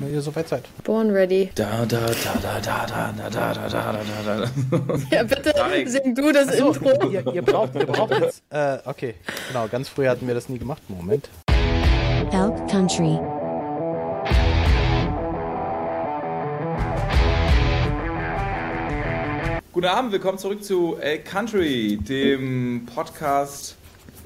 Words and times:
wenn 0.00 0.12
ihr 0.12 0.22
soweit 0.22 0.48
seid. 0.48 0.64
Born 0.84 1.10
ready. 1.10 1.50
Da, 1.54 1.84
da, 1.86 1.98
da, 2.06 2.06
da, 2.42 2.60
da, 2.60 2.86
da, 2.86 3.12
da, 3.12 3.30
da, 3.30 3.52
da, 3.54 3.68
da, 3.68 3.92
da, 4.24 4.46
da. 4.46 4.98
Ja, 5.10 5.22
bitte 5.22 5.52
sing 5.86 6.14
du 6.14 6.32
das 6.32 6.56
So, 6.56 6.72
Intro. 6.72 7.08
ihr, 7.10 7.26
ihr, 7.34 7.42
braucht, 7.42 7.74
ihr 7.74 7.86
braucht 7.86 8.12
jetzt. 8.20 8.42
Äh, 8.50 8.78
okay, 8.84 9.14
genau, 9.48 9.66
ganz 9.68 9.88
früher 9.88 10.10
hatten 10.10 10.26
wir 10.26 10.34
das 10.34 10.48
nie 10.48 10.58
gemacht. 10.58 10.82
Moment. 10.88 11.28
Elk 12.32 12.68
Country. 12.70 13.18
Guten 19.72 19.86
Abend, 19.86 20.10
willkommen 20.12 20.38
zurück 20.38 20.64
zu 20.64 20.96
El 21.00 21.20
Country, 21.20 21.98
dem 21.98 22.86
Podcast, 22.92 23.76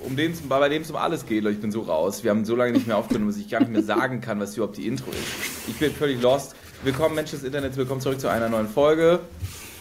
um 0.04 0.16
den, 0.16 0.32
es- 0.32 0.40
bei 0.40 0.68
dem 0.68 0.82
es 0.82 0.90
um 0.90 0.96
alles 0.96 1.26
geht. 1.26 1.42
Leute, 1.44 1.56
Ich 1.56 1.60
bin 1.60 1.72
so 1.72 1.80
raus. 1.82 2.22
Wir 2.24 2.30
haben 2.30 2.44
so 2.44 2.56
lange 2.56 2.72
nicht 2.72 2.86
mehr 2.86 2.96
aufgenommen, 2.96 3.28
dass 3.30 3.36
ich 3.38 3.48
gar 3.48 3.60
nicht 3.60 3.72
mehr 3.72 3.82
sagen 3.82 4.20
kann, 4.20 4.40
was 4.40 4.56
überhaupt 4.56 4.76
die 4.76 4.86
Intro 4.86 5.10
ist. 5.10 5.68
Ich 5.68 5.76
bin 5.78 5.92
völlig 5.92 6.20
lost. 6.22 6.54
Willkommen, 6.84 7.14
Menschen 7.14 7.36
des 7.36 7.44
Internets, 7.44 7.76
willkommen 7.76 8.00
zurück 8.00 8.20
zu 8.20 8.29
einer 8.29 8.48
neuen 8.48 8.68
Folge. 8.68 9.20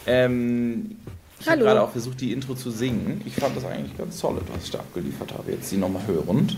Ähm, 0.05 0.98
ich 1.39 1.49
habe 1.49 1.59
gerade 1.62 1.81
auch 1.81 1.91
versucht, 1.91 2.21
die 2.21 2.31
Intro 2.34 2.53
zu 2.53 2.70
singen. 2.70 3.21
Ich 3.26 3.35
fand 3.35 3.57
das 3.57 3.65
eigentlich 3.65 3.98
ganz 3.98 4.20
solid, 4.20 4.43
was 4.53 4.65
ich 4.65 4.71
da 4.71 4.79
abgeliefert 4.79 5.34
habe. 5.34 5.52
Jetzt 5.52 5.70
sie 5.70 5.77
nochmal 5.77 6.05
hörend. 6.05 6.57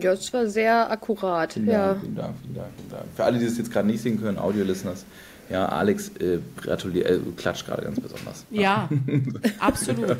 Ja, 0.00 0.12
es 0.12 0.32
war 0.32 0.48
sehr 0.48 0.90
akkurat. 0.90 1.52
Vielen 1.52 1.68
Ja. 1.68 1.86
Dank, 1.92 2.00
vielen 2.02 2.16
Dank, 2.16 2.34
vielen 2.42 2.54
Dank, 2.56 2.68
vielen 2.76 2.90
Dank. 2.90 3.02
Für 3.14 3.24
alle, 3.24 3.38
die 3.38 3.44
das 3.44 3.56
jetzt 3.58 3.72
gerade 3.72 3.86
nicht 3.86 4.02
sehen 4.02 4.20
können, 4.20 4.38
Audio-Listeners, 4.38 5.04
ja, 5.48 5.66
Alex 5.66 6.08
äh, 6.18 6.38
gratuliert, 6.60 7.08
äh, 7.08 7.18
klatscht 7.36 7.64
gerade 7.66 7.82
ganz 7.82 8.00
besonders. 8.00 8.44
Ja, 8.50 8.88
absolut. 9.60 10.16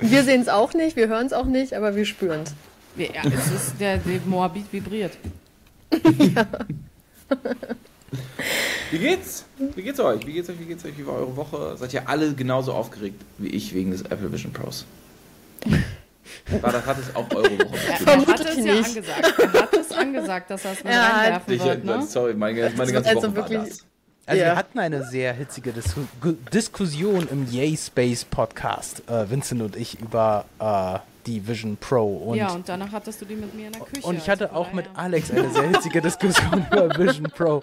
Wir 0.00 0.22
sehen 0.24 0.40
es 0.42 0.48
auch 0.48 0.74
nicht, 0.74 0.96
wir 0.96 1.08
hören 1.08 1.26
es 1.26 1.32
auch 1.32 1.46
nicht, 1.46 1.74
aber 1.74 1.94
wir 1.96 2.04
spüren 2.04 2.42
es. 2.42 2.54
Ja, 2.96 3.22
es 3.24 3.50
ist 3.52 3.80
der, 3.80 3.98
der 3.98 4.20
Moabit 4.26 4.72
vibriert. 4.72 5.16
Wie 8.90 8.98
geht's? 8.98 9.44
Wie 9.74 9.82
geht's 9.82 10.00
euch? 10.00 10.26
Wie 10.26 10.32
geht's 10.32 10.48
euch? 10.48 10.58
Wie 10.58 10.64
geht's 10.64 10.84
euch? 10.84 10.96
Wie 10.96 11.06
war 11.06 11.14
eure 11.16 11.36
Woche? 11.36 11.76
Seid 11.76 11.92
ihr 11.92 12.08
alle 12.08 12.32
genauso 12.32 12.72
aufgeregt 12.72 13.20
wie 13.38 13.48
ich 13.48 13.74
wegen 13.74 13.90
des 13.90 14.02
Apple 14.02 14.32
Vision 14.32 14.52
Pros? 14.52 14.84
War 16.62 16.72
das, 16.72 16.86
hat 16.86 16.96
es 16.98 17.14
auch 17.14 17.28
eure 17.34 17.58
Woche 17.58 17.68
bestimmt? 17.68 18.06
er 18.08 18.26
hat 18.26 18.40
es 18.40 18.64
ja 18.64 18.72
angesagt. 18.74 19.34
Er 19.38 19.52
hat 19.62 19.74
es 19.74 19.92
angesagt, 19.92 20.50
dass 20.50 20.64
er 20.64 20.72
es 20.72 20.84
mit 20.84 20.92
hat- 20.94 21.12
reinwerfen 21.20 21.54
Ich, 21.54 21.64
wird. 21.64 21.84
Ne? 21.84 22.02
Sorry, 22.02 22.34
meine, 22.34 22.70
meine 22.76 22.92
ganze 22.92 23.10
Also 23.10 23.22
Woche 23.28 23.36
wirklich- 23.36 23.58
war 23.58 23.66
das. 23.66 23.84
Also 24.28 24.42
Ja. 24.42 24.48
wir 24.50 24.56
hatten 24.56 24.78
eine 24.78 25.04
sehr 25.04 25.32
hitzige 25.32 25.72
Dis 25.72 25.94
Diskussion 26.52 27.26
im 27.30 27.50
Yay 27.50 27.76
Space 27.76 28.24
Podcast, 28.24 29.02
äh, 29.08 29.28
Vincent 29.30 29.62
und 29.62 29.74
ich, 29.74 29.98
über 30.00 30.44
äh, 30.60 30.98
die 31.26 31.46
Vision 31.48 31.78
Pro. 31.78 32.06
Und, 32.18 32.36
ja, 32.36 32.50
und 32.50 32.68
danach 32.68 32.92
hattest 32.92 33.20
du 33.22 33.24
die 33.24 33.36
mit 33.36 33.54
mir 33.54 33.68
in 33.68 33.72
der 33.72 33.82
Küche. 33.82 34.06
und 34.06 34.16
ich 34.16 34.28
also 34.28 34.32
hatte 34.32 34.48
von 34.48 34.56
auch 34.56 34.72
mit 34.74 34.86
Alex 34.94 35.30
eine 35.30 35.48
sehr 35.50 35.68
hitzige 35.70 36.02
Diskussion 36.02 36.66
über 36.70 36.96
Vision 36.98 37.24
Pro. 37.34 37.62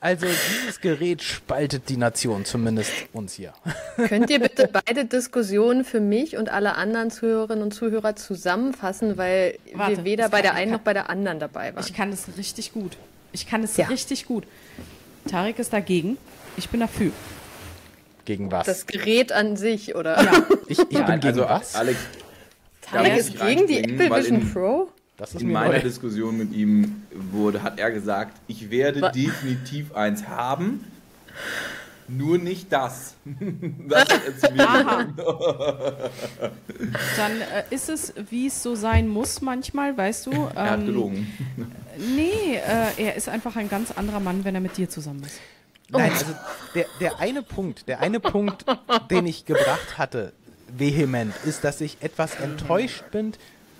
Also 0.00 0.26
dieses 0.26 0.80
Gerät 0.80 1.22
spaltet 1.22 1.88
die 1.90 1.96
Nation, 1.98 2.44
zumindest 2.46 2.92
uns 3.12 3.34
hier. 3.34 3.52
Könnt 4.08 4.30
ihr 4.30 4.40
bitte 4.40 4.68
beide 4.86 5.04
Diskussionen 5.04 5.84
für 5.84 6.00
mich 6.00 6.36
und 6.38 6.48
alle 6.48 6.76
anderen 6.76 7.10
Zuhörerinnen 7.10 7.62
und 7.62 7.72
Zuhörer 7.74 8.16
zusammenfassen, 8.16 9.16
weil 9.18 9.58
Warte, 9.74 9.98
wir 9.98 10.04
weder 10.04 10.28
bei 10.30 10.40
der 10.42 10.54
einen 10.54 10.72
noch 10.72 10.80
bei 10.80 10.92
der 10.94 11.10
anderen 11.10 11.38
dabei 11.38 11.74
waren? 11.74 11.84
Ich 11.84 11.92
kann 11.94 12.10
das 12.10 12.28
richtig 12.38 12.72
gut. 12.72 12.96
Ich 13.32 13.46
kann 13.46 13.62
es 13.62 13.76
Ja. 13.76 13.86
richtig 13.88 14.26
gut. 14.26 14.44
Tarek 15.26 15.58
ist 15.58 15.72
dagegen. 15.72 16.16
Ich 16.56 16.68
bin 16.68 16.80
dafür. 16.80 17.10
Gegen 18.24 18.50
was? 18.50 18.66
Das 18.66 18.86
Gerät 18.86 19.30
an 19.32 19.56
sich, 19.56 19.94
oder? 19.94 20.22
Ja, 20.22 20.32
ich 20.68 20.78
ich 20.78 20.88
bin 20.88 21.00
Nein, 21.02 21.20
gegen 21.20 21.26
also 21.38 21.48
was? 21.48 21.74
Alex, 21.76 21.98
Tarek 22.80 23.16
ist 23.16 23.38
gegen 23.40 23.66
die 23.66 23.78
Apple 23.78 24.10
Vision 24.16 24.40
in- 24.40 24.52
Pro? 24.52 24.88
Das 25.16 25.34
ist 25.34 25.40
in 25.40 25.50
meiner 25.52 25.74
neu. 25.74 25.80
Diskussion 25.80 26.36
mit 26.36 26.52
ihm 26.52 27.02
wurde, 27.32 27.62
hat 27.62 27.78
er 27.78 27.90
gesagt, 27.90 28.36
ich 28.48 28.70
werde 28.70 29.00
Wa- 29.00 29.10
definitiv 29.10 29.94
eins 29.94 30.26
haben, 30.28 30.84
nur 32.08 32.38
nicht 32.38 32.72
das. 32.72 33.14
Das 33.88 34.08
gesagt. 34.08 35.18
dann 37.16 37.40
äh, 37.40 37.64
ist 37.70 37.88
es, 37.88 38.12
wie 38.30 38.46
es 38.46 38.62
so 38.62 38.74
sein 38.74 39.08
muss 39.08 39.40
manchmal, 39.40 39.96
weißt 39.96 40.26
du. 40.26 40.32
Ähm, 40.32 40.50
Er 40.54 40.70
hat 40.70 40.84
gelogen. 40.84 41.26
Nee, 41.98 42.56
äh, 42.56 43.02
er 43.04 43.14
ist 43.16 43.28
einfach 43.28 43.56
ein 43.56 43.68
ganz 43.68 43.90
anderer 43.92 44.20
Mann, 44.20 44.44
wenn 44.44 44.54
er 44.54 44.60
mit 44.60 44.76
dir 44.76 44.88
zusammen 44.88 45.22
ist. 45.24 45.40
Nein, 45.88 46.10
also 46.10 46.26
der, 46.74 46.86
der 47.00 47.20
eine 47.20 47.42
Punkt, 47.42 47.88
der 47.88 48.00
eine 48.00 48.20
Punkt, 48.20 48.64
den 49.10 49.26
ich 49.26 49.44
gebracht 49.44 49.98
hatte, 49.98 50.32
vehement, 50.68 51.32
ist, 51.44 51.62
dass 51.64 51.80
ich 51.80 51.98
etwas 52.00 52.34
enttäuscht 52.36 53.04
bin 53.12 53.32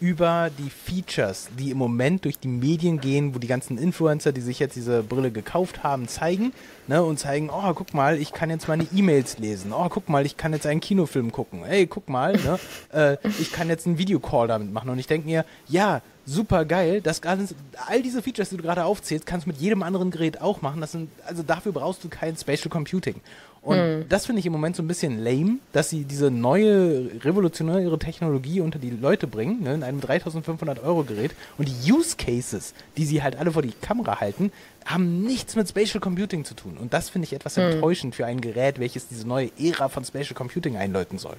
über 0.06 0.50
die 0.56 0.70
Features, 0.70 1.48
die 1.58 1.72
im 1.72 1.78
Moment 1.78 2.24
durch 2.24 2.38
die 2.38 2.46
Medien 2.46 3.00
gehen, 3.00 3.34
wo 3.34 3.40
die 3.40 3.48
ganzen 3.48 3.76
Influencer, 3.76 4.30
die 4.30 4.40
sich 4.40 4.60
jetzt 4.60 4.76
diese 4.76 5.02
Brille 5.02 5.32
gekauft 5.32 5.82
haben, 5.82 6.06
zeigen 6.06 6.52
ne, 6.86 7.02
und 7.02 7.18
zeigen, 7.18 7.50
oh, 7.50 7.74
guck 7.74 7.92
mal, 7.92 8.16
ich 8.16 8.32
kann 8.32 8.48
jetzt 8.48 8.68
meine 8.68 8.86
E-Mails 8.94 9.38
lesen, 9.38 9.72
oh, 9.72 9.88
guck 9.88 10.08
mal, 10.08 10.24
ich 10.24 10.36
kann 10.36 10.52
jetzt 10.52 10.64
einen 10.64 10.80
Kinofilm 10.80 11.32
gucken, 11.32 11.64
ey, 11.64 11.88
guck 11.88 12.08
mal, 12.08 12.34
ne, 12.34 12.60
äh, 12.92 13.28
ich 13.40 13.50
kann 13.50 13.68
jetzt 13.68 13.84
einen 13.88 13.98
Videocall 13.98 14.46
damit 14.46 14.72
machen. 14.72 14.90
Und 14.90 15.00
ich 15.00 15.08
denke 15.08 15.26
mir, 15.26 15.44
ja, 15.66 16.02
super 16.26 16.64
geil, 16.64 17.00
das 17.00 17.22
alles, 17.22 17.54
all 17.86 18.02
diese 18.02 18.20
Features, 18.20 18.50
die 18.50 18.56
du 18.56 18.62
gerade 18.62 18.84
aufzählst, 18.84 19.26
kannst 19.26 19.46
du 19.46 19.50
mit 19.50 19.60
jedem 19.60 19.82
anderen 19.82 20.10
Gerät 20.10 20.40
auch 20.40 20.60
machen, 20.60 20.80
das 20.80 20.92
sind, 20.92 21.10
also 21.24 21.42
dafür 21.42 21.72
brauchst 21.72 22.04
du 22.04 22.08
kein 22.08 22.36
Spatial 22.36 22.68
Computing. 22.68 23.20
Und 23.66 24.06
das 24.10 24.26
finde 24.26 24.38
ich 24.38 24.46
im 24.46 24.52
Moment 24.52 24.76
so 24.76 24.82
ein 24.82 24.86
bisschen 24.86 25.18
lame, 25.24 25.58
dass 25.72 25.90
sie 25.90 26.04
diese 26.04 26.30
neue 26.30 27.10
revolutionäre 27.24 27.98
Technologie 27.98 28.60
unter 28.60 28.78
die 28.78 28.90
Leute 28.90 29.26
bringen, 29.26 29.62
ne, 29.64 29.74
in 29.74 29.82
einem 29.82 30.00
3500 30.00 30.84
Euro 30.84 31.02
Gerät. 31.02 31.32
Und 31.58 31.66
die 31.66 31.92
Use 31.92 32.16
Cases, 32.16 32.74
die 32.96 33.04
sie 33.04 33.24
halt 33.24 33.34
alle 33.34 33.50
vor 33.50 33.62
die 33.62 33.72
Kamera 33.72 34.20
halten, 34.20 34.52
haben 34.84 35.22
nichts 35.22 35.56
mit 35.56 35.68
Spatial 35.68 36.00
Computing 36.00 36.44
zu 36.44 36.54
tun. 36.54 36.76
Und 36.78 36.94
das 36.94 37.08
finde 37.08 37.26
ich 37.26 37.32
etwas 37.32 37.56
enttäuschend 37.56 38.14
für 38.14 38.24
ein 38.24 38.40
Gerät, 38.40 38.78
welches 38.78 39.08
diese 39.08 39.26
neue 39.26 39.50
Ära 39.58 39.88
von 39.88 40.04
Spatial 40.04 40.36
Computing 40.36 40.76
einläuten 40.76 41.18
soll. 41.18 41.36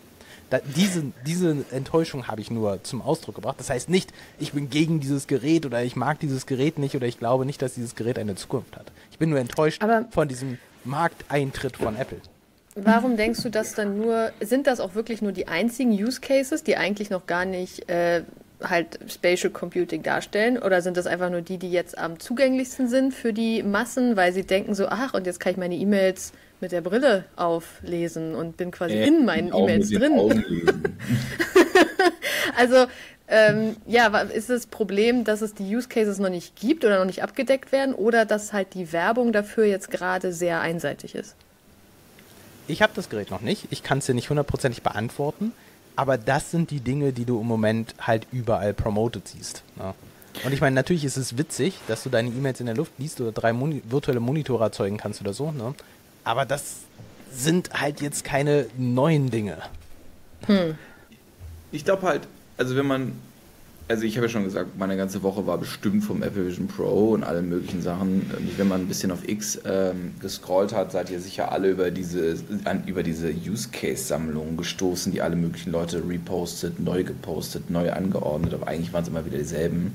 Da, 0.49 0.59
diese, 0.75 1.03
diese 1.25 1.65
Enttäuschung 1.71 2.27
habe 2.27 2.39
ich 2.39 2.49
nur 2.49 2.81
zum 2.83 3.01
Ausdruck 3.01 3.35
gebracht. 3.35 3.57
Das 3.59 3.69
heißt 3.69 3.89
nicht, 3.89 4.11
ich 4.39 4.53
bin 4.53 4.69
gegen 4.69 4.99
dieses 5.01 5.27
Gerät 5.27 5.65
oder 5.65 5.83
ich 5.83 5.95
mag 5.95 6.19
dieses 6.19 6.45
Gerät 6.45 6.79
nicht 6.79 6.95
oder 6.95 7.05
ich 7.05 7.19
glaube 7.19 7.45
nicht, 7.45 7.61
dass 7.61 7.73
dieses 7.73 7.95
Gerät 7.95 8.17
eine 8.17 8.35
Zukunft 8.35 8.77
hat. 8.77 8.85
Ich 9.11 9.17
bin 9.17 9.29
nur 9.29 9.39
enttäuscht 9.39 9.83
Aber- 9.83 10.05
von 10.11 10.27
diesem 10.27 10.57
Markteintritt 10.85 11.75
von 11.77 11.95
Apple. 11.97 12.19
Warum 12.75 13.17
denkst 13.17 13.41
du, 13.41 13.49
dass 13.49 13.73
dann 13.73 13.97
nur, 13.97 14.31
sind 14.39 14.67
das 14.67 14.79
auch 14.79 14.93
wirklich 14.93 15.21
nur 15.21 15.31
die 15.31 15.47
einzigen 15.47 15.91
Use 15.91 16.21
Cases, 16.21 16.63
die 16.63 16.77
eigentlich 16.77 17.09
noch 17.09 17.25
gar 17.25 17.43
nicht 17.43 17.89
äh, 17.89 18.21
halt 18.63 18.99
Spatial 19.07 19.51
Computing 19.51 20.03
darstellen? 20.03 20.59
Oder 20.59 20.81
sind 20.83 20.95
das 20.95 21.07
einfach 21.07 21.31
nur 21.31 21.41
die, 21.41 21.57
die 21.57 21.71
jetzt 21.71 21.97
am 21.97 22.19
zugänglichsten 22.19 22.87
sind 22.87 23.13
für 23.15 23.33
die 23.33 23.63
Massen, 23.63 24.15
weil 24.15 24.31
sie 24.31 24.43
denken 24.43 24.75
so, 24.75 24.87
ach, 24.89 25.13
und 25.15 25.25
jetzt 25.25 25.39
kann 25.39 25.51
ich 25.53 25.57
meine 25.57 25.75
E-Mails 25.75 26.33
mit 26.59 26.71
der 26.71 26.81
Brille 26.81 27.25
auflesen 27.35 28.35
und 28.35 28.57
bin 28.57 28.71
quasi 28.71 28.95
in 28.95 29.25
meinen 29.25 29.53
E-Mails 29.53 29.89
drin. 29.89 30.43
Also, 32.55 32.87
ähm, 33.27 33.75
ja, 33.85 34.07
ist 34.17 34.49
das 34.49 34.65
Problem, 34.65 35.23
dass 35.23 35.41
es 35.41 35.53
die 35.53 35.75
Use 35.75 35.87
Cases 35.87 36.17
noch 36.17 36.29
nicht 36.29 36.55
gibt 36.55 36.83
oder 36.85 36.97
noch 36.97 37.05
nicht 37.05 37.21
abgedeckt 37.21 37.71
werden 37.71 37.93
oder 37.93 38.25
dass 38.25 38.51
halt 38.51 38.73
die 38.73 38.91
Werbung 38.91 39.31
dafür 39.31 39.65
jetzt 39.65 39.91
gerade 39.91 40.33
sehr 40.33 40.59
einseitig 40.61 41.13
ist? 41.13 41.35
Ich 42.67 42.81
habe 42.81 42.93
das 42.95 43.09
Gerät 43.09 43.29
noch 43.29 43.41
nicht. 43.41 43.67
Ich 43.69 43.83
kann 43.83 43.99
es 43.99 44.07
dir 44.07 44.15
nicht 44.15 44.29
hundertprozentig 44.29 44.81
beantworten. 44.81 45.51
Aber 45.95 46.17
das 46.17 46.51
sind 46.51 46.69
die 46.69 46.79
Dinge, 46.79 47.11
die 47.11 47.25
du 47.25 47.41
im 47.41 47.47
Moment 47.47 47.95
halt 47.99 48.27
überall 48.31 48.73
promoted 48.73 49.27
siehst. 49.27 49.63
Ne? 49.75 49.93
Und 50.45 50.53
ich 50.53 50.61
meine, 50.61 50.75
natürlich 50.75 51.03
ist 51.03 51.17
es 51.17 51.37
witzig, 51.37 51.79
dass 51.87 52.03
du 52.03 52.09
deine 52.09 52.29
E-Mails 52.29 52.59
in 52.59 52.67
der 52.67 52.75
Luft 52.75 52.93
liest 52.99 53.19
oder 53.19 53.31
drei 53.31 53.51
Moni 53.51 53.81
virtuelle 53.83 54.19
Monitore 54.19 54.63
erzeugen 54.63 54.97
kannst 54.97 55.21
oder 55.21 55.33
so. 55.33 55.51
Ne? 55.51 55.73
Aber 56.27 56.45
das 56.45 56.79
sind 57.31 57.69
halt 57.71 58.01
jetzt 58.01 58.25
keine 58.25 58.65
neuen 58.77 59.29
Dinge. 59.29 59.57
Ich 61.71 61.85
glaube 61.85 62.01
halt, 62.03 62.27
also 62.57 62.75
wenn 62.75 62.85
man, 62.85 63.13
also 63.87 64.03
ich 64.03 64.17
habe 64.17 64.27
ja 64.27 64.29
schon 64.29 64.43
gesagt, 64.43 64.77
meine 64.77 64.97
ganze 64.97 65.23
Woche 65.23 65.47
war 65.47 65.57
bestimmt 65.57 66.03
vom 66.03 66.21
Apple 66.21 66.47
Vision 66.47 66.67
Pro 66.67 67.11
und 67.11 67.23
allen 67.23 67.47
möglichen 67.47 67.81
Sachen. 67.81 68.29
Und 68.37 68.57
wenn 68.57 68.67
man 68.67 68.81
ein 68.81 68.87
bisschen 68.89 69.11
auf 69.11 69.27
X 69.27 69.61
ähm, 69.63 70.15
gescrollt 70.19 70.73
hat, 70.73 70.91
seid 70.91 71.09
ihr 71.09 71.21
sicher 71.21 71.53
alle 71.53 71.69
über 71.69 71.91
diese, 71.91 72.35
an, 72.65 72.83
über 72.87 73.03
diese 73.03 73.29
Use 73.29 73.69
Case 73.69 74.03
Sammlungen 74.03 74.57
gestoßen, 74.57 75.13
die 75.13 75.21
alle 75.21 75.37
möglichen 75.37 75.71
Leute 75.71 76.03
repostet, 76.05 76.81
neu 76.81 77.05
gepostet, 77.05 77.69
neu 77.69 77.93
angeordnet. 77.93 78.53
Aber 78.53 78.67
eigentlich 78.67 78.91
waren 78.91 79.03
es 79.03 79.09
immer 79.09 79.25
wieder 79.25 79.37
dieselben. 79.37 79.93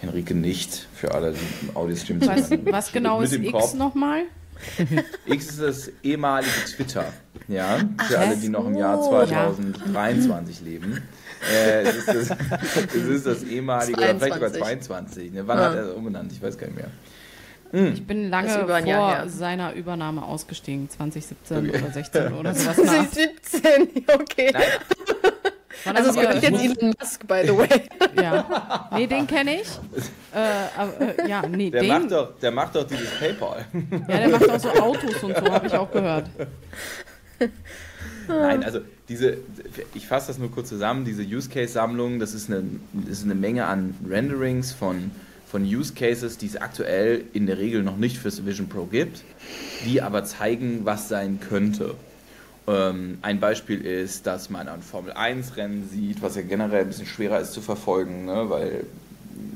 Henrike 0.00 0.34
nicht, 0.34 0.88
für 0.94 1.14
alle, 1.14 1.32
die 1.32 1.66
im 1.66 1.76
Audiostream 1.76 2.20
Was, 2.26 2.50
was 2.50 2.92
genau 2.92 3.20
Mit 3.20 3.32
ist 3.32 3.34
dem 3.34 3.44
X 3.44 3.72
nochmal? 3.74 4.24
X 5.26 5.46
ist 5.50 5.60
das 5.62 5.90
ehemalige 6.02 6.50
Twitter. 6.76 7.04
Ja, 7.48 7.78
für 8.06 8.18
alle, 8.18 8.36
die 8.36 8.48
noch 8.48 8.66
im 8.66 8.76
Jahr 8.76 9.02
so. 9.02 9.10
2023 9.10 10.60
leben. 10.62 11.02
Äh, 11.52 11.82
es, 11.82 11.96
ist 11.96 12.08
das, 12.08 12.30
es 12.94 12.94
ist 12.94 13.26
das 13.26 13.42
ehemalige, 13.44 13.98
oder 13.98 14.14
vielleicht 14.16 14.34
sogar 14.34 14.52
22. 14.52 14.60
22. 14.82 15.32
Ne? 15.32 15.46
Wann 15.46 15.58
Ja. 15.58 15.64
hat 15.70 15.76
er 15.76 15.96
umbenannt? 15.96 16.32
Ich 16.32 16.42
weiß 16.42 16.56
gar 16.58 16.66
nicht 16.66 16.76
mehr. 16.76 16.90
Ich 17.72 18.04
bin 18.04 18.30
lange 18.30 18.48
Das 18.48 18.56
ist 18.56 18.62
über 18.64 18.74
ein 18.74 18.82
vor 18.84 18.92
Jahr 18.92 19.16
her. 19.20 19.28
seiner 19.28 19.74
Übernahme 19.74 20.24
ausgestiegen, 20.24 20.90
2017 20.90 21.68
Okay. 21.70 21.78
oder 21.82 21.92
16 21.92 22.32
oder 22.34 22.54
sowas. 22.54 22.76
nach. 22.84 23.06
17, 23.08 24.04
okay. 24.12 24.50
Nein, 24.52 24.62
Also 25.84 26.10
es 26.10 26.16
gehört 26.16 26.42
jetzt 26.42 26.62
Elon 26.62 26.94
Musk, 27.00 27.26
by 27.26 27.42
the 27.44 27.56
way. 27.56 27.82
Ja. 28.20 28.88
Nee, 28.94 29.06
den 29.06 29.26
kenne 29.26 29.60
ich. 29.62 29.68
Äh, 30.34 31.24
äh, 31.24 31.28
ja, 31.28 31.42
nee, 31.46 31.70
Der 31.70 31.82
den. 31.82 31.88
macht, 31.88 32.12
doch, 32.12 32.38
der 32.38 32.50
macht 32.50 32.74
doch 32.74 32.86
dieses 32.86 33.10
PayPal. 33.18 33.64
Ja, 34.08 34.18
der 34.18 34.28
macht 34.28 34.50
auch 34.50 34.58
so 34.60 34.68
Autos 34.70 35.22
und 35.22 35.36
so, 35.36 35.44
habe 35.52 35.66
ich 35.66 35.74
auch 35.74 35.90
gehört. 35.90 36.28
Nein, 38.28 38.62
also 38.64 38.80
diese, 39.08 39.38
ich 39.94 40.06
fasse 40.06 40.28
das 40.28 40.38
nur 40.38 40.50
kurz 40.50 40.68
zusammen, 40.68 41.04
diese 41.04 41.22
Use 41.22 41.48
Case 41.48 41.72
Sammlung, 41.72 42.20
das 42.20 42.34
ist 42.34 42.48
eine, 42.48 42.62
das 42.92 43.18
ist 43.18 43.24
eine 43.24 43.34
Menge 43.34 43.66
an 43.66 43.94
Renderings 44.08 44.72
von, 44.72 45.10
von 45.50 45.64
Use 45.64 45.94
Cases, 45.94 46.38
die 46.38 46.46
es 46.46 46.56
aktuell 46.56 47.24
in 47.32 47.46
der 47.46 47.58
Regel 47.58 47.82
noch 47.82 47.96
nicht 47.96 48.18
fürs 48.18 48.46
Vision 48.46 48.68
Pro 48.68 48.84
gibt, 48.84 49.22
die 49.84 50.00
aber 50.02 50.24
zeigen, 50.24 50.80
was 50.84 51.08
sein 51.08 51.40
könnte. 51.40 51.94
Ähm, 52.68 53.18
ein 53.22 53.40
Beispiel 53.40 53.80
ist, 53.80 54.26
dass 54.26 54.50
man 54.50 54.68
ein 54.68 54.82
Formel 54.82 55.12
1 55.12 55.56
Rennen 55.56 55.88
sieht, 55.90 56.22
was 56.22 56.36
ja 56.36 56.42
generell 56.42 56.82
ein 56.82 56.88
bisschen 56.88 57.06
schwerer 57.06 57.40
ist 57.40 57.52
zu 57.52 57.60
verfolgen, 57.60 58.26
ne, 58.26 58.48
weil 58.48 58.84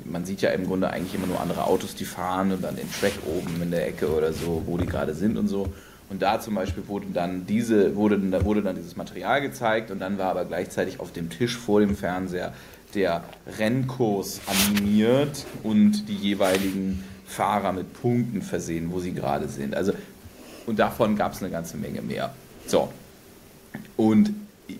man 0.04 0.24
sieht 0.24 0.42
ja 0.42 0.50
im 0.50 0.66
Grunde 0.66 0.90
eigentlich 0.90 1.14
immer 1.14 1.26
nur 1.26 1.40
andere 1.40 1.64
Autos, 1.64 1.94
die 1.94 2.04
fahren 2.04 2.52
und 2.52 2.62
dann 2.62 2.76
den 2.76 2.90
Track 2.92 3.12
oben 3.26 3.60
in 3.62 3.70
der 3.70 3.86
Ecke 3.86 4.14
oder 4.14 4.32
so, 4.32 4.62
wo 4.66 4.78
die 4.78 4.86
gerade 4.86 5.14
sind 5.14 5.36
und 5.36 5.48
so. 5.48 5.72
Und 6.10 6.22
da 6.22 6.40
zum 6.40 6.54
Beispiel 6.54 6.86
wurde 6.86 7.06
dann 7.12 7.46
diese, 7.46 7.96
wurde, 7.96 8.18
da 8.18 8.44
wurde 8.44 8.62
dann 8.62 8.76
dieses 8.76 8.96
Material 8.96 9.40
gezeigt 9.40 9.90
und 9.90 9.98
dann 9.98 10.18
war 10.18 10.30
aber 10.30 10.44
gleichzeitig 10.44 11.00
auf 11.00 11.12
dem 11.12 11.30
Tisch 11.30 11.56
vor 11.56 11.80
dem 11.80 11.96
Fernseher 11.96 12.52
der 12.94 13.24
Rennkurs 13.58 14.40
animiert 14.46 15.46
und 15.62 16.08
die 16.08 16.14
jeweiligen 16.14 17.02
Fahrer 17.26 17.72
mit 17.72 17.92
Punkten 18.00 18.42
versehen, 18.42 18.92
wo 18.92 19.00
sie 19.00 19.12
gerade 19.12 19.48
sind. 19.48 19.74
Also 19.74 19.92
und 20.66 20.78
davon 20.78 21.16
gab 21.16 21.32
es 21.32 21.42
eine 21.42 21.50
ganze 21.50 21.76
Menge 21.76 22.00
mehr. 22.00 22.32
So. 22.66 22.90
Und 23.96 24.30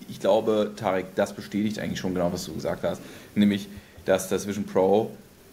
ich 0.09 0.19
glaube, 0.19 0.71
Tarek, 0.75 1.15
das 1.15 1.33
bestätigt 1.33 1.79
eigentlich 1.79 1.99
schon 1.99 2.13
genau, 2.13 2.31
was 2.33 2.45
du 2.45 2.53
gesagt 2.53 2.83
hast. 2.83 3.01
Nämlich, 3.35 3.67
dass 4.05 4.29
das 4.29 4.47
Vision 4.47 4.65
Pro 4.65 5.11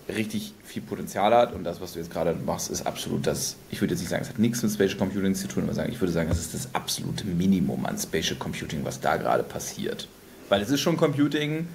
richtig 0.08 0.52
viel 0.64 0.82
Potenzial 0.82 1.34
hat 1.34 1.54
und 1.54 1.64
das, 1.64 1.80
was 1.80 1.92
du 1.92 1.98
jetzt 2.00 2.10
gerade 2.10 2.34
machst, 2.34 2.70
ist 2.70 2.86
absolut 2.86 3.26
das, 3.26 3.56
ich 3.70 3.80
würde 3.80 3.94
jetzt 3.94 4.00
nicht 4.00 4.10
sagen, 4.10 4.22
es 4.22 4.28
hat 4.28 4.38
nichts 4.38 4.62
mit 4.62 4.72
Spatial 4.72 4.98
Computing 4.98 5.34
zu 5.34 5.46
tun, 5.48 5.62
aber 5.64 5.74
sagen, 5.74 5.92
ich 5.92 6.00
würde 6.00 6.12
sagen, 6.12 6.28
es 6.30 6.38
ist 6.40 6.54
das 6.54 6.68
absolute 6.74 7.24
Minimum 7.26 7.86
an 7.86 7.98
Spatial 7.98 8.36
Computing, 8.36 8.84
was 8.84 9.00
da 9.00 9.16
gerade 9.16 9.42
passiert. 9.42 10.08
Weil 10.48 10.60
es 10.60 10.70
ist 10.70 10.80
schon 10.80 10.96
Computing 10.96 11.68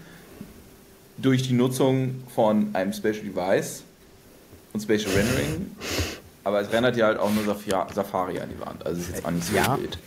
durch 1.17 1.41
die 1.43 1.53
Nutzung 1.53 2.15
von 2.35 2.75
einem 2.75 2.91
Spatial 2.93 3.25
Device 3.25 3.83
und 4.73 4.81
Spatial 4.81 5.11
Rendering, 5.13 5.71
aber 6.43 6.61
es 6.61 6.71
rendert 6.71 6.97
ja 6.97 7.07
halt 7.07 7.19
auch 7.19 7.31
nur 7.33 7.45
Safari 7.45 7.93
Safari 7.93 8.39
an 8.39 8.49
die 8.49 8.59
Wand, 8.59 8.85
also 8.85 8.99
es 9.01 9.07
ist 9.07 9.15
jetzt 9.15 9.25
auch 9.25 9.31
nicht 9.31 9.47
so 9.47 9.55
Ja. 9.55 9.79
wild. 9.79 9.97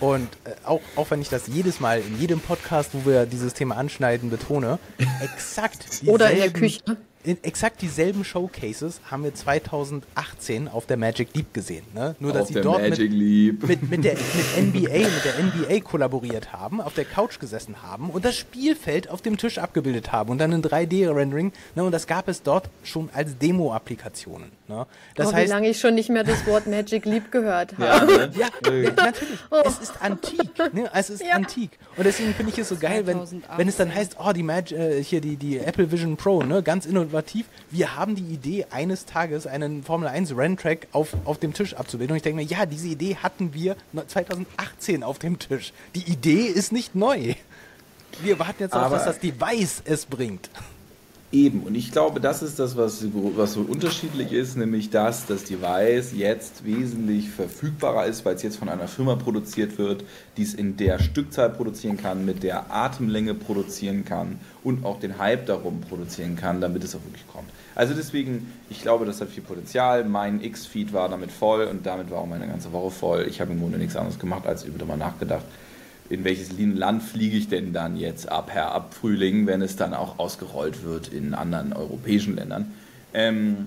Und 0.00 0.28
äh, 0.44 0.50
auch, 0.64 0.80
auch 0.96 1.10
wenn 1.10 1.22
ich 1.22 1.28
das 1.28 1.46
jedes 1.46 1.80
Mal 1.80 2.00
in 2.00 2.20
jedem 2.20 2.40
Podcast, 2.40 2.90
wo 2.92 3.06
wir 3.08 3.26
dieses 3.26 3.54
Thema 3.54 3.76
anschneiden, 3.76 4.30
betone, 4.30 4.78
exakt 5.22 6.02
Oder 6.06 6.30
in 6.30 6.36
der 6.38 6.48
dieselben- 6.48 6.60
Küche. 6.60 6.96
In 7.24 7.42
exakt 7.42 7.82
dieselben 7.82 8.22
Showcases 8.24 9.00
haben 9.10 9.24
wir 9.24 9.34
2018 9.34 10.68
auf 10.68 10.86
der 10.86 10.96
Magic 10.96 11.30
Leap 11.34 11.52
gesehen. 11.52 11.84
Ne? 11.92 12.14
Nur, 12.20 12.32
dass 12.32 12.42
Auf 12.42 12.48
sie 12.48 12.60
dort 12.60 12.80
Magic 12.88 13.10
mit, 13.10 13.66
mit, 13.66 13.90
mit, 13.90 14.04
der, 14.04 14.14
mit 14.56 14.74
NBA, 14.74 14.98
mit 15.08 15.24
der 15.24 15.42
NBA 15.42 15.80
kollaboriert 15.80 16.52
haben, 16.52 16.80
auf 16.80 16.94
der 16.94 17.04
Couch 17.04 17.40
gesessen 17.40 17.82
haben 17.82 18.10
und 18.10 18.24
das 18.24 18.36
Spielfeld 18.36 19.10
auf 19.10 19.22
dem 19.22 19.38
Tisch 19.38 19.58
abgebildet 19.58 20.12
haben 20.12 20.30
und 20.30 20.38
dann 20.38 20.52
in 20.52 20.62
3D-Rendering. 20.62 21.50
Ne? 21.74 21.82
Und 21.82 21.90
das 21.90 22.06
gab 22.06 22.28
es 22.28 22.42
dort 22.44 22.68
schon 22.84 23.10
als 23.12 23.36
Demo-Applikationen. 23.38 24.52
Ne? 24.68 24.86
Das 25.14 25.28
oh, 25.28 25.30
wie 25.30 25.36
heißt, 25.36 25.48
lange 25.50 25.68
ich 25.68 25.78
schon 25.78 25.94
nicht 25.94 26.08
mehr 26.08 26.24
das 26.24 26.44
Wort 26.46 26.66
Magic 26.66 27.04
Leap 27.04 27.30
gehört 27.30 27.72
habe. 27.78 27.84
Ja, 27.84 28.04
ne? 28.04 28.30
ja, 28.36 28.72
ja, 28.72 28.90
natürlich. 28.90 29.38
Es 29.64 29.78
ist 29.78 30.02
antik. 30.02 30.50
Ne? 30.72 30.90
Es 30.92 31.10
ist 31.10 31.22
Ja. 31.22 31.34
antik. 31.34 31.78
Und 31.96 32.04
deswegen 32.04 32.34
finde 32.34 32.52
ich 32.52 32.58
es 32.58 32.68
so 32.68 32.76
geil, 32.76 33.06
wenn, 33.06 33.18
2018. 33.18 33.58
wenn 33.58 33.68
es 33.68 33.76
dann 33.76 33.94
heißt, 33.94 34.16
oh, 34.18 34.32
die 34.32 34.42
Mag 34.42 34.72
äh, 34.72 35.02
hier 35.02 35.20
die, 35.20 35.36
die 35.36 35.58
Apple 35.58 35.92
Vision 35.92 36.16
Pro, 36.16 36.42
ne, 36.42 36.62
ganz 36.62 36.84
innovativ. 36.86 37.46
Wir 37.70 37.96
haben 37.96 38.16
die 38.16 38.24
Idee, 38.24 38.66
eines 38.70 39.06
Tages 39.06 39.46
einen 39.46 39.84
Formel 39.84 40.08
1 40.08 40.36
Renntrack 40.36 40.88
auf, 40.92 41.10
auf 41.24 41.38
dem 41.38 41.52
Tisch 41.54 41.74
abzubilden. 41.74 42.12
Und 42.12 42.16
ich 42.16 42.22
denke 42.22 42.42
mir, 42.42 42.46
ja, 42.48 42.66
diese 42.66 42.88
Idee 42.88 43.16
hatten 43.22 43.54
wir 43.54 43.76
2018 44.06 45.02
auf 45.04 45.18
dem 45.18 45.38
Tisch. 45.38 45.72
Die 45.94 46.10
Idee 46.10 46.46
ist 46.46 46.72
nicht 46.72 46.94
neu. 46.94 47.34
Wir 48.22 48.38
warten 48.38 48.62
jetzt 48.64 48.74
darauf, 48.74 48.86
Aber- 48.86 48.96
dass 48.96 49.04
das 49.04 49.18
Device 49.20 49.82
es 49.84 50.06
bringt. 50.06 50.50
Eben, 51.32 51.62
und 51.62 51.74
ich 51.74 51.90
glaube, 51.90 52.20
das 52.20 52.40
ist 52.42 52.60
das, 52.60 52.76
was, 52.76 53.04
was 53.12 53.54
so 53.54 53.62
unterschiedlich 53.62 54.30
ist, 54.30 54.56
nämlich 54.56 54.90
dass 54.90 55.26
das 55.26 55.42
Device 55.42 56.12
jetzt 56.14 56.64
wesentlich 56.64 57.30
verfügbarer 57.30 58.06
ist, 58.06 58.24
weil 58.24 58.36
es 58.36 58.42
jetzt 58.42 58.58
von 58.58 58.68
einer 58.68 58.86
Firma 58.86 59.16
produziert 59.16 59.76
wird, 59.76 60.04
die 60.36 60.44
es 60.44 60.54
in 60.54 60.76
der 60.76 61.00
Stückzahl 61.00 61.50
produzieren 61.50 61.96
kann, 61.96 62.24
mit 62.24 62.44
der 62.44 62.72
Atemlänge 62.72 63.34
produzieren 63.34 64.04
kann 64.04 64.38
und 64.62 64.84
auch 64.84 65.00
den 65.00 65.18
Hype 65.18 65.46
darum 65.46 65.80
produzieren 65.80 66.36
kann, 66.36 66.60
damit 66.60 66.84
es 66.84 66.94
auch 66.94 67.02
wirklich 67.04 67.26
kommt. 67.26 67.50
Also 67.74 67.92
deswegen, 67.92 68.52
ich 68.70 68.80
glaube, 68.80 69.04
das 69.04 69.20
hat 69.20 69.28
viel 69.28 69.42
Potenzial. 69.42 70.04
Mein 70.04 70.40
X-Feed 70.40 70.92
war 70.92 71.08
damit 71.08 71.32
voll 71.32 71.64
und 71.64 71.84
damit 71.84 72.08
war 72.10 72.20
auch 72.20 72.26
meine 72.26 72.46
ganze 72.46 72.72
Woche 72.72 72.92
voll. 72.92 73.26
Ich 73.28 73.40
habe 73.40 73.52
im 73.52 73.60
Grunde 73.60 73.78
nichts 73.78 73.96
anderes 73.96 74.20
gemacht, 74.20 74.46
als 74.46 74.64
über 74.64 74.84
mal 74.86 74.96
nachgedacht, 74.96 75.44
in 76.10 76.24
welches 76.24 76.50
Land 76.58 77.02
fliege 77.02 77.36
ich 77.36 77.48
denn 77.48 77.72
dann 77.72 77.96
jetzt 77.96 78.28
ab, 78.30 78.50
Herr, 78.52 78.72
ab 78.72 78.94
Frühling, 78.94 79.46
wenn 79.46 79.62
es 79.62 79.76
dann 79.76 79.94
auch 79.94 80.18
ausgerollt 80.18 80.84
wird 80.84 81.08
in 81.08 81.34
anderen 81.34 81.72
europäischen 81.72 82.36
Ländern? 82.36 82.72
Ähm, 83.14 83.66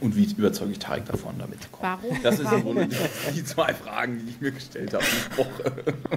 und 0.00 0.16
wie 0.16 0.24
überzeuge 0.24 0.72
ich 0.72 0.80
Tarek 0.80 1.06
davon, 1.06 1.34
damit 1.38 1.62
zu 1.62 1.68
kommen? 1.68 1.98
Warum- 2.02 2.22
Das 2.22 2.38
ist 2.40 2.50
warum- 2.50 2.88
die, 3.34 3.44
zwei 3.44 3.72
Fragen, 3.74 4.18
die 4.24 4.30
ich 4.30 4.40
mir 4.40 4.50
gestellt 4.50 4.92
habe. 4.92 5.04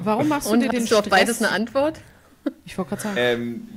Warum 0.04 0.28
machst 0.28 0.48
du 0.48 0.54
Und 0.54 0.62
dir 0.62 0.70
den 0.70 0.82
hast 0.90 1.06
du 1.06 1.10
beides 1.10 1.40
eine 1.42 1.52
Antwort? 1.52 2.00
Ich 2.66 2.78
wollte 2.78 2.90
gerade 2.90 3.02
sagen, 3.04 3.16
Ähm, 3.20 3.68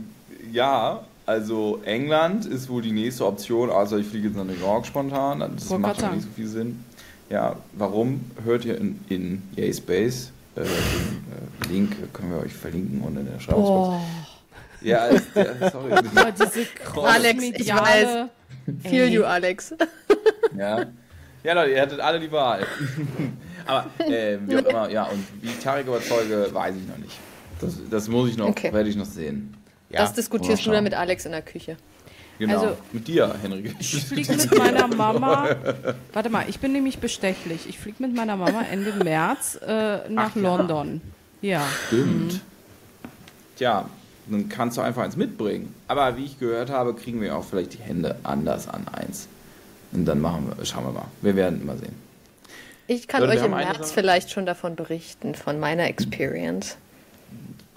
ja, 0.53 1.05
also 1.27 1.81
England 1.85 2.47
ist 2.47 2.69
wohl 2.71 2.81
die 2.83 2.93
nächste 2.93 3.27
Option, 3.27 3.69
also 3.71 3.99
ich 3.99 4.07
fliege 4.07 4.29
jetzt 4.29 4.37
nach 4.37 4.45
New 4.45 4.55
York 4.59 4.87
spontan, 4.87 5.41
das 5.41 5.69
macht 5.71 6.01
schon 6.01 6.15
nicht 6.15 6.23
so 6.25 6.29
viel 6.35 6.47
Sinn. 6.47 6.85
Ja, 7.29 7.57
warum 7.75 8.25
hört 8.45 8.65
ihr 8.65 8.79
in, 8.79 9.01
in 9.09 9.43
Yay 9.55 9.73
Space? 9.75 10.31
Äh, 10.63 10.67
den 10.67 11.71
äh, 11.71 11.73
Link 11.73 12.13
können 12.13 12.31
wir 12.33 12.39
euch 12.41 12.53
verlinken 12.53 13.01
und 13.03 13.17
in 13.17 13.27
der 13.27 13.39
Schreibungsbox. 13.41 13.89
boah, 13.89 14.01
Ja, 14.83 15.07
ist, 15.07 15.27
ja, 15.35 15.71
sorry. 15.71 15.95
diese 16.03 16.25
Alex, 16.25 16.57
ich 16.57 16.69
crossmediale- 16.85 18.29
Feel 18.85 19.09
you, 19.09 19.25
Alex. 19.25 19.75
Ja. 20.57 20.87
ja, 21.43 21.53
Leute, 21.55 21.71
ihr 21.73 21.81
hattet 21.83 22.01
alle 22.01 22.21
die 22.21 22.31
Wahl. 22.31 22.65
aber 23.67 23.87
äh, 24.07 24.39
wie 24.47 24.57
auch 24.59 24.65
immer, 24.65 24.91
ja, 24.91 25.05
und 25.05 25.25
wie 25.41 25.49
ich 25.49 25.59
Tarek 25.59 25.87
überzeuge, 25.87 26.49
weiß 26.53 26.75
ich 26.77 26.87
noch 26.89 26.99
nicht. 26.99 27.19
Das, 27.61 27.75
das 27.91 28.09
muss 28.09 28.31
ich 28.31 28.37
noch, 28.37 28.49
Okay. 28.49 28.73
werde 28.73 28.89
ich 28.89 28.97
noch 28.97 29.07
sehen. 29.07 29.55
Ja, 29.91 30.01
das 30.01 30.13
diskutierst 30.13 30.65
du 30.67 30.71
dann 30.71 30.85
mit 30.85 30.95
Alex 30.95 31.27
in 31.27 31.33
der 31.33 31.43
Küche. 31.43 31.77
Genau. 32.41 32.59
Also- 32.59 32.77
mit 32.93 33.07
dir, 33.07 33.35
Henrik. 33.43 33.77
Ich 33.79 34.03
fliege 34.07 34.35
mit 34.35 34.59
meiner 34.59 34.89
Mama. 34.89 35.51
Warte 36.15 36.31
mal, 36.31 36.47
ich 36.49 36.59
bin 36.59 36.73
nämlich 36.73 36.99
bestechlich. 36.99 37.69
Ich 37.69 37.79
fliege 37.79 38.03
mit 38.03 38.15
meiner 38.15 38.35
Mama 38.35 38.63
Ende 38.63 38.93
März 39.05 39.59
äh, 39.61 40.09
nach 40.09 40.31
Ach 40.31 40.37
ja. 40.37 40.43
London. 40.43 41.03
Ja. 41.43 41.63
Stimmt. 41.89 42.41
Tja, 43.57 43.91
dann 44.27 44.49
kannst 44.49 44.79
du 44.79 44.81
einfach 44.81 45.03
eins 45.03 45.17
mitbringen. 45.17 45.75
Aber 45.87 46.17
wie 46.17 46.25
ich 46.25 46.39
gehört 46.39 46.71
habe, 46.71 46.95
kriegen 46.95 47.21
wir 47.21 47.37
auch 47.37 47.45
vielleicht 47.45 47.75
die 47.75 47.79
Hände 47.79 48.17
anders 48.23 48.69
an 48.69 48.89
eins. 48.91 49.29
Und 49.93 50.07
dann 50.07 50.23
machen 50.23 50.51
wir, 50.57 50.65
schauen 50.65 50.85
wir 50.85 50.93
mal. 50.93 51.09
Wir 51.21 51.37
werden 51.37 51.61
immer 51.61 51.77
sehen. 51.77 51.95
Ich 52.87 53.07
kann 53.07 53.21
Leute, 53.21 53.35
wir 53.35 53.41
euch 53.41 53.45
im 53.45 53.51
März 53.51 53.93
vielleicht 53.93 54.31
schon 54.31 54.47
davon 54.47 54.77
berichten, 54.77 55.35
von 55.35 55.61
meiner 55.61 55.85
Experience. 55.89 56.79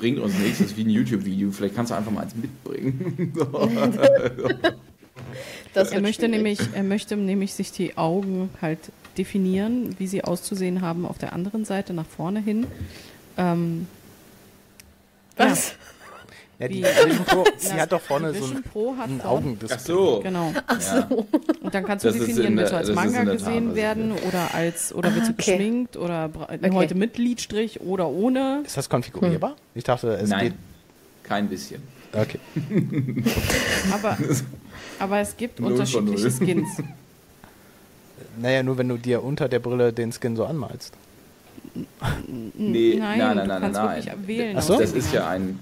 Bringt 0.04 0.20
uns 0.20 0.38
nichts, 0.38 0.58
das 0.58 0.68
ist 0.68 0.78
wie 0.78 0.84
ein 0.84 0.90
YouTube-Video. 0.90 1.50
Vielleicht 1.52 1.76
kannst 1.76 1.94
du 1.94 1.96
einfach 1.96 2.12
mal 2.12 2.24
eins 2.24 2.36
mitbringen. 2.36 3.34
Das 5.74 5.92
Er 5.92 6.02
möchte, 6.02 6.26
schwierig. 6.26 6.36
nämlich, 6.36 6.60
er 6.74 6.84
möchte 6.84 7.16
nämlich 7.16 7.54
sich 7.54 7.72
die 7.72 7.98
Augen 7.98 8.50
halt 8.62 8.80
definieren, 9.18 9.96
wie 9.98 10.08
sie 10.08 10.22
auszusehen 10.26 10.82
haben 10.82 11.06
auf 11.06 11.18
der 11.18 11.32
anderen 11.32 11.64
Seite 11.64 11.94
nach 11.94 12.06
vorne 12.06 12.42
hin. 12.42 12.68
Ähm, 13.38 13.88
Was? 15.38 15.70
Ja, 15.70 15.76
die 16.68 16.84
Wie- 16.84 16.84
Vision 16.84 17.26
Pro, 17.26 17.44
sie 17.58 17.74
hat 17.74 17.92
doch 17.92 18.02
vorne 18.02 18.32
die 18.34 18.40
so 18.40 18.46
ein, 18.46 18.64
Pro 18.64 18.96
hat 18.98 19.10
ein 19.10 19.22
Augendisplay. 19.22 19.76
Ach 19.78 19.80
so. 19.86 20.20
Genau. 20.24 20.52
Ja. 20.54 21.08
Und 21.62 21.74
dann 21.74 21.84
kannst 21.86 22.06
du 22.06 22.10
Das 22.10 22.18
definieren, 22.20 22.54
in 22.54 22.58
willst 22.58 22.72
du 22.72 22.78
als 22.78 22.92
Manga 22.94 23.24
der 23.24 23.38
Tat, 23.38 23.46
gesehen 23.48 23.70
was 23.70 23.76
werden 23.76 24.12
oder 24.28 24.54
als 24.54 24.94
oder 24.94 25.14
willst 25.16 25.30
du 25.30 25.32
Ah, 25.32 25.36
okay. 25.40 25.52
geschminkt 25.58 25.98
oder 25.98 26.30
Okay. 26.34 26.72
heute 26.72 26.96
mit 26.96 27.18
Lidstrich 27.18 27.82
oder 27.82 28.08
ohne. 28.10 28.62
Ist 28.66 28.78
das 28.78 28.90
konfigurierbar? 28.90 29.56
Ich 29.76 29.84
dachte, 29.84 30.10
es 30.16 30.30
Nein, 30.30 30.42
geht. 30.50 30.54
kein 31.24 31.48
bisschen. 31.50 31.82
Okay. 32.14 32.40
Aber, 33.92 34.18
aber 35.00 35.20
es 35.20 35.36
gibt 35.36 35.60
unterschiedliche. 35.60 36.30
Skins. 36.32 36.70
Naja, 38.36 38.64
nur 38.64 38.78
wenn 38.80 38.90
du 38.90 38.98
dir 38.98 39.24
unter 39.24 39.48
der 39.48 39.60
Brille 39.60 39.94
den 39.94 40.12
Skin 40.12 40.36
so 40.36 40.46
anmalst. 40.46 40.94
Nee, 42.56 42.96
Nein, 42.98 43.18
nein, 43.20 43.20
nein, 43.20 43.38
du 43.38 43.46
nein, 43.48 43.62
kannst 43.62 43.80
nein. 43.80 43.96
wirklich 44.06 44.28
wählen. 44.28 44.58
Ach 44.58 44.62
so. 44.64 44.80
Das 44.80 44.92
ist 44.92 45.14
ja 45.14 45.28
ein. 45.30 45.60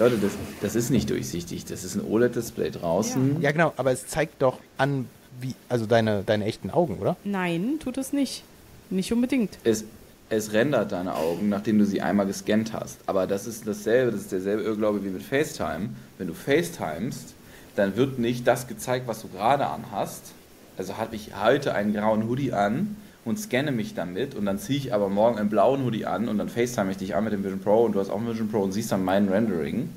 Leute, 0.00 0.16
das, 0.16 0.32
das 0.62 0.74
ist 0.76 0.88
nicht 0.88 1.10
durchsichtig. 1.10 1.66
Das 1.66 1.84
ist 1.84 1.94
ein 1.94 2.02
OLED-Display 2.02 2.70
draußen. 2.70 3.42
Ja, 3.42 3.52
genau, 3.52 3.74
aber 3.76 3.92
es 3.92 4.06
zeigt 4.06 4.40
doch 4.40 4.58
an, 4.78 5.06
wie, 5.42 5.54
also 5.68 5.84
deine, 5.84 6.22
deine 6.24 6.46
echten 6.46 6.70
Augen, 6.70 6.98
oder? 6.98 7.16
Nein, 7.22 7.74
tut 7.80 7.98
es 7.98 8.14
nicht. 8.14 8.42
Nicht 8.88 9.12
unbedingt. 9.12 9.58
Es, 9.62 9.84
es 10.30 10.54
rendert 10.54 10.92
deine 10.92 11.14
Augen, 11.16 11.50
nachdem 11.50 11.78
du 11.78 11.84
sie 11.84 12.00
einmal 12.00 12.24
gescannt 12.24 12.72
hast. 12.72 12.98
Aber 13.06 13.26
das 13.26 13.46
ist 13.46 13.66
dasselbe, 13.66 14.12
das 14.12 14.22
ist 14.22 14.32
derselbe 14.32 14.62
Irrglaube 14.62 15.04
wie 15.04 15.10
mit 15.10 15.22
FaceTime. 15.22 15.90
Wenn 16.16 16.28
du 16.28 16.32
FaceTimest, 16.34 17.34
dann 17.76 17.94
wird 17.96 18.18
nicht 18.18 18.46
das 18.46 18.68
gezeigt, 18.68 19.06
was 19.06 19.20
du 19.20 19.28
gerade 19.28 19.66
anhast. 19.66 20.32
Also 20.78 20.96
habe 20.96 21.14
ich 21.14 21.32
heute 21.38 21.74
einen 21.74 21.92
grauen 21.92 22.26
Hoodie 22.26 22.54
an 22.54 22.96
und 23.24 23.38
scanne 23.38 23.72
mich 23.72 23.94
damit 23.94 24.34
und 24.34 24.46
dann 24.46 24.58
ziehe 24.58 24.78
ich 24.78 24.94
aber 24.94 25.08
morgen 25.08 25.38
einen 25.38 25.50
blauen 25.50 25.84
Hoodie 25.84 26.06
an 26.06 26.28
und 26.28 26.38
dann 26.38 26.48
FaceTime 26.48 26.90
ich 26.90 26.96
dich 26.96 27.14
an 27.14 27.24
mit 27.24 27.32
dem 27.32 27.44
Vision 27.44 27.60
Pro 27.60 27.84
und 27.84 27.92
du 27.92 28.00
hast 28.00 28.10
auch 28.10 28.18
ein 28.18 28.26
Vision 28.28 28.48
Pro 28.50 28.60
und 28.60 28.72
siehst 28.72 28.90
dann 28.92 29.04
meinen 29.04 29.28
Rendering. 29.28 29.90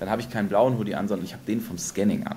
Dann 0.00 0.10
habe 0.10 0.20
ich 0.20 0.30
keinen 0.30 0.48
blauen 0.48 0.78
Hoodie 0.78 0.94
an, 0.94 1.08
sondern 1.08 1.24
ich 1.26 1.32
habe 1.32 1.42
den 1.46 1.60
vom 1.60 1.76
Scanning 1.78 2.24
an. 2.26 2.36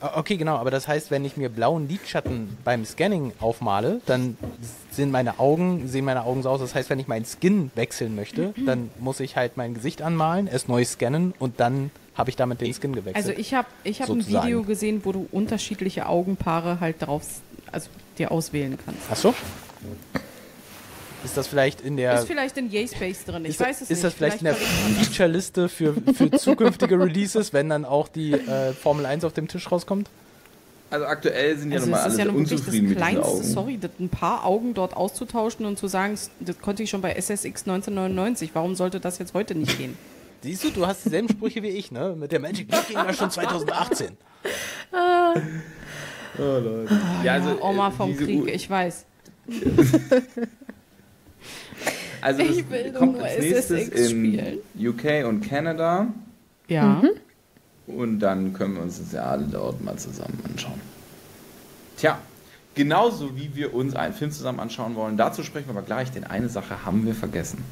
Ah, 0.00 0.12
Okay, 0.16 0.36
genau, 0.36 0.56
aber 0.56 0.70
das 0.70 0.88
heißt, 0.88 1.10
wenn 1.10 1.24
ich 1.24 1.36
mir 1.36 1.50
blauen 1.50 1.88
Lidschatten 1.88 2.56
beim 2.64 2.84
Scanning 2.84 3.32
aufmale, 3.38 4.00
dann 4.06 4.36
sind 4.90 5.12
meine 5.12 5.38
Augen, 5.38 5.86
sehen 5.88 6.04
meine 6.04 6.24
Augen 6.24 6.42
so 6.42 6.48
aus. 6.48 6.60
Das 6.60 6.74
heißt, 6.74 6.90
wenn 6.90 6.98
ich 6.98 7.06
meinen 7.06 7.26
Skin 7.26 7.70
wechseln 7.74 8.16
möchte, 8.16 8.54
dann 8.66 8.90
muss 8.98 9.20
ich 9.20 9.36
halt 9.36 9.56
mein 9.56 9.74
Gesicht 9.74 10.02
anmalen, 10.02 10.48
es 10.50 10.68
neu 10.68 10.84
scannen 10.84 11.34
und 11.38 11.60
dann 11.60 11.90
habe 12.14 12.28
ich 12.30 12.36
damit 12.36 12.60
den 12.60 12.72
Skin 12.74 12.92
gewechselt. 12.94 13.16
Also 13.16 13.30
ich 13.30 13.54
habe 13.54 13.68
ich 13.84 14.02
hab 14.02 14.08
ein. 14.10 14.26
Video 14.26 14.62
gesehen, 14.62 15.02
wo 15.04 15.12
du 15.12 15.28
unterschiedliche 15.32 16.06
Augenpaare 16.06 16.80
halt 16.80 16.96
drauf, 17.00 17.22
also 17.72 17.88
dir 18.18 18.30
auswählen 18.30 18.78
kannst. 18.84 19.00
Ach 19.10 19.16
so? 19.16 19.34
Ist 21.22 21.36
das 21.36 21.48
vielleicht 21.48 21.82
in 21.82 21.96
der 21.98 22.14
Ist 22.14 22.26
vielleicht 22.26 22.56
in 22.56 22.70
Yay 22.70 22.88
Space 22.88 23.24
drin, 23.26 23.44
ich 23.44 23.50
ist, 23.50 23.60
weiß 23.60 23.76
es 23.76 23.82
ist 23.82 23.90
nicht. 23.90 24.04
das 24.04 24.14
vielleicht 24.14 24.38
in 24.38 24.44
der 24.44 24.54
Feature-Liste 24.54 25.68
für, 25.68 25.94
für 26.14 26.30
zukünftige 26.38 26.98
Releases, 26.98 27.52
wenn 27.52 27.68
dann 27.68 27.84
auch 27.84 28.08
die 28.08 28.32
äh, 28.32 28.72
Formel 28.72 29.04
1 29.04 29.24
auf 29.24 29.34
dem 29.34 29.46
Tisch 29.46 29.70
rauskommt? 29.70 30.08
Also 30.88 31.04
aktuell 31.06 31.56
sind 31.58 31.70
ja 31.72 31.76
Also 31.76 31.86
nun 31.86 31.90
mal 31.92 31.98
es 31.98 32.04
alle 32.04 32.12
ist 32.14 32.18
ja 32.18 32.24
wirklich 32.24 32.48
das 32.48 32.52
unzufrieden 32.60 32.88
mit 32.88 32.96
kleinste, 32.96 33.24
Augen. 33.24 33.44
sorry, 33.44 33.78
das 33.78 33.90
ein 34.00 34.08
paar 34.08 34.44
Augen 34.46 34.72
dort 34.74 34.96
auszutauschen 34.96 35.66
und 35.66 35.78
zu 35.78 35.88
sagen, 35.88 36.18
das 36.40 36.58
konnte 36.58 36.82
ich 36.82 36.90
schon 36.90 37.00
bei 37.02 37.12
SSX 37.12 37.62
1999, 37.68 38.50
warum 38.54 38.74
sollte 38.74 38.98
das 38.98 39.18
jetzt 39.18 39.34
heute 39.34 39.54
nicht 39.54 39.76
gehen? 39.78 39.96
Siehst 40.42 40.64
du, 40.64 40.70
du 40.70 40.86
hast 40.86 41.04
dieselben 41.04 41.28
Sprüche 41.28 41.62
wie 41.62 41.68
ich, 41.68 41.92
ne? 41.92 42.16
Mit 42.18 42.32
der 42.32 42.40
Magic 42.40 42.72
Leap 42.72 42.88
ging 42.88 42.96
ja 42.96 43.12
schon 43.12 43.30
2018. 43.30 44.16
Ja, 46.38 47.32
also, 47.34 47.50
ja, 47.50 47.60
Oma 47.62 47.88
äh, 47.88 47.90
vom 47.92 48.16
Krieg, 48.16 48.42
U- 48.42 48.46
ich 48.46 48.68
weiß. 48.70 49.04
Also 52.22 52.42
Ich 52.42 52.58
das 52.62 52.70
will 52.70 52.92
kommt 52.92 53.14
nur 53.14 53.24
als 53.24 53.38
nächstes 53.38 53.70
SSX 53.88 54.10
in 54.10 54.34
spielen. 54.34 54.58
UK 54.78 55.26
und 55.26 55.40
Canada 55.40 56.08
Ja. 56.68 57.02
und 57.86 58.18
dann 58.20 58.52
können 58.52 58.74
wir 58.74 58.82
uns 58.82 58.98
das 58.98 59.12
ja 59.12 59.22
alle 59.24 59.44
dort 59.46 59.82
mal 59.82 59.96
zusammen 59.96 60.38
anschauen. 60.46 60.80
Tja, 61.96 62.18
genauso 62.74 63.34
wie 63.36 63.54
wir 63.56 63.72
uns 63.72 63.96
einen 63.96 64.12
Film 64.12 64.30
zusammen 64.32 64.60
anschauen 64.60 64.94
wollen, 64.96 65.16
dazu 65.16 65.42
sprechen 65.42 65.68
wir 65.68 65.76
aber 65.78 65.82
gleich, 65.86 66.10
denn 66.10 66.24
eine 66.24 66.50
Sache 66.50 66.84
haben 66.84 67.06
wir 67.06 67.14
vergessen. 67.14 67.64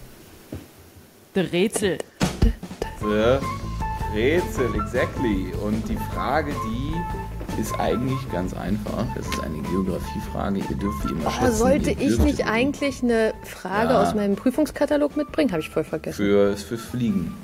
Der 1.34 1.52
Rätsel. 1.52 1.98
The 3.00 3.38
Rätsel, 4.14 4.74
exactly. 4.76 5.52
Und 5.62 5.86
die 5.90 5.98
Frage, 6.14 6.52
die 6.52 6.87
ist 7.60 7.78
eigentlich 7.78 8.30
ganz 8.32 8.54
einfach. 8.54 9.04
Das 9.16 9.26
ist 9.26 9.40
eine 9.40 9.58
Geografiefrage. 9.62 10.58
Ihr 10.58 10.76
dürft 10.76 11.04
wie 11.08 11.12
immer 11.12 11.26
Oh, 11.26 11.30
schätzen. 11.30 11.54
sollte 11.56 11.90
ich 11.90 12.18
nicht 12.18 12.46
eigentlich 12.46 13.02
eine 13.02 13.34
Frage 13.44 13.92
Ja. 13.94 14.02
aus 14.02 14.14
meinem 14.14 14.36
Prüfungskatalog 14.36 15.16
mitbringen? 15.16 15.50
Habe 15.52 15.60
ich 15.62 15.68
voll 15.70 15.84
vergessen. 15.84 16.16
Für, 16.16 16.56
für 16.56 16.78
Fliegen. 16.78 17.34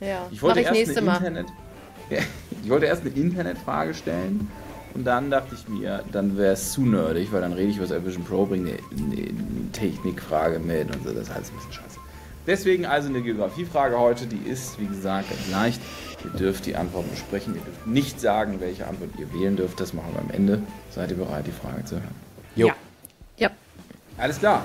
Ja. 0.00 0.06
Ja, 0.06 0.26
Ich 0.30 0.42
wollte 0.42 0.56
mach 0.56 0.60
ich 0.62 0.66
erst 0.78 0.78
nächste 0.88 1.02
Mal. 1.02 1.16
Internet, 1.16 1.46
ja, 2.10 2.18
ich 2.62 2.70
wollte 2.70 2.86
erst 2.86 3.02
eine 3.02 3.10
Internetfrage 3.10 3.94
stellen 3.94 4.48
und 4.94 5.04
dann 5.04 5.30
dachte 5.30 5.54
ich 5.54 5.68
mir, 5.68 6.02
dann 6.10 6.36
wäre 6.36 6.54
es 6.54 6.72
zu 6.72 6.80
nerdig, 6.82 7.32
weil 7.32 7.40
dann 7.42 7.52
rede 7.52 7.70
ich 7.70 7.76
über 7.76 7.86
das 7.86 8.04
Vision 8.04 8.24
Pro, 8.24 8.46
bringe 8.46 8.70
eine, 8.70 9.12
eine 9.12 9.72
Technikfrage 9.72 10.58
mit 10.58 10.94
und 10.94 11.04
so, 11.06 11.12
das 11.12 11.28
ist 11.28 11.30
alles 11.30 11.50
ein 11.50 11.56
bisschen 11.56 11.72
scheiße. 11.72 11.98
Deswegen 12.46 12.86
also 12.86 13.08
eine 13.08 13.20
Geografiefrage 13.20 13.96
heute, 13.98 14.26
die 14.26 14.50
ist, 14.50 14.80
wie 14.80 14.86
gesagt, 14.86 15.28
ganz 15.28 15.50
leicht. 15.50 15.80
Ihr 16.24 16.30
dürft 16.38 16.66
die 16.66 16.76
Antworten 16.76 17.10
besprechen, 17.10 17.54
ihr 17.54 17.62
dürft 17.62 17.86
nicht 17.86 18.20
sagen, 18.20 18.60
welche 18.60 18.86
Antwort 18.86 19.10
ihr 19.18 19.32
wählen 19.32 19.56
dürft, 19.56 19.80
das 19.80 19.92
machen 19.94 20.12
wir 20.12 20.20
am 20.20 20.30
Ende. 20.30 20.62
Seid 20.90 21.10
ihr 21.10 21.16
bereit, 21.16 21.46
die 21.46 21.52
Frage 21.52 21.84
zu 21.84 21.96
hören? 21.96 22.14
Jo. 22.56 22.68
Ja. 22.68 22.74
Ja. 23.38 23.50
Alles 24.18 24.38
klar. 24.38 24.64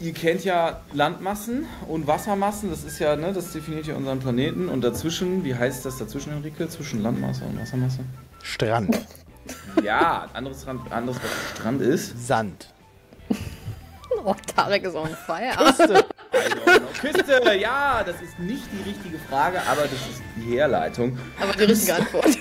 Ihr 0.00 0.12
kennt 0.12 0.42
ja 0.44 0.80
Landmassen 0.92 1.66
und 1.86 2.08
Wassermassen, 2.08 2.70
das 2.70 2.82
ist 2.82 2.98
ja, 2.98 3.14
ne, 3.14 3.32
das 3.32 3.52
definiert 3.52 3.86
ja 3.86 3.94
unseren 3.94 4.18
Planeten. 4.18 4.68
Und 4.68 4.82
dazwischen, 4.82 5.44
wie 5.44 5.54
heißt 5.54 5.84
das 5.84 5.98
dazwischen, 5.98 6.32
Enrique? 6.32 6.68
Zwischen 6.68 7.02
Landmasse 7.02 7.44
und 7.44 7.60
Wassermasse? 7.60 8.00
Strand, 8.42 8.98
Ja, 9.84 10.22
ein 10.22 10.34
anderes, 10.34 10.66
Rand, 10.66 10.90
anderes 10.90 11.20
was 11.22 11.30
Strand 11.56 11.82
ist. 11.82 12.26
Sand, 12.26 12.68
Oh, 14.24 14.34
Tarek 14.54 14.84
ist 14.84 14.94
on 14.94 15.08
fire. 15.26 15.52
Küste. 15.56 16.04
Küste, 17.02 17.54
ja, 17.58 18.04
das 18.06 18.22
ist 18.22 18.38
nicht 18.38 18.62
die 18.72 18.88
richtige 18.88 19.18
Frage, 19.18 19.60
aber 19.62 19.82
das 19.82 19.92
ist 19.92 20.22
die 20.36 20.56
Herleitung. 20.56 21.18
Aber 21.40 21.52
die 21.52 21.64
richtige 21.64 21.96
Antwort. 21.96 22.38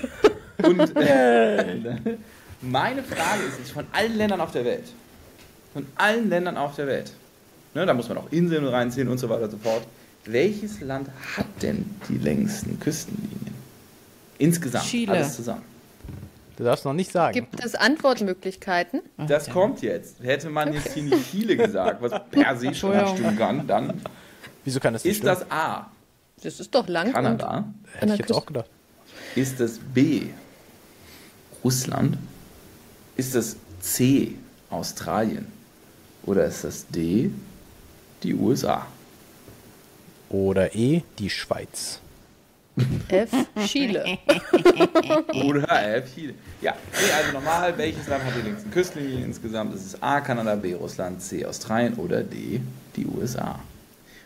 Und 0.61 0.95
äh, 0.97 1.83
meine 2.61 3.01
Frage 3.01 3.43
ist 3.49 3.57
jetzt 3.57 3.71
von 3.71 3.87
allen 3.91 4.15
Ländern 4.15 4.39
auf 4.39 4.51
der 4.51 4.63
Welt. 4.63 4.85
Von 5.73 5.87
allen 5.95 6.29
Ländern 6.29 6.57
auf 6.57 6.75
der 6.75 6.85
Welt. 6.85 7.11
Ne, 7.73 7.87
da 7.87 7.93
muss 7.95 8.07
man 8.07 8.19
auch 8.19 8.31
Inseln 8.31 8.67
reinziehen 8.67 9.07
und 9.07 9.17
so 9.17 9.29
weiter 9.29 9.45
und 9.45 9.51
so 9.51 9.57
fort. 9.57 9.81
Welches 10.25 10.79
Land 10.81 11.09
hat 11.35 11.47
denn 11.63 11.83
die 12.07 12.19
längsten 12.19 12.79
Küstenlinien? 12.79 13.55
Insgesamt. 14.37 14.85
Chile. 14.85 15.13
Alles 15.13 15.37
zusammen. 15.37 15.63
Du 16.57 16.65
darfst 16.65 16.85
noch 16.85 16.93
nicht 16.93 17.11
sagen. 17.11 17.33
Gibt 17.33 17.63
es 17.65 17.73
Antwortmöglichkeiten? 17.73 19.01
Das 19.17 19.49
kommt 19.49 19.81
jetzt. 19.81 20.21
Hätte 20.21 20.51
man 20.51 20.73
jetzt 20.73 20.93
hier 20.93 21.03
nicht 21.03 21.31
Chile 21.31 21.57
gesagt, 21.57 22.03
was 22.03 22.11
per 22.29 22.55
se 22.57 22.75
schon 22.75 22.95
nicht 22.95 23.09
stimmen 23.09 23.37
kann, 23.37 23.65
dann 23.65 24.01
Wieso 24.63 24.79
kann 24.79 24.93
das 24.93 25.03
nicht 25.03 25.17
ist 25.17 25.25
das 25.25 25.49
A. 25.49 25.89
Das 26.43 26.59
ist 26.59 26.73
doch 26.73 26.87
lang. 26.87 27.11
Kanada. 27.13 27.65
Hätte 27.93 28.13
ich 28.13 28.19
jetzt 28.19 28.33
auch 28.33 28.45
gedacht. 28.45 28.69
Ist 29.35 29.59
das 29.59 29.79
B. 29.79 30.27
Russland? 31.63 32.17
Ist 33.15 33.35
das 33.35 33.55
C. 33.79 34.35
Australien? 34.69 35.47
Oder 36.23 36.45
ist 36.45 36.63
das 36.63 36.87
D. 36.87 37.31
Die 38.23 38.33
USA? 38.33 38.85
Oder 40.29 40.73
E, 40.75 41.01
die 41.19 41.29
Schweiz. 41.29 41.99
F. 43.09 43.29
Chile. 43.65 44.17
Oder 45.45 45.97
F. 45.97 46.15
Chile? 46.15 46.33
Ja, 46.61 46.73
nee, 46.93 47.11
also 47.11 47.33
normal, 47.33 47.77
welches 47.77 48.07
Land 48.07 48.23
hat 48.23 48.33
die 48.37 48.41
längsten 48.47 48.71
Küstenlinien 48.71 49.25
insgesamt? 49.25 49.75
Ist 49.75 49.85
es 49.85 50.01
A. 50.01 50.21
Kanada, 50.21 50.55
B. 50.55 50.73
Russland, 50.73 51.21
C. 51.21 51.45
Australien 51.45 51.95
oder 51.95 52.23
D. 52.23 52.61
Die 52.95 53.05
USA? 53.05 53.59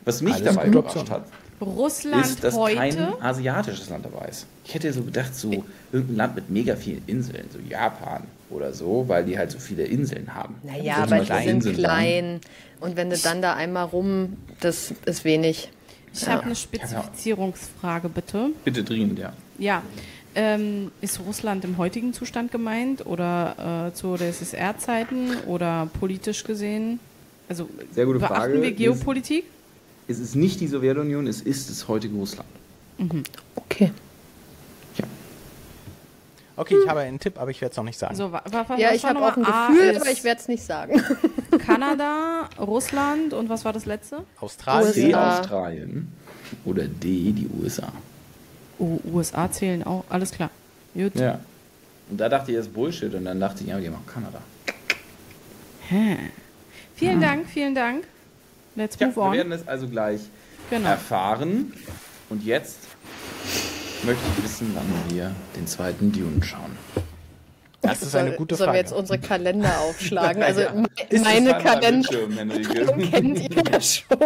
Was 0.06 0.22
mich 0.22 0.34
Alles 0.36 0.46
dabei 0.46 0.68
überrascht 0.68 1.10
hat, 1.10 1.26
Russland 1.62 2.26
ist, 2.26 2.44
dass 2.44 2.56
heute. 2.56 2.76
kein 2.76 3.22
asiatisches 3.22 3.90
Land 3.90 4.06
dabei 4.06 4.28
ist. 4.28 4.46
Ich 4.66 4.74
hätte 4.74 4.92
so 4.94 5.02
gedacht, 5.04 5.34
so 5.36 5.64
irgendein 5.92 6.16
Land 6.18 6.36
mit 6.36 6.50
mega 6.50 6.76
vielen 6.76 7.02
Inseln, 7.08 7.46
so 7.52 7.60
Japan 7.68 8.24
oder 8.50 8.74
so, 8.74 9.06
weil 9.08 9.24
die 9.26 9.38
halt 9.38 9.52
so 9.52 9.60
viele 9.60 9.84
Inseln 9.84 10.34
haben. 10.36 10.56
Naja, 10.64 10.98
So 10.98 11.02
aber 11.04 11.20
die 11.20 11.26
sind 11.26 11.48
Inseln 11.48 11.78
klein. 11.78 12.42
Und 12.80 12.96
wenn 12.98 13.10
du 13.10 13.18
dann 13.18 13.42
da 13.42 13.54
einmal 13.56 13.86
rum, 13.86 14.38
das 14.60 14.94
ist 15.06 15.24
wenig. 15.24 15.70
Ich 16.14 16.28
habe 16.28 16.44
eine 16.44 16.56
Spezifizierungsfrage, 16.56 18.10
bitte. 18.10 18.34
dann. 18.34 18.54
Bitte 18.64 18.84
dringend, 18.84 19.20
ja. 19.20 19.34
Ja. 19.58 19.82
Ähm, 20.38 20.92
ist 21.00 21.20
Russland 21.22 21.64
im 21.64 21.78
heutigen 21.78 22.14
Zustand 22.14 22.52
gemeint 22.52 23.06
oder 23.06 23.88
äh, 23.88 23.94
zu 23.96 24.18
DSSR-Zeiten 24.18 25.38
oder 25.48 25.88
politisch 26.00 26.44
gesehen? 26.44 27.00
Also 27.48 27.70
Sehr 27.94 28.06
gute 28.06 28.20
beachten 28.20 28.36
Frage. 28.36 28.62
wir 28.62 28.72
Geopolitik? 28.74 29.46
Es 30.08 30.20
ist 30.20 30.36
nicht 30.36 30.60
die 30.60 30.68
Sowjetunion, 30.68 31.26
es 31.28 31.42
ist 31.42 31.70
das 31.70 31.88
heutige 31.88 32.16
Russland. 32.16 32.48
Okay. 33.56 33.92
Okay, 36.58 36.76
ich 36.82 36.88
habe 36.90 37.02
einen 37.02 37.20
Tipp, 37.20 37.38
aber 37.38 37.52
ich 37.52 37.60
werde 37.60 37.72
es 37.72 37.78
noch 37.78 37.84
nicht 37.84 38.00
sagen. 38.00 38.12
Also, 38.12 38.32
wa- 38.32 38.42
Ja, 38.78 38.94
ich 38.94 39.04
habe 39.04 39.20
auch 39.20 39.36
ein? 39.36 39.44
A 39.46 39.68
Gefühl, 39.68 39.98
aber 39.98 40.10
ich 40.10 40.24
werde 40.24 40.40
es 40.40 40.48
nicht 40.48 40.64
sagen. 40.64 41.04
Kanada, 41.66 42.48
Russland 42.58 43.34
und 43.34 43.50
was 43.50 43.66
war 43.66 43.74
das 43.74 43.86
letzte? 43.86 44.24
Australien. 44.40 44.94
C. 44.94 45.14
Australien 45.14 46.08
oder 46.64 46.84
D. 46.84 47.34
die 47.34 47.50
USA. 47.62 47.92
Oh, 48.80 49.00
USA 49.12 49.52
zählen 49.52 49.84
auch, 49.84 50.06
alles 50.08 50.32
klar. 50.32 50.50
Gut. 50.94 51.16
Ja. 51.16 51.40
Und 52.10 52.18
da 52.22 52.30
dachte 52.30 52.52
ich, 52.52 52.58
das 52.58 52.68
ist 52.68 52.74
Bullshit. 52.74 53.14
Und 53.14 53.26
dann 53.26 53.40
dachte 53.40 53.64
ich, 53.64 53.70
ja, 53.70 53.78
die 53.78 53.90
auch 53.90 54.06
Kanada. 54.06 54.40
Hä. 55.90 56.18
Vielen 56.96 57.20
Dank, 57.20 57.50
vielen 57.50 57.76
Dank. 57.76 58.06
Let's 58.76 58.98
Ja, 59.00 59.08
move 59.08 59.16
wir 59.18 59.24
on. 59.24 59.34
werden 59.34 59.52
es 59.52 59.68
also 59.68 59.88
gleich 59.88 60.22
Genau. 60.70 60.90
erfahren. 60.90 61.74
Und 62.30 62.44
jetzt 62.44 62.80
möchte 64.04 64.22
ich 64.38 64.44
wissen, 64.44 64.72
wann 64.76 65.16
wir 65.16 65.32
den 65.56 65.68
zweiten 65.68 66.12
Dune 66.12 66.44
schauen. 66.44 66.78
Das 67.82 68.02
ist 68.02 68.16
eine 68.16 68.32
gute 68.32 68.56
Sollen 68.56 68.72
wir 68.72 68.80
jetzt 68.80 68.90
Frage. 68.90 69.02
unsere 69.02 69.20
Kalender 69.20 69.80
aufschlagen? 69.82 70.42
Also 70.42 70.62
Ja. 70.62 70.74
meine 71.24 71.54
Kalender 71.60 72.10
kennt 73.12 73.40
ihr 73.40 73.64
ja 73.72 73.80
schon. 73.82 74.18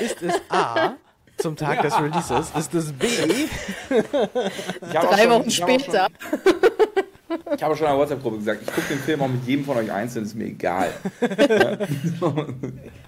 Ist 0.00 0.22
es 0.22 0.34
A 0.48 0.94
zum 1.36 1.54
Tag 1.56 1.82
des 1.82 1.92
Releases? 2.00 2.50
Ist 2.58 2.74
es 2.74 2.92
B? 2.94 3.06
Drei 4.80 5.22
schon- 5.22 5.30
Wochen 5.30 5.50
später. 5.50 6.08
Ich 7.56 7.62
habe 7.62 7.76
schon 7.76 7.86
in 7.86 7.92
der 7.92 7.98
WhatsApp-Gruppe 7.98 8.38
gesagt, 8.38 8.62
ich 8.62 8.68
gucke 8.68 8.88
den 8.88 8.98
Film 8.98 9.22
auch 9.22 9.28
mit 9.28 9.46
jedem 9.46 9.64
von 9.64 9.76
euch 9.76 9.92
einzeln, 9.92 10.24
ist 10.24 10.34
mir 10.34 10.46
egal. 10.46 10.90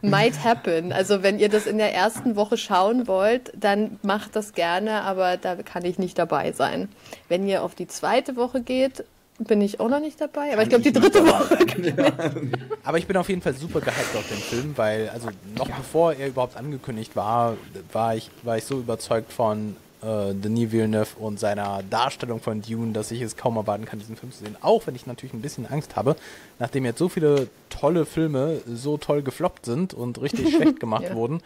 Might 0.03 0.45
happen. 0.45 0.93
Also 0.93 1.23
wenn 1.23 1.39
ihr 1.39 1.49
das 1.49 1.67
in 1.67 1.79
der 1.79 1.95
ersten 1.95 2.37
Woche 2.37 2.57
schauen 2.57 3.07
wollt, 3.07 3.53
dann 3.55 3.99
macht 4.03 4.37
das 4.37 4.53
gerne, 4.53 5.03
aber 5.03 5.37
da 5.37 5.57
kann 5.57 5.85
ich 5.85 5.99
nicht 5.99 6.19
dabei 6.19 6.53
sein. 6.53 6.89
Wenn 7.29 7.47
ihr 7.47 7.63
auf 7.63 7.75
die 7.75 7.87
zweite 7.87 8.37
Woche 8.37 8.63
geht, 8.63 9.05
bin 9.39 9.61
ich 9.61 9.81
auch 9.81 9.89
noch 9.89 10.01
nicht 10.01 10.21
dabei. 10.21 10.53
Aber 10.53 10.63
ich 10.63 10.69
glaube, 10.69 10.85
die 10.85 10.93
dritte 10.93 11.27
Woche. 11.27 11.59
Aber 12.85 12.99
ich 12.99 13.07
bin 13.07 13.17
auf 13.17 13.29
jeden 13.29 13.43
Fall 13.43 13.55
super 13.55 13.81
gehypt 13.81 14.15
auf 14.15 14.29
den 14.29 14.39
Film, 14.39 14.73
weil, 14.77 15.09
also 15.09 15.29
noch 15.57 15.69
bevor 15.69 16.13
er 16.13 16.29
überhaupt 16.29 16.57
angekündigt 16.57 17.17
war, 17.17 17.57
war 17.93 18.15
ich, 18.15 18.31
war 18.43 18.59
ich 18.59 18.65
so 18.65 18.79
überzeugt 18.79 19.33
von 19.33 19.75
äh, 20.05 20.35
Denis 20.35 20.71
Villeneuve 20.73 21.17
und 21.19 21.41
seiner 21.41 21.83
Darstellung 21.89 22.41
von 22.41 22.61
Dune, 22.63 22.93
dass 22.93 23.11
ich 23.11 23.21
es 23.23 23.37
kaum 23.37 23.57
erwarten 23.57 23.85
kann, 23.87 23.99
diesen 23.99 24.17
Film 24.17 24.33
zu 24.33 24.45
sehen. 24.45 24.57
Auch 24.61 24.87
wenn 24.87 24.95
ich 24.95 25.07
natürlich 25.07 25.33
ein 25.33 25.41
bisschen 25.41 25.67
Angst 25.67 25.97
habe, 25.97 26.17
nachdem 26.59 26.85
jetzt 26.85 26.99
so 26.99 27.09
viele 27.09 27.49
tolle 27.71 28.05
Filme 28.07 28.61
so 28.73 28.97
toll 28.99 29.23
gefloppt 29.23 29.65
sind 29.65 29.95
und 29.95 30.21
richtig 30.21 30.55
schlecht 30.55 30.81
gemacht 30.81 31.05
Ja. 31.05 31.15
wurden, 31.15 31.41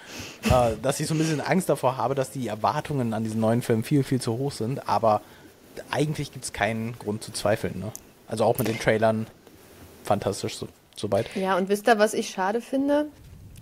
äh, 0.50 0.72
dass 0.82 1.00
ich 1.00 1.06
so 1.06 1.14
ein 1.14 1.18
bisschen 1.18 1.40
Angst 1.40 1.68
davor 1.68 1.96
habe, 1.96 2.14
dass 2.14 2.30
die 2.30 2.48
Erwartungen 2.48 3.14
an 3.14 3.24
diesen 3.24 3.40
neuen 3.40 3.62
Film 3.62 3.84
viel, 3.84 4.02
viel 4.02 4.20
zu 4.20 4.36
hoch 4.38 4.52
sind. 4.52 4.88
Aber 4.88 5.20
eigentlich 5.90 6.32
gibt 6.32 6.44
es 6.44 6.52
keinen 6.52 6.98
Grund 6.98 7.22
zu 7.22 7.32
zweifeln. 7.32 7.78
Ne? 7.78 7.92
Also 8.26 8.44
auch 8.44 8.58
mit 8.58 8.66
den 8.68 8.78
Trailern 8.78 9.26
fantastisch 10.04 10.56
so, 10.56 10.68
soweit. 10.96 11.26
Ja, 11.36 11.56
und 11.56 11.68
wisst 11.68 11.86
ihr, 11.86 11.98
was 11.98 12.14
ich 12.14 12.30
schade 12.30 12.60
finde? 12.60 13.06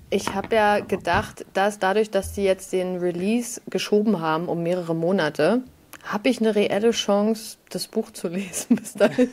Ich 0.09 0.35
habe 0.35 0.55
ja 0.55 0.81
gedacht, 0.81 1.45
dass 1.53 1.79
dadurch, 1.79 2.11
dass 2.11 2.35
sie 2.35 2.45
jetzt 2.45 2.73
den 2.73 2.99
Release 2.99 3.61
geschoben 3.69 4.21
haben 4.21 4.49
um 4.49 4.63
mehrere 4.63 4.95
Monate, 4.95 5.63
habe 6.05 6.29
ich 6.29 6.39
eine 6.41 6.55
reelle 6.55 6.93
Chance, 6.93 7.57
das 7.71 7.89
Buch 7.89 8.13
zu 8.13 8.29
lesen 8.29 8.77
bis 8.77 8.93
dahin. 8.95 9.29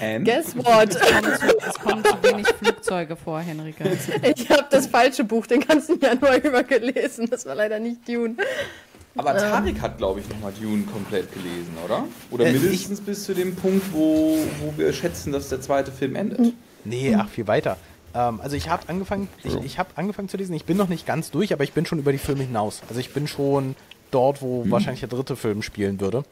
And? 0.00 0.24
Guess 0.24 0.56
what? 0.56 0.94
Es 1.66 1.74
kommen 1.80 2.04
zu 2.04 2.22
wenig 2.22 2.46
Flugzeuge 2.46 3.16
vor, 3.16 3.40
Henrike. 3.40 3.98
Ich 4.22 4.48
habe 4.48 4.66
das 4.70 4.86
falsche 4.86 5.24
Buch 5.24 5.48
den 5.48 5.60
ganzen 5.60 5.98
Januar 5.98 6.36
über 6.36 6.62
gelesen. 6.62 7.28
Das 7.28 7.44
war 7.46 7.56
leider 7.56 7.80
nicht 7.80 8.06
Dune. 8.08 8.36
Aber 9.16 9.36
Tarek 9.36 9.80
hat, 9.80 9.98
glaube 9.98 10.20
ich, 10.20 10.28
nochmal 10.28 10.52
Dune 10.52 10.84
komplett 10.84 11.32
gelesen, 11.32 11.76
oder? 11.84 12.04
Oder 12.30 12.46
Äh, 12.46 12.52
mindestens 12.52 13.00
bis 13.00 13.24
zu 13.24 13.34
dem 13.34 13.56
Punkt, 13.56 13.92
wo, 13.92 14.38
wo 14.60 14.72
wir 14.76 14.92
schätzen, 14.92 15.32
dass 15.32 15.48
der 15.48 15.60
zweite 15.60 15.90
Film 15.90 16.14
endet. 16.14 16.54
Nee, 16.84 17.16
ach, 17.18 17.28
viel 17.28 17.48
weiter. 17.48 17.76
Ähm, 18.14 18.40
also 18.40 18.56
ich 18.56 18.68
habe 18.68 18.88
angefangen, 18.88 19.28
ich, 19.44 19.54
ich 19.56 19.78
habe 19.78 19.90
angefangen 19.96 20.28
zu 20.28 20.36
lesen. 20.36 20.54
Ich 20.54 20.64
bin 20.64 20.76
noch 20.76 20.88
nicht 20.88 21.06
ganz 21.06 21.30
durch, 21.30 21.52
aber 21.52 21.64
ich 21.64 21.72
bin 21.72 21.86
schon 21.86 21.98
über 21.98 22.12
die 22.12 22.18
Filme 22.18 22.42
hinaus. 22.44 22.82
Also 22.88 23.00
ich 23.00 23.12
bin 23.12 23.28
schon 23.28 23.76
dort, 24.10 24.42
wo 24.42 24.68
wahrscheinlich 24.70 25.00
der 25.00 25.08
dritte 25.08 25.36
Film 25.36 25.62
spielen 25.62 26.00
würde. 26.00 26.24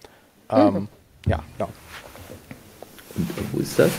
Ähm, 0.51 0.89
Ja, 1.27 1.43
genau. 1.57 1.71
Und, 3.17 3.39
und 3.39 3.53
wo 3.53 3.59
ist 3.61 3.79
das? 3.79 3.91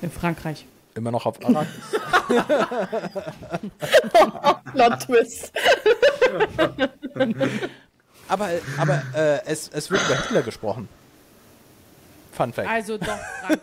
In 0.00 0.10
Frankreich. 0.10 0.66
Immer 0.94 1.10
noch 1.10 1.26
auf 1.26 1.36
Arrakis. 1.44 1.72
Plot 4.72 5.00
Twist. 5.00 5.52
aber 8.28 8.48
aber 8.76 9.02
äh, 9.14 9.40
es, 9.46 9.70
es 9.72 9.90
wird 9.90 10.02
über 10.06 10.16
Hitler 10.16 10.42
gesprochen. 10.42 10.88
Fun 12.32 12.52
Fact. 12.52 12.68
Also 12.68 12.96
doch 12.96 13.06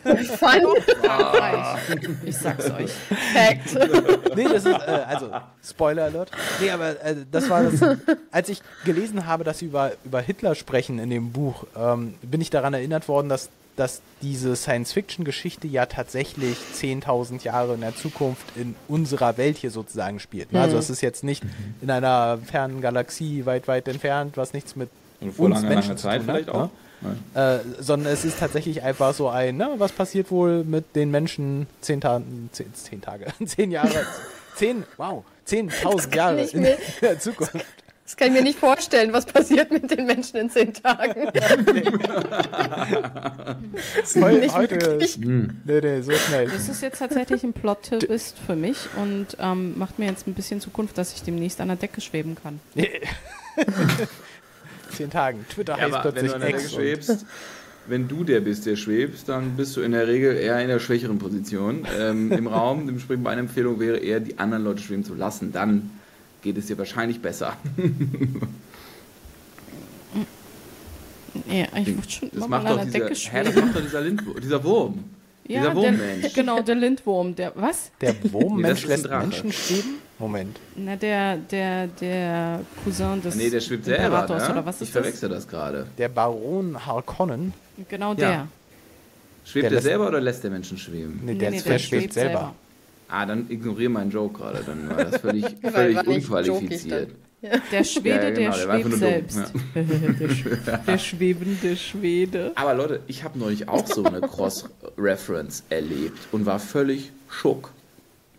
Frankreich. 0.04 0.28
Fun 0.38 0.62
Doch 0.62 0.78
Frankreich. 1.04 2.10
Ich 2.24 2.38
sag's 2.38 2.70
euch. 2.72 2.92
Fact. 3.34 3.90
Nee, 4.36 4.44
das 4.44 4.64
ist, 4.64 4.68
äh, 4.68 5.04
also, 5.08 5.32
Spoiler 5.68 6.04
Alert. 6.06 6.32
Nee, 6.62 6.70
aber 6.70 6.90
äh, 7.04 7.16
das 7.32 7.50
war 7.50 7.64
das, 7.64 7.98
als 8.32 8.48
ich 8.50 8.62
gelesen 8.86 9.26
habe, 9.26 9.44
dass 9.44 9.60
sie 9.60 9.66
über, 9.66 9.92
über 10.06 10.22
Hitler 10.22 10.54
sprechen 10.56 11.00
in 11.00 11.10
dem 11.10 11.32
Buch, 11.32 11.66
ähm, 11.76 12.14
bin 12.22 12.40
ich 12.40 12.50
daran 12.52 12.74
erinnert 12.74 13.08
worden, 13.08 13.28
dass, 13.28 13.50
dass 13.76 14.02
diese 14.22 14.56
Science-Fiction-Geschichte 14.56 15.68
ja 15.68 15.88
tatsächlich 15.88 16.58
10.000 16.76 17.44
Jahre 17.44 17.74
in 17.74 17.82
der 17.82 17.96
Zukunft 17.96 18.46
in 18.56 18.76
unserer 18.88 19.38
Welt 19.38 19.58
hier 19.58 19.72
sozusagen 19.72 20.20
spielt. 20.20 20.54
Ne? 20.54 20.62
Also 20.62 20.78
es 20.78 20.90
ist 20.90 21.02
jetzt 21.02 21.24
nicht 21.24 21.44
in 21.82 21.90
einer 21.90 22.38
fernen 22.46 22.82
Galaxie 22.82 23.46
weit, 23.46 23.68
weit 23.68 23.88
entfernt, 23.88 24.38
was 24.38 24.54
nichts 24.54 24.76
mit 24.76 24.90
Und 25.22 25.36
vor 25.36 25.46
uns 25.48 25.56
langer, 25.56 25.70
Menschen 25.70 25.88
langer 25.90 25.98
zu 25.98 26.04
Zeit 26.04 26.20
tun 26.22 26.28
hat, 26.28 26.36
vielleicht 26.36 26.50
auch? 26.50 26.64
ne? 26.66 26.70
Äh, 27.34 27.60
sondern 27.79 28.12
es 28.12 28.25
ist 28.25 28.39
tatsächlich 28.39 28.84
einfach 28.84 29.13
so 29.13 29.29
ein, 29.29 29.58
ne, 29.58 29.70
was 29.77 29.91
passiert 29.91 30.32
wohl 30.32 30.63
mit 30.63 30.96
den 30.96 31.12
Menschen 31.12 31.68
zehn, 31.82 32.01
Ta 32.01 32.22
zehn, 32.51 32.74
zehn 32.74 33.01
Tage, 33.01 33.28
zehn 33.45 33.71
Jahre, 33.71 34.06
zehn, 34.56 34.84
wow, 34.97 35.24
zehntausend 35.45 36.13
Jahre 36.13 36.41
in 36.41 36.67
der 37.02 37.19
Zukunft. 37.19 37.65
Das 38.10 38.17
kann 38.17 38.30
ich 38.30 38.34
mir 38.34 38.41
nicht 38.41 38.58
vorstellen, 38.58 39.13
was 39.13 39.28
passiert 39.28 39.71
mit 39.71 39.91
den 39.91 40.08
Menschen 40.08 40.38
in 40.38 40.50
zehn 40.50 40.74
Tagen. 40.74 41.30
Heu, 44.15 44.32
nicht 44.39 44.56
heute, 44.56 44.82
wirklich. 44.82 45.17
nee, 45.19 45.52
nee, 45.63 46.02
so 46.02 46.13
schnell. 46.13 46.47
Das 46.47 46.67
ist 46.69 46.82
jetzt 46.82 46.97
tatsächlich 46.97 47.43
ein 47.43 47.54
Plot-Twist 47.54 48.38
für 48.39 48.56
mich 48.56 48.78
und 48.95 49.38
ähm, 49.39 49.78
macht 49.78 50.00
mir 50.00 50.08
jetzt 50.08 50.26
ein 50.26 50.34
bisschen 50.34 50.60
Zukunft, 50.60 50.97
dass 50.97 51.13
ich 51.13 51.21
demnächst 51.21 51.62
an 51.62 51.67
der 51.67 51.78
Decke 51.78 52.02
schweben 52.02 52.36
kann. 52.41 52.60
Zehn 54.95 55.10
Tagen. 55.10 55.45
Twitter 55.49 55.78
Ja, 55.78 55.84
heißt 55.86 55.93
aber 55.93 56.15
wenn 56.15 56.25
plötzlich 56.25 56.32
du 56.32 56.36
an 56.36 56.41
Ex. 56.54 56.73
schwebst, 56.73 57.25
wenn 57.88 58.08
du 58.08 58.23
der 58.23 58.39
bist, 58.41 58.65
der 58.65 58.75
schwebst, 58.75 59.30
dann 59.30 59.56
bist 59.58 59.75
du 59.78 59.82
in 59.82 59.91
der 59.93 60.08
Regel 60.08 60.36
eher 60.36 60.60
in 60.62 60.67
der 60.67 60.80
schwächeren 60.80 61.17
Position 61.19 61.88
ähm, 61.99 62.32
im 62.32 62.47
Raum. 62.56 62.86
Dementsprechend 62.86 63.23
meine 63.23 63.41
Empfehlung 63.41 63.80
wäre 63.80 63.97
eher, 63.97 64.19
die 64.19 64.38
anderen 64.38 64.63
Leute 64.63 64.82
schweben 64.84 65.04
zu 65.04 65.15
lassen. 65.15 65.52
Dann 65.52 65.89
geht 66.41 66.58
es 66.58 66.67
dir 66.67 66.78
wahrscheinlich 66.78 67.21
besser. 67.21 67.54
Ja, 71.47 71.65
ich 71.80 71.95
wollte 71.95 72.10
schon 72.10 72.30
Das 72.32 72.39
mal 72.39 72.47
macht 72.47 72.65
an 72.65 72.71
doch 72.71 72.78
der 72.78 72.86
dieser, 72.86 72.99
Decke 73.06 73.15
hä, 73.32 73.43
das 73.43 73.56
macht 73.56 73.75
doch 73.75 73.82
dieser, 73.82 74.02
Lindwurm, 74.02 74.41
dieser 74.41 74.63
Wurm. 74.63 75.04
Ja, 75.47 75.60
dieser 75.62 75.75
Wurmmensch. 75.75 76.21
Der, 76.21 76.30
genau, 76.36 76.62
der 76.62 76.75
Lindwurm. 76.75 77.36
Der, 77.36 77.52
was? 77.56 77.91
Der 78.02 78.15
Wurmmensch 78.34 78.84
Nee, 78.84 78.88
lässt. 78.89 79.10
Menschen 79.10 79.52
schweben? 79.54 79.95
Moment. 80.19 80.60
Na, 80.75 80.95
der, 80.97 81.38
der, 81.38 81.88
der 81.88 82.62
Cousin 82.84 83.21
des 83.21 83.36
Nee, 83.36 83.49
der 83.49 83.62
schwebt 83.62 83.86
selber. 83.86 84.27
Ne? 84.27 84.36
oder 84.51 84.65
was 84.65 84.75
ich 84.77 84.82
ist 84.89 84.95
das? 84.95 85.01
verwechsel 85.01 85.29
das 85.29 85.47
gerade. 85.47 85.88
Der 85.97 86.10
Baron 86.10 86.86
Harkonnen, 86.86 87.53
Genau 87.89 88.10
Ja. 88.12 88.15
der. 88.15 88.47
Schwebt 89.45 89.63
Der 89.63 89.71
der, 89.71 89.82
selber 89.82 90.08
oder 90.10 90.19
lässt 90.21 90.43
der 90.43 90.51
Menschen 90.51 90.77
schweben? 90.77 91.21
nee, 91.23 91.34
der, 91.36 91.51
Nee, 91.51 91.58
nee, 91.58 91.63
der 91.63 91.79
schwebt 91.79 92.13
selber. 92.13 92.53
Ah, 93.08 93.25
dann 93.25 93.45
ignoriere 93.49 93.89
meinen 93.89 94.12
Joke 94.12 94.38
gerade. 94.38 94.62
Dann 94.63 94.89
war 94.89 95.05
das 95.05 95.21
völlig, 95.21 95.45
völlig 95.71 95.95
war 95.97 96.08
unqualifiziert. 96.08 97.12
Der 97.71 97.84
Schwede, 97.86 98.10
Ja, 98.10 98.29
genau, 98.32 98.55
der 98.58 98.67
der 98.67 98.82
schwebt 98.84 98.93
selbst. 98.99 99.53
der, 99.75 100.29
sch 100.29 100.45
der 100.86 100.97
schwebende 100.99 101.77
Schwede. 101.77 102.51
Aber 102.55 102.73
Leute, 102.73 102.99
ich 103.08 103.23
habe 103.23 103.39
neulich 103.39 103.69
auch 103.69 103.88
so 103.88 104.03
eine 104.03 104.19
Cross-Reference 104.19 105.63
erlebt 105.69 106.19
und 106.34 106.45
war 106.45 106.60
völlig 106.60 107.12
schock, 107.29 107.71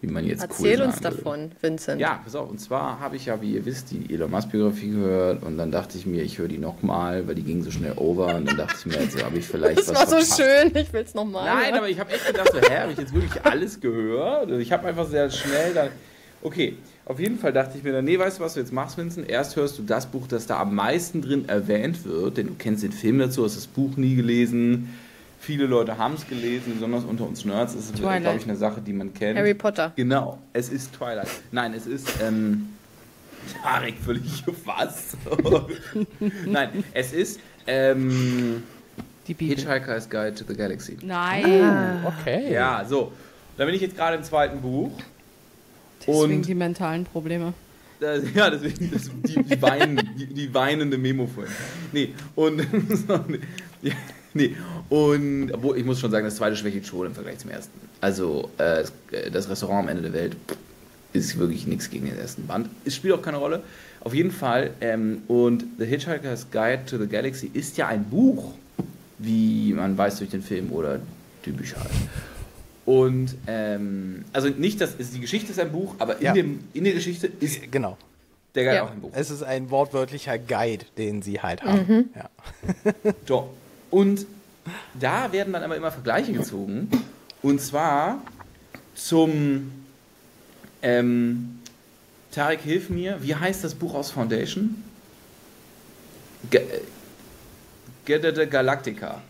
wie 0.01 0.07
man 0.07 0.25
jetzt 0.25 0.43
Erzähl 0.43 0.79
cool 0.81 0.87
uns 0.87 1.01
davon, 1.01 1.53
Vincent. 1.61 2.01
Ja, 2.01 2.21
pass 2.25 2.35
auf. 2.35 2.49
Und 2.49 2.59
zwar 2.59 3.01
habe 3.01 3.17
ich 3.17 3.27
ja, 3.27 3.41
wie 3.43 3.53
ihr 3.55 3.65
wisst, 3.67 3.91
die 3.91 4.13
Elon 4.13 4.31
Musk-Biografie 4.31 4.91
gehört 4.91 5.43
und 5.43 5.59
dann 5.59 5.71
dachte 5.71 5.99
ich 5.99 6.07
mir, 6.07 6.23
ich 6.23 6.39
höre 6.39 6.49
die 6.49 6.59
nochmal, 6.59 7.27
weil 7.29 7.35
die 7.35 7.43
ging 7.43 7.63
so 7.63 7.71
schnell 7.71 7.93
over 7.97 8.35
und 8.35 8.49
dann 8.49 8.57
dachte 8.57 8.77
ich 8.79 8.87
mir, 8.87 9.03
jetzt 9.03 9.23
habe 9.23 9.39
ich 9.39 9.47
vielleicht 9.47 9.79
Das 9.79 9.89
was 9.89 9.97
war 9.97 10.07
so 10.07 10.17
verpasst. 10.17 10.43
schön, 10.73 10.83
ich 10.83 10.93
will 10.93 11.03
es 11.03 11.15
nochmal. 11.15 11.45
Nein, 11.45 11.75
aber 11.75 11.89
ich 11.89 12.01
habe 12.01 12.13
echt 12.13 12.27
gedacht, 12.27 12.51
so, 12.53 12.59
hä, 12.61 12.79
habe 12.81 12.93
ich 12.93 12.99
jetzt 12.99 13.13
wirklich 13.15 13.45
alles 13.45 13.81
gehört? 13.81 14.49
Also 14.49 14.59
Ich 14.59 14.73
habe 14.73 14.89
einfach 14.89 15.07
sehr 15.09 15.31
schnell 15.31 15.75
dann. 15.75 15.89
Okay, 16.43 16.77
auf 17.05 17.21
jeden 17.21 17.39
Fall 17.39 17.53
dachte 17.53 17.77
ich 17.77 17.85
mir 17.85 17.93
dann, 17.93 18.07
nee, 18.07 18.19
weißt 18.19 18.39
du, 18.39 18.43
was 18.43 18.55
du 18.55 18.61
jetzt 18.61 18.73
machst, 18.73 18.97
Vincent? 18.97 19.29
Erst 19.29 19.57
hörst 19.57 19.79
du 19.79 19.83
das 19.83 20.07
Buch, 20.07 20.27
das 20.27 20.47
da 20.47 20.59
am 20.61 20.75
meisten 20.75 21.21
drin 21.21 21.47
erwähnt 21.49 22.07
wird, 22.07 22.39
denn 22.39 22.47
du 22.47 22.55
kennst 22.57 22.83
den 22.83 22.93
Film 22.93 23.19
dazu, 23.19 23.45
hast 23.45 23.57
das 23.57 23.67
Buch 23.67 23.99
nie 23.99 24.15
gelesen. 24.17 24.89
Viele 25.43 25.65
Leute 25.65 25.97
haben 25.97 26.15
es 26.15 26.27
gelesen, 26.29 26.75
besonders 26.75 27.05
unter 27.05 27.27
uns 27.27 27.47
Nerds 27.47 27.75
ist 27.75 27.95
es, 27.95 28.01
Twilight. 28.01 28.23
glaube 28.23 28.39
ich, 28.39 28.45
eine 28.45 28.57
Sache, 28.57 28.83
die 28.83 28.93
man 28.93 29.15
kennt. 29.15 29.39
Harry 29.39 29.55
Potter. 29.55 29.93
Genau, 29.97 30.39
es 30.53 30.69
ist 30.69 30.93
Twilight. 30.93 31.29
Nein, 31.51 31.73
es 31.73 31.87
ist, 31.87 32.09
ähm, 32.23 32.69
Tarek, 33.63 33.95
völlig 33.99 34.45
was? 34.67 35.17
Nein, 36.47 36.85
es 36.93 37.15
ist, 37.15 37.41
ähm, 37.67 38.63
Die 39.27 39.33
Bibel. 39.33 39.57
Hitchhiker's 39.57 40.11
Guide 40.11 40.35
to 40.35 40.45
the 40.47 40.55
Galaxy. 40.55 40.99
Nein. 41.03 42.05
Okay. 42.05 42.53
Ja, 42.53 42.85
so. 42.87 43.11
Da 43.57 43.65
bin 43.65 43.75
ich 43.75 43.81
jetzt 43.81 43.97
gerade 43.97 44.17
im 44.19 44.23
zweiten 44.23 44.61
Buch. 44.61 44.93
Deswegen 46.07 46.37
Und 46.37 46.47
die 46.47 46.55
mentalen 46.55 47.05
Probleme. 47.05 47.55
das, 48.01 48.23
ja, 48.35 48.51
deswegen 48.51 48.91
das, 48.91 49.11
die, 49.27 49.43
die, 49.43 49.63
weinen, 49.63 49.97
die, 50.19 50.27
die 50.27 50.53
weinende 50.53 50.99
Memo 50.99 51.27
vorhin. 51.27 51.53
Nee, 51.93 52.15
und 52.35 52.67
ja, 53.83 53.93
nee. 54.35 54.57
Und 54.89 55.51
obwohl 55.53 55.77
ich 55.79 55.85
muss 55.85 56.01
schon 56.01 56.11
sagen, 56.11 56.25
das 56.25 56.37
zweite 56.37 56.57
schwächelt 56.57 56.87
schon 56.87 57.07
im 57.07 57.15
Vergleich 57.15 57.39
zum 57.39 57.51
ersten. 57.51 57.73
Also 58.01 58.51
äh, 58.59 58.85
das 59.33 59.49
Restaurant 59.49 59.81
am 59.85 59.89
Ende 59.89 60.03
der 60.03 60.13
Welt 60.13 60.37
ist 61.13 61.39
wirklich 61.39 61.67
nichts 61.67 61.91
gegen 61.91 62.07
den 62.07 62.19
ersten 62.19 62.47
Band. 62.47 62.69
Es 62.85 62.95
spielt 62.97 63.15
auch 63.15 63.23
keine 63.23 63.39
Rolle. 63.39 63.63
Auf 64.03 64.15
jeden 64.15 64.31
Fall. 64.31 64.71
Ähm, 64.81 65.23
und 65.29 65.65
The 65.79 65.85
Hitchhiker's 65.85 66.47
Guide 66.51 66.85
to 66.87 66.99
the 66.99 67.07
Galaxy 67.07 67.51
ist 67.53 67.77
ja 67.77 67.89
ein 67.89 68.05
Buch, 68.05 68.55
wie 69.19 69.73
man 69.75 69.99
weiß 69.99 70.19
durch 70.19 70.31
den 70.31 70.43
Film 70.43 70.73
oder 70.73 71.01
die 71.45 71.51
Bücher 71.51 71.79
halt. 71.81 71.91
Und 72.87 73.37
ähm, 73.47 74.25
also 74.33 74.49
nicht, 74.49 74.81
dass 74.81 74.97
die 74.97 75.21
Geschichte 75.21 75.53
ist 75.53 75.61
ein 75.61 75.71
Buch, 75.73 75.95
aber 75.99 76.17
in, 76.19 76.25
Ja. 76.25 76.33
dem, 76.33 76.61
in 76.73 76.85
der 76.85 76.95
Geschichte 76.95 77.31
ist 77.41 77.71
Genau. 77.71 77.99
der 78.55 78.65
Guide 78.65 78.77
Ja. 78.77 78.85
auch 78.85 78.91
ein 78.91 79.01
Buch. 79.01 79.11
Es 79.15 79.31
ist 79.31 79.43
ein 79.43 79.71
wortwörtlicher 79.71 80.39
Guide, 80.39 80.85
den 80.97 81.21
sie 81.23 81.41
halt 81.41 81.63
haben. 81.63 82.11
Ja. 82.17 82.31
So. 83.29 83.51
Und 83.91 84.27
da 84.99 85.33
werden 85.33 85.53
dann 85.53 85.63
aber 85.63 85.77
immer 85.77 85.91
Vergleiche 85.91 86.33
gezogen. 86.33 86.89
Und 87.43 87.61
zwar 87.61 88.23
zum 88.95 89.73
ähm, 90.83 91.59
Tarek, 92.31 92.61
hilf 92.61 92.91
mir, 92.91 93.23
wie 93.23 93.35
heißt 93.35 93.65
das 93.65 93.75
Buch 93.75 93.95
aus 93.95 94.11
Foundation? 94.11 94.83
Ge 96.51 96.63
Get 98.05 98.37
the 98.37 98.47
Galactica. 98.47 99.21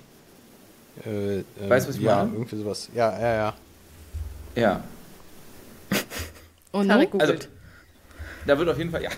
Äh, 1.05 1.39
äh, 1.39 1.45
Weißt 1.67 1.87
du, 1.87 1.91
was 1.91 1.97
ich 1.97 2.03
ja, 2.03 2.17
meine? 2.17 2.33
irgendwie 2.33 2.57
sowas. 2.57 2.89
Ja, 2.95 3.19
ja, 3.19 3.35
ja. 3.35 3.55
Ja. 4.55 4.85
Und 6.73 6.89
Tarek 6.89 7.13
nun? 7.13 7.21
Also, 7.21 7.33
googelt. 7.35 7.49
da 8.47 8.59
wird 8.59 8.69
auf 8.69 8.79
jeden 8.79 8.91
Fall, 8.91 9.03
ja, 9.03 9.11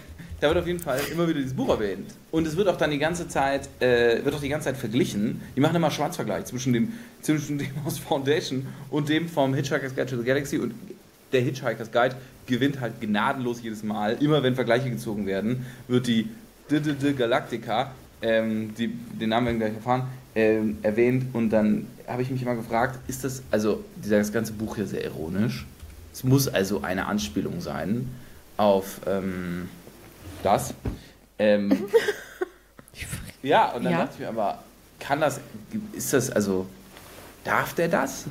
da 0.42 0.48
wird 0.48 0.58
auf 0.58 0.66
jeden 0.66 0.80
Fall 0.80 0.98
immer 1.12 1.28
wieder 1.28 1.38
dieses 1.38 1.54
Buch 1.54 1.68
erwähnt. 1.68 2.10
Und 2.32 2.48
es 2.48 2.56
wird 2.56 2.66
auch 2.66 2.76
dann 2.76 2.90
die 2.90 2.98
ganze 2.98 3.28
Zeit, 3.28 3.68
äh, 3.78 4.24
wird 4.24 4.34
auch 4.34 4.40
die 4.40 4.48
ganze 4.48 4.64
Zeit 4.64 4.76
verglichen. 4.76 5.40
Die 5.54 5.60
machen 5.60 5.76
immer 5.76 5.92
Schwarzvergleich 5.92 6.46
zwischen 6.46 6.72
dem, 6.72 6.94
zwischen 7.20 7.58
dem 7.58 7.70
aus 7.86 7.98
Foundation 7.98 8.66
und 8.90 9.08
dem 9.08 9.28
vom 9.28 9.54
Hitchhiker's 9.54 9.94
Guide 9.94 10.10
to 10.10 10.18
the 10.18 10.24
Galaxy. 10.24 10.58
Und 10.58 10.74
der 11.32 11.42
Hitchhiker's 11.42 11.92
Guide 11.92 12.16
gewinnt 12.46 12.80
halt 12.80 13.00
gnadenlos 13.00 13.62
jedes 13.62 13.84
Mal. 13.84 14.16
Immer 14.20 14.42
wenn 14.42 14.56
Vergleiche 14.56 14.90
gezogen 14.90 15.26
werden, 15.26 15.64
wird 15.86 16.08
die 16.08 16.28
D 16.68 16.78
-D 16.78 16.96
-D 17.00 17.12
Galactica, 17.12 17.92
ähm, 18.20 18.74
die, 18.76 18.88
den 18.88 19.28
Namen 19.28 19.46
werden 19.46 19.60
wir 19.60 19.66
gleich 19.66 19.76
erfahren, 19.76 20.08
ähm, 20.34 20.78
erwähnt. 20.82 21.32
Und 21.34 21.50
dann 21.50 21.86
habe 22.08 22.22
ich 22.22 22.30
mich 22.32 22.42
immer 22.42 22.56
gefragt, 22.56 22.98
ist 23.06 23.22
das, 23.22 23.44
also 23.52 23.84
das 24.02 24.32
ganze 24.32 24.54
Buch 24.54 24.74
hier 24.74 24.88
sehr 24.88 25.04
ironisch. 25.04 25.66
Es 26.12 26.24
muss 26.24 26.48
also 26.48 26.82
eine 26.82 27.06
Anspielung 27.06 27.60
sein 27.60 28.08
auf 28.56 29.00
ähm, 29.06 29.68
das. 30.42 30.74
Ähm, 31.38 31.70
ja, 33.42 33.70
und 33.72 33.84
dann 33.84 33.92
Ja. 33.92 33.98
dachte 34.00 34.14
ich 34.14 34.20
mir 34.20 34.28
aber, 34.28 34.58
kann 35.00 35.20
das, 35.20 35.40
ist 35.92 36.12
das, 36.12 36.30
also, 36.30 36.66
darf 37.44 37.74
der 37.74 37.88
das? 37.88 38.24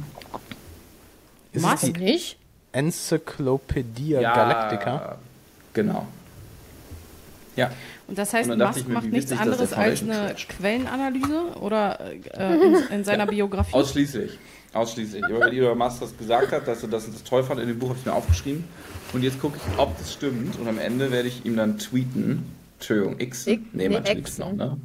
Ist 1.54 1.64
Was? 1.64 1.84
es 1.84 1.94
Nicht? 1.94 2.38
Enzyklopädie 2.72 4.14
Galactica? 4.14 5.18
Genau. 5.74 6.08
Ja, 7.58 7.70
Und 8.08 8.18
das 8.18 8.34
heißt, 8.34 8.50
Und 8.50 8.60
Musk 8.60 8.88
mir, 8.88 8.94
macht 8.94 9.06
nichts 9.08 9.32
anderes 9.34 9.72
der 9.72 9.78
als 9.78 10.02
eine. 10.02 10.36
Quellenanalyse 10.36 11.58
oder 11.60 12.00
äh, 12.00 12.56
in, 12.56 12.76
in 12.92 13.04
seiner 13.04 13.26
Biografie? 13.26 13.74
ausschließlich. 13.74 14.40
Ausschließlich. 14.74 15.24
Aber 15.26 15.42
weil 15.42 15.54
Elon 15.54 15.78
Musk 15.78 16.00
das 16.00 16.18
gesagt 16.18 16.52
hat, 16.54 16.68
dass 16.68 16.82
er 16.84 16.90
das, 16.90 17.06
das 17.12 17.24
toll 17.24 17.44
fand 17.44 17.60
in 17.60 17.68
dem 17.68 17.78
Buch, 17.80 17.90
habe 17.90 18.00
ich 18.00 18.06
mir 18.06 18.14
aufgeschrieben. 18.14 18.64
Und 19.14 19.24
jetzt 19.24 19.40
gucke 19.42 19.58
ich, 19.58 19.78
ob 19.80 19.98
das 19.98 20.14
stimmt. 20.14 20.58
Und 20.60 20.68
am 20.68 20.80
Ende 20.80 21.12
werde 21.12 21.28
ich 21.28 21.46
ihm 21.46 21.58
dann 21.58 21.78
tweeten. 21.78 22.46
Entschuldigung, 22.80 23.20
X. 23.20 23.48
Ich- 23.48 23.60
nee, 23.74 23.88
nee, 23.88 23.90
man 23.90 24.04
tweetet 24.06 24.20
Exen. 24.26 24.42
noch, 24.42 24.54
ne? 24.54 24.78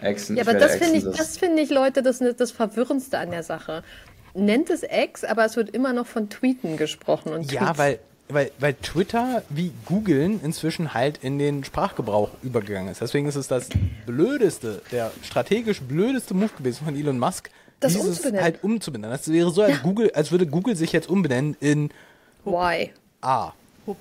Exen. 0.00 0.36
Ja, 0.36 0.42
aber 0.44 0.54
das 0.54 0.76
finde 0.76 0.98
ich, 0.98 1.04
das 1.16 1.36
finde 1.36 1.62
ich, 1.62 1.70
Leute, 1.70 2.02
das 2.02 2.20
ist 2.20 2.38
das 2.40 2.52
Verwirrendste 2.52 3.18
an 3.18 3.30
der 3.32 3.42
Sache. 3.42 3.82
Nennt 4.34 4.70
es 4.70 4.82
Ex, 4.82 5.24
aber 5.24 5.44
es 5.44 5.56
wird 5.56 5.70
immer 5.70 5.92
noch 5.92 6.06
von 6.06 6.28
Tweeten 6.30 6.76
gesprochen. 6.76 7.32
Und 7.32 7.50
Ja, 7.52 7.66
Tweets. 7.66 7.78
weil, 7.78 7.98
weil, 8.28 8.50
weil 8.58 8.74
Twitter 8.74 9.42
wie 9.50 9.72
Googlen 9.86 10.40
inzwischen 10.42 10.94
halt 10.94 11.18
in 11.22 11.38
den 11.38 11.64
Sprachgebrauch 11.64 12.30
übergegangen 12.42 12.90
ist. 12.90 13.00
Deswegen 13.00 13.26
ist 13.28 13.36
es 13.36 13.48
das 13.48 13.68
blödeste, 14.06 14.80
der 14.92 15.10
strategisch 15.22 15.80
blödeste 15.82 16.34
Move 16.34 16.50
gewesen 16.56 16.84
von 16.84 16.96
Elon 16.96 17.18
Musk, 17.18 17.50
Das 17.80 17.92
dieses 17.92 18.08
umzubenennen. 18.08 18.42
halt 18.44 18.64
umzubenennen. 18.64 19.16
Das 19.16 19.30
wäre 19.30 19.50
so, 19.50 19.62
als, 19.62 19.82
Google, 19.82 20.10
als 20.14 20.30
würde 20.30 20.46
Google 20.46 20.76
sich 20.76 20.92
jetzt 20.92 21.08
umbenennen 21.08 21.56
in 21.60 21.90
Why? 22.44 22.90
A. 23.20 23.52
Hupf. 23.86 23.98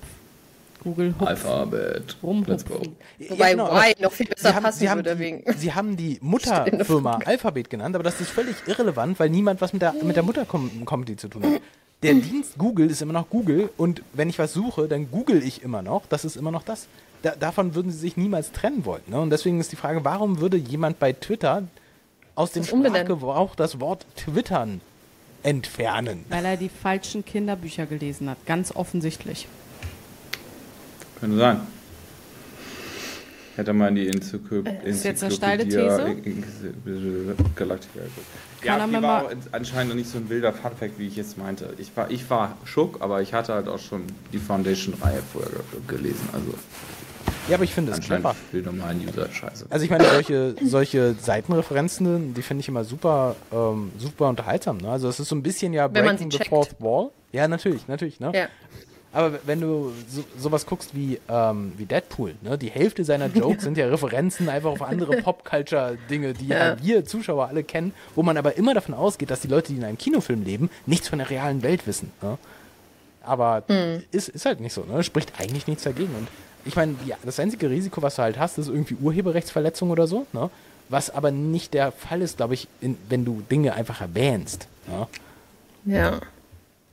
Google 0.83 1.13
Hupf. 1.17 1.29
Alphabet. 1.29 2.17
Rumhupfen. 2.21 2.51
Let's 2.53 2.65
go. 2.65 2.81
Wobei 3.29 3.51
genau, 3.51 3.67
Why 3.71 3.91
aber 3.93 4.01
noch 4.01 4.11
viel 4.11 4.25
besser 4.27 4.49
sie 4.49 4.55
haben, 4.55 4.63
passen 4.63 4.79
sie 4.79 4.89
haben 4.89 4.97
würde 4.99 5.15
die, 5.15 5.19
wegen- 5.19 5.53
Sie 5.57 5.73
haben 5.73 5.95
die 5.97 6.17
Mutterfirma. 6.21 7.19
Alphabet 7.25 7.69
genannt, 7.69 7.95
aber 7.95 8.03
das 8.03 8.19
ist 8.19 8.29
völlig 8.31 8.55
irrelevant, 8.67 9.17
weil 9.19 9.29
niemand 9.29 9.61
was 9.61 9.71
mit 9.71 9.81
der, 9.81 9.93
mit 9.93 10.15
der 10.15 10.23
Muttercomedy 10.23 11.15
zu 11.15 11.29
tun 11.29 11.43
hat. 11.43 11.61
Der 12.03 12.15
Dienst 12.15 12.57
Google 12.57 12.89
ist 12.91 13.01
immer 13.01 13.13
noch 13.13 13.29
Google 13.29 13.69
und 13.77 14.01
wenn 14.11 14.27
ich 14.27 14.37
was 14.37 14.51
suche, 14.51 14.89
dann 14.89 15.09
google 15.09 15.41
ich 15.41 15.63
immer 15.63 15.81
noch. 15.81 16.05
Das 16.07 16.25
ist 16.25 16.35
immer 16.35 16.51
noch 16.51 16.63
das. 16.63 16.87
Da, 17.21 17.31
davon 17.31 17.75
würden 17.75 17.93
sie 17.93 17.97
sich 17.97 18.17
niemals 18.17 18.51
trennen 18.51 18.83
wollen. 18.83 19.03
Ne? 19.07 19.21
Und 19.21 19.29
deswegen 19.29 19.61
ist 19.61 19.71
die 19.71 19.77
Frage, 19.77 20.03
warum 20.03 20.41
würde 20.41 20.57
jemand 20.57 20.99
bei 20.99 21.13
Twitter 21.13 21.63
aus 22.35 22.51
dem. 22.51 22.63
Sprachgebrauch 22.63 23.55
das 23.55 23.79
Wort 23.79 24.05
Twittern 24.15 24.81
entfernen? 25.43 26.25
Weil 26.29 26.45
er 26.45 26.57
die 26.57 26.69
falschen 26.69 27.25
Kinderbücher 27.25 27.85
gelesen 27.85 28.29
hat. 28.29 28.37
Ganz 28.45 28.75
offensichtlich. 28.75 29.47
Könnte 31.19 31.37
sein. 31.37 31.61
Hätte 33.55 33.71
mal 33.71 33.89
in 33.89 33.95
die 33.95 34.07
Enzyklo 34.07 34.63
Äh, 34.63 34.89
ist 34.89 35.03
jetzt 35.03 35.23
eine 35.23 35.31
steile 35.31 35.63
These? 35.63 36.15
Geguckt. 36.23 37.55
Kann 37.55 37.79
Ja, 38.63 38.87
die 38.87 39.01
war 39.03 39.29
anscheinend 39.51 39.89
noch 39.89 39.95
nicht 39.95 40.09
so 40.09 40.17
ein 40.17 40.27
wilder 40.29 40.53
Funfact, 40.53 40.97
wie 40.97 41.05
ich 41.05 41.15
jetzt 41.17 41.37
meinte. 41.37 41.71
Ich 41.77 41.95
war, 41.95 42.09
ich 42.09 42.27
war 42.31 42.57
schock, 42.65 43.01
aber 43.01 43.21
ich 43.21 43.33
hatte 43.33 43.53
halt 43.53 43.67
auch 43.67 43.77
schon 43.77 44.05
die 44.31 44.39
Foundation-Reihe 44.39 45.21
vorher 45.31 45.51
ge- 45.51 45.81
gelesen. 45.87 46.27
Also 46.33 46.53
Ja, 47.49 47.55
aber 47.55 47.63
ich 47.63 47.73
finde 47.73 47.91
es 47.91 47.99
clever. 47.99 48.35
für 48.51 48.61
den 48.61 48.77
normalen 48.77 49.05
User 49.07 49.29
scheiße. 49.29 49.65
Also 49.69 49.83
ich 49.83 49.91
meine, 49.91 50.05
solche, 50.05 50.55
solche 50.63 51.13
Seitenreferenzen, 51.13 52.33
die 52.33 52.41
finde 52.41 52.61
ich 52.61 52.69
immer 52.69 52.85
super, 52.85 53.35
ähm, 53.51 53.91
super 53.97 54.29
unterhaltsam. 54.29 54.77
Ne? 54.77 54.89
Also 54.89 55.09
es 55.09 55.19
ist 55.19 55.27
so 55.27 55.35
ein 55.35 55.43
bisschen 55.43 55.73
ja 55.73 55.93
Wenn 55.93 56.05
man 56.05 56.15
Breaking 56.15 56.31
sie 56.31 56.37
the 56.37 56.43
checkt. 56.43 56.49
Fourth 56.49 56.75
Wall. 56.79 57.09
Ja, 57.31 57.47
natürlich, 57.47 57.87
natürlich. 57.87 58.19
Ne? 58.19 58.31
Ja. 58.33 58.47
Aber 59.11 59.39
wenn 59.45 59.61
du 59.61 59.91
so, 60.09 60.23
sowas 60.39 60.65
guckst 60.65 60.95
wie, 60.95 61.19
ähm, 61.29 61.73
wie 61.77 61.85
Deadpool, 61.85 62.33
ne? 62.41 62.57
die 62.57 62.71
Hälfte 62.71 63.03
seiner 63.03 63.27
Jokes 63.27 63.63
sind 63.63 63.77
ja 63.77 63.87
Referenzen 63.87 64.49
einfach 64.49 64.71
auf 64.71 64.81
andere 64.81 65.17
Pop-Culture-Dinge, 65.17 66.33
die 66.33 66.47
ja. 66.47 66.81
wir 66.81 67.05
Zuschauer 67.05 67.47
alle 67.47 67.63
kennen, 67.63 67.93
wo 68.15 68.23
man 68.23 68.37
aber 68.37 68.57
immer 68.57 68.73
davon 68.73 68.95
ausgeht, 68.95 69.29
dass 69.29 69.41
die 69.41 69.47
Leute, 69.49 69.73
die 69.73 69.77
in 69.77 69.83
einem 69.83 69.97
Kinofilm 69.97 70.43
leben, 70.43 70.69
nichts 70.85 71.09
von 71.09 71.19
der 71.19 71.29
realen 71.29 71.61
Welt 71.61 71.85
wissen. 71.85 72.11
Ne? 72.21 72.37
Aber 73.21 73.63
ist, 74.11 74.29
ist 74.29 74.45
halt 74.45 74.59
nicht 74.59 74.73
so, 74.73 74.83
ne? 74.83 75.01
Spricht 75.03 75.39
eigentlich 75.39 75.67
nichts 75.67 75.83
dagegen. 75.83 76.13
Und 76.15 76.27
ich 76.65 76.75
meine, 76.75 76.95
ja, 77.05 77.15
das 77.23 77.39
einzige 77.39 77.69
Risiko, 77.69 78.01
was 78.01 78.15
du 78.15 78.21
halt 78.23 78.39
hast, 78.39 78.57
ist 78.57 78.67
irgendwie 78.69 78.95
Urheberrechtsverletzung 78.95 79.89
oder 79.91 80.07
so, 80.07 80.25
ne? 80.33 80.49
Was 80.89 81.09
aber 81.09 81.31
nicht 81.31 81.73
der 81.73 81.91
Fall 81.91 82.21
ist, 82.21 82.37
glaube 82.37 82.53
ich, 82.55 82.67
in, 82.81 82.97
wenn 83.09 83.25
du 83.25 83.41
Dinge 83.49 83.73
einfach 83.73 84.01
erwähnst. 84.01 84.67
Ne? 84.87 85.07
ja. 85.85 86.19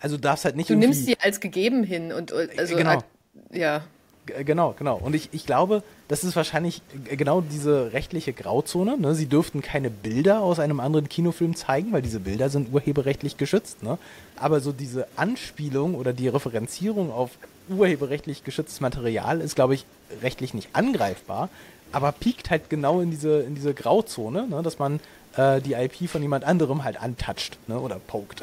Also 0.02 0.16
du 0.16 0.22
darfst 0.22 0.46
halt 0.46 0.56
nicht 0.56 0.70
Du 0.70 0.76
nimmst 0.76 1.04
sie 1.04 1.18
als 1.20 1.40
gegeben 1.40 1.84
hin 1.84 2.12
und 2.12 2.32
und- 2.32 2.58
also 2.58 2.74
Genau. 2.76 2.90
halt- 2.90 3.04
ja. 3.52 3.82
G- 4.26 4.44
Genau, 4.44 4.74
genau. 4.78 4.96
Und 4.96 5.14
ich, 5.14 5.28
ich 5.32 5.44
glaube, 5.44 5.82
das 6.08 6.24
ist 6.24 6.36
wahrscheinlich 6.36 6.80
g- 7.06 7.16
genau 7.16 7.42
diese 7.42 7.92
rechtliche 7.92 8.32
Grauzone. 8.32 8.96
Ne? 8.98 9.14
Sie 9.14 9.26
dürften 9.26 9.60
keine 9.60 9.90
Bilder 9.90 10.40
aus 10.40 10.58
einem 10.58 10.80
anderen 10.80 11.08
Kinofilm 11.10 11.54
zeigen, 11.54 11.92
weil 11.92 12.00
diese 12.00 12.20
Bilder 12.20 12.48
sind 12.48 12.72
urheberrechtlich 12.72 13.36
geschützt. 13.36 13.82
Ne? 13.82 13.98
Aber 14.36 14.60
so 14.60 14.72
diese 14.72 15.06
Anspielung 15.16 15.94
oder 15.94 16.12
die 16.14 16.28
Referenzierung 16.28 17.12
auf 17.12 17.30
urheberrechtlich 17.70 18.44
geschütztes 18.44 18.80
Material 18.80 19.40
ist, 19.40 19.54
glaube 19.54 19.74
ich, 19.74 19.86
rechtlich 20.22 20.54
nicht 20.54 20.70
angreifbar, 20.72 21.48
aber 21.92 22.12
piekt 22.12 22.50
halt 22.50 22.68
genau 22.70 23.00
in 23.00 23.10
diese, 23.10 23.40
in 23.40 23.54
diese 23.54 23.74
Grauzone, 23.74 24.46
ne? 24.48 24.62
dass 24.62 24.78
man 24.78 25.00
äh, 25.36 25.60
die 25.60 25.72
IP 25.72 26.08
von 26.08 26.22
jemand 26.22 26.44
anderem 26.44 26.84
halt 26.84 27.00
antatscht 27.00 27.58
ne? 27.66 27.78
oder 27.78 27.98
pokt. 27.98 28.42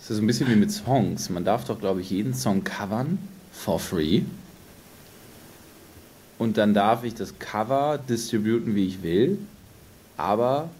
Das 0.00 0.08
ist 0.08 0.16
so 0.16 0.22
ein 0.22 0.26
bisschen 0.26 0.48
wie 0.48 0.56
mit 0.56 0.72
Songs. 0.72 1.28
Man 1.28 1.44
darf 1.44 1.64
doch, 1.64 1.78
glaube 1.78 2.00
ich, 2.00 2.08
jeden 2.08 2.32
Song 2.32 2.64
covern 2.64 3.18
for 3.52 3.78
free. 3.78 4.22
Und 6.38 6.56
dann 6.56 6.72
darf 6.72 7.04
ich 7.04 7.14
das 7.14 7.38
Cover 7.38 7.98
distributen, 8.08 8.74
wie 8.74 8.86
ich 8.86 9.02
will, 9.02 9.36
aber 10.16 10.70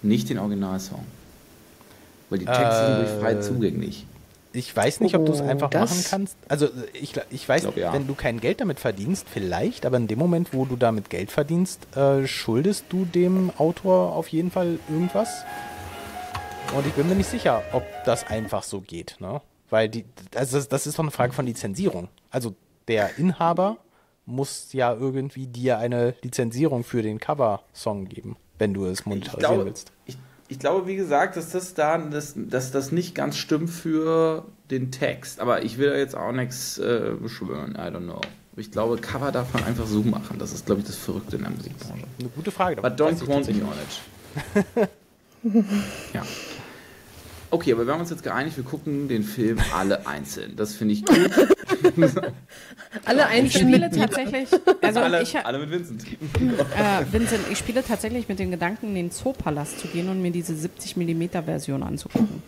nicht 0.00 0.30
den 0.30 0.38
Originalsong. 0.38 1.04
Weil 2.30 2.38
die 2.38 2.44
Texte 2.44 2.86
sind 2.86 2.98
durch 2.98 3.20
frei 3.20 3.32
Äh, 3.32 3.40
zugänglich. 3.40 4.06
Ich 4.52 4.74
weiß 4.74 5.00
nicht, 5.00 5.14
ob 5.14 5.26
du 5.26 5.32
es 5.32 5.40
Oh, 5.40 5.44
einfach 5.44 5.68
das- 5.70 5.90
machen 5.90 6.04
kannst. 6.08 6.36
Also 6.48 6.66
äh, 6.66 6.70
ich, 6.94 7.12
ich 7.30 7.48
weiß, 7.48 7.64
Ich 7.64 7.74
glaub, 7.74 7.76
ja. 7.76 7.92
wenn 7.92 8.06
du 8.06 8.14
kein 8.14 8.40
Geld 8.40 8.60
damit 8.60 8.80
verdienst, 8.80 9.26
vielleicht, 9.28 9.84
aber 9.84 9.98
in 9.98 10.08
dem 10.08 10.18
Moment, 10.18 10.52
wo 10.54 10.64
du 10.64 10.76
damit 10.76 11.10
Geld 11.10 11.30
verdienst, 11.30 11.94
äh, 11.96 12.26
schuldest 12.26 12.86
du 12.88 13.04
dem 13.04 13.50
Autor 13.58 14.14
auf 14.14 14.28
jeden 14.28 14.50
Fall 14.50 14.78
irgendwas. 14.88 15.44
Und 16.74 16.86
ich 16.86 16.92
bin 16.94 17.08
mir 17.08 17.14
nicht 17.14 17.30
sicher, 17.30 17.62
ob 17.72 17.82
das 18.04 18.26
einfach 18.26 18.62
so 18.62 18.80
geht, 18.80 19.16
ne? 19.20 19.40
Weil 19.70 19.88
die, 19.88 20.04
also 20.34 20.56
das, 20.56 20.68
das 20.68 20.86
ist 20.86 20.98
doch 20.98 21.04
eine 21.04 21.10
Frage 21.10 21.32
von 21.34 21.44
Lizenzierung. 21.46 22.08
Also 22.30 22.54
der 22.88 23.18
Inhaber 23.18 23.76
muss 24.24 24.72
ja 24.72 24.92
irgendwie 24.94 25.46
dir 25.46 25.78
eine 25.78 26.14
Lizenzierung 26.22 26.84
für 26.84 27.02
den 27.02 27.18
Cover-Song 27.20 28.06
geben, 28.06 28.36
wenn 28.58 28.72
du 28.74 28.86
es 28.86 29.00
Ich 29.00 29.06
monetarisieren 29.06 29.54
glaube, 29.54 29.64
willst. 29.66 29.92
ich, 30.06 30.16
ich 30.48 30.58
glaube, 30.58 30.86
wie 30.86 30.96
gesagt, 30.96 31.36
dass 31.36 31.50
das 31.50 31.74
da, 31.74 31.98
dass, 31.98 32.34
dass 32.36 32.70
das 32.70 32.90
nicht 32.90 33.14
ganz 33.14 33.36
stimmt 33.36 33.70
für 33.70 34.44
den 34.70 34.90
Text. 34.90 35.40
Aber 35.40 35.62
ich 35.62 35.78
will 35.78 35.90
da 35.90 35.96
jetzt 35.96 36.16
auch 36.16 36.32
nichts 36.32 36.78
äh, 36.78 37.12
beschwören. 37.20 37.72
I 37.72 37.90
don't 37.94 38.04
know. 38.04 38.20
Ich 38.56 38.72
glaube, 38.72 38.96
Cover 38.96 39.30
darf 39.30 39.54
man 39.54 39.64
einfach 39.64 39.86
so 39.86 40.02
machen. 40.02 40.38
Das 40.38 40.52
ist, 40.52 40.66
glaube 40.66 40.80
ich, 40.80 40.86
das 40.86 40.96
Verrückte 40.96 41.36
in 41.36 41.42
der 41.42 41.52
Musikbranche. 41.52 42.04
Eine 42.18 42.28
gute 42.30 42.50
Frage. 42.50 42.82
But 42.82 42.98
weiß 42.98 43.22
don't 43.22 43.24
quote 43.24 43.52
me 43.52 43.62
on 43.62 43.72
it. 44.74 44.88
ja. 46.14 46.22
Okay, 47.50 47.72
aber 47.72 47.86
wir 47.86 47.92
haben 47.94 48.00
uns 48.00 48.10
jetzt 48.10 48.22
geeinigt, 48.22 48.56
wir 48.56 48.64
gucken 48.64 49.08
den 49.08 49.22
Film 49.24 49.58
alle 49.74 50.06
einzeln. 50.06 50.54
Das 50.56 50.74
finde 50.74 50.94
ich 50.94 51.04
gut. 51.04 51.18
Alle 53.04 53.22
Ich 53.22 53.26
einzeln 53.28 53.50
spiele 53.68 53.88
mit 53.88 53.94
tatsächlich, 53.98 54.48
also 54.80 55.00
alle, 55.00 55.22
ich, 55.22 55.34
äh, 55.34 55.38
alle 55.38 55.58
mit 55.58 55.70
Vincent. 55.70 56.04
Vincent, 57.12 57.40
ich 57.52 57.58
spiele 57.58 57.84
tatsächlich 57.84 58.28
mit 58.28 58.38
dem 58.38 58.50
Gedanken, 58.50 58.88
in 58.88 58.94
den 58.94 59.10
Zoopalast 59.10 59.78
zu 59.78 59.88
gehen 59.88 60.08
und 60.08 60.22
mir 60.22 60.30
diese 60.30 60.56
70 60.56 60.96
mm 60.96 61.28
Version 61.44 61.82
anzugucken. 61.82 62.42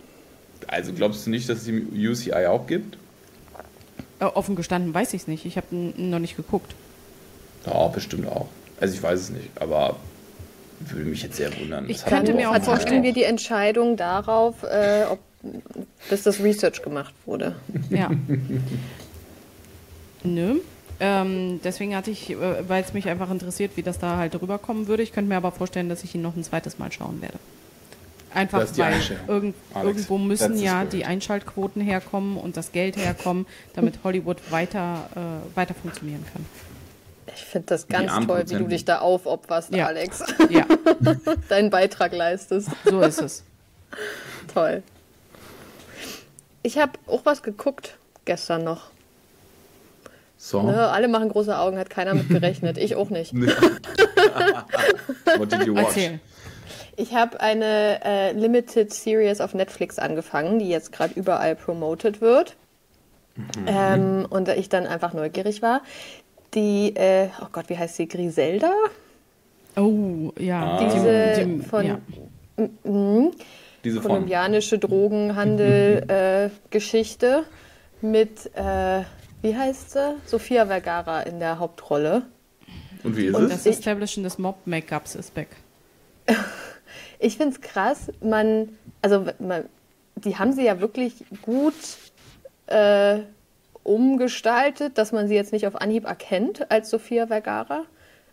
Also 0.66 0.92
glaubst 0.92 1.26
du 1.26 1.30
nicht, 1.30 1.48
dass 1.48 1.58
es 1.58 1.64
die 1.64 2.08
UCI 2.08 2.46
auch 2.46 2.66
gibt? 2.66 2.96
Äh, 4.18 4.24
offen 4.24 4.56
gestanden 4.56 4.94
weiß 4.94 5.12
ich 5.14 5.22
es 5.22 5.28
nicht. 5.28 5.44
Ich 5.44 5.56
habe 5.56 5.66
noch 5.70 6.18
nicht 6.18 6.36
geguckt. 6.36 6.74
Ja, 7.66 7.88
bestimmt 7.88 8.26
auch. 8.28 8.48
Also 8.80 8.94
ich 8.94 9.02
weiß 9.02 9.20
es 9.20 9.30
nicht, 9.30 9.50
aber 9.60 9.96
würde 10.80 11.04
mich 11.04 11.22
jetzt 11.22 11.36
sehr 11.36 11.50
wundern. 11.58 11.88
Ich 11.88 11.98
Das 12.02 12.06
könnte 12.06 12.32
mir 12.34 12.50
auch 12.50 12.62
vorstellen- 12.62 13.02
wir 13.02 13.12
die 13.12 13.24
Entscheidung 13.24 13.96
darauf, 13.96 14.62
äh, 14.62 15.04
ob, 15.10 15.18
bis 16.08 16.22
das 16.22 16.40
Research 16.40 16.82
gemacht 16.82 17.14
wurde. 17.26 17.54
Ja. 17.90 18.10
Nö. 20.22 20.60
Ähm, 21.02 21.60
deswegen 21.64 21.96
hatte 21.96 22.10
ich, 22.10 22.30
äh, 22.30 22.36
weil 22.68 22.82
es 22.82 22.92
mich 22.92 23.08
einfach 23.08 23.30
interessiert, 23.30 23.72
wie 23.76 23.82
das 23.82 23.98
da 23.98 24.18
halt 24.18 24.40
rüberkommen 24.40 24.86
würde. 24.86 25.02
Ich 25.02 25.12
könnte 25.12 25.30
mir 25.30 25.36
aber 25.36 25.50
vorstellen, 25.50 25.88
dass 25.88 26.04
ich 26.04 26.14
ihn 26.14 26.20
noch 26.22 26.36
ein 26.36 26.44
zweites 26.44 26.78
Mal 26.78 26.92
schauen 26.92 27.22
werde. 27.22 27.38
Einfach 28.34 28.64
weil 28.76 28.94
irgend, 29.26 29.56
Alex, 29.74 29.88
irgendwo 29.96 30.18
müssen 30.18 30.56
ja 30.58 30.84
die 30.84 31.04
Einschaltquoten 31.04 31.82
herkommen 31.82 32.36
und 32.36 32.56
das 32.56 32.70
Geld 32.70 32.96
herkommen, 32.96 33.46
damit 33.74 33.98
Hollywood 34.04 34.36
weiter, 34.50 35.08
äh, 35.16 35.56
weiter 35.56 35.74
funktionieren 35.74 36.24
kann. 36.32 36.44
Ich 37.34 37.44
finde 37.44 37.66
das 37.66 37.88
ganz 37.88 38.12
toll, 38.26 38.44
wie 38.48 38.54
du 38.56 38.64
dich 38.64 38.84
da 38.84 38.98
aufopferst, 39.00 39.74
Ja. 39.74 39.86
Alex. 39.86 40.22
Ja, 40.48 40.66
Deinen 41.48 41.70
Beitrag 41.70 42.12
leistest. 42.12 42.68
so 42.84 43.00
ist 43.00 43.20
es. 43.20 43.44
Toll. 44.52 44.82
Ich 46.62 46.78
habe 46.78 46.92
auch 47.06 47.24
was 47.24 47.42
geguckt 47.42 47.96
gestern 48.24 48.64
noch. 48.64 48.90
So, 50.36 50.62
Ne, 50.62 50.88
alle 50.88 51.08
machen 51.08 51.28
große 51.28 51.56
Augen, 51.56 51.78
hat 51.78 51.90
keiner 51.90 52.14
mit 52.14 52.28
gerechnet. 52.28 52.78
Ich 52.78 52.96
auch 52.96 53.10
nicht. 53.10 53.34
what 55.36 55.52
did 55.52 55.66
you 55.66 55.74
watch? 55.74 55.86
Erzähl. 55.88 56.20
Ich 56.96 57.14
habe 57.14 57.40
eine 57.40 58.04
äh, 58.04 58.32
Limited 58.32 58.92
Series 58.92 59.40
auf 59.40 59.54
Netflix 59.54 59.98
angefangen, 59.98 60.58
die 60.58 60.68
jetzt 60.68 60.92
gerade 60.92 61.14
überall 61.14 61.56
promoted 61.56 62.20
wird. 62.20 62.56
Ähm, 63.66 64.26
und 64.28 64.48
da 64.48 64.54
ich 64.54 64.68
dann 64.68 64.86
einfach 64.86 65.14
neugierig 65.14 65.62
war. 65.62 65.80
Die, 66.54 66.94
äh, 66.96 67.28
oh 67.40 67.46
Gott, 67.52 67.68
wie 67.68 67.78
heißt 67.78 67.96
sie? 67.96 68.08
Griselda? 68.08 68.72
Oh, 69.76 70.32
ja. 70.38 70.78
Diese 70.82 71.34
Die- 71.46 71.58
die- 71.58 71.62
von 71.62 71.86
ja. 71.86 71.98
mhm, 72.84 73.30
Diese 73.84 74.00
kolumbianische 74.00 74.78
Drogenhandel-Geschichte 74.78 77.44
mit, 78.00 78.50
äh, 78.54 79.02
wie 79.42 79.56
heißt 79.56 79.90
sie? 79.92 80.16
Sophia 80.26 80.66
Vergara 80.66 81.20
in 81.22 81.38
der 81.40 81.58
Hauptrolle. 81.58 82.22
Und 83.04 83.16
wie 83.16 83.26
ist 83.26 83.34
Und 83.36 83.44
es? 83.44 83.50
Das 83.50 83.66
Establishen 83.66 84.22
des 84.24 84.38
Mob-Make-ups 84.38 85.14
ist 85.14 85.34
back. 85.34 85.48
Ich 87.22 87.36
finde 87.36 87.54
es 87.54 87.60
krass, 87.60 88.10
man, 88.22 88.70
also 89.02 89.26
man, 89.40 89.66
die 90.16 90.36
haben 90.38 90.54
sie 90.54 90.64
ja 90.64 90.80
wirklich 90.80 91.12
gut 91.42 91.74
äh, 92.66 93.18
umgestaltet, 93.82 94.98
dass 94.98 95.12
man 95.12 95.28
sie 95.28 95.34
jetzt 95.34 95.52
nicht 95.52 95.66
auf 95.66 95.80
Anhieb 95.80 96.04
erkennt 96.04 96.70
als 96.70 96.90
Sophia 96.90 97.26
Vergara. 97.26 97.84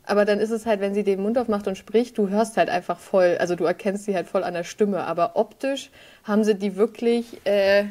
Aber 0.04 0.24
dann 0.24 0.40
ist 0.40 0.52
es 0.52 0.66
halt, 0.66 0.80
wenn 0.80 0.94
sie 0.94 1.04
den 1.04 1.22
Mund 1.22 1.38
aufmacht 1.38 1.68
und 1.68 1.78
spricht, 1.78 2.18
du 2.18 2.30
hörst 2.30 2.56
halt 2.56 2.70
einfach 2.70 2.98
voll, 2.98 3.38
also 3.40 3.56
du 3.56 3.66
erkennst 3.66 4.06
sie 4.06 4.16
halt 4.16 4.28
voll 4.28 4.44
an 4.44 4.54
der 4.54 4.64
Stimme. 4.64 5.04
Aber 5.04 5.36
optisch 5.36 5.90
haben 6.24 6.46
sie 6.46 6.56
die 6.56 6.78
wirklich, 6.78 7.46
äh, 7.46 7.82
äh, 7.82 7.86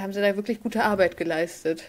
haben 0.00 0.12
sie 0.12 0.20
da 0.20 0.34
wirklich 0.34 0.60
gute 0.60 0.82
Arbeit 0.82 1.16
geleistet. 1.16 1.84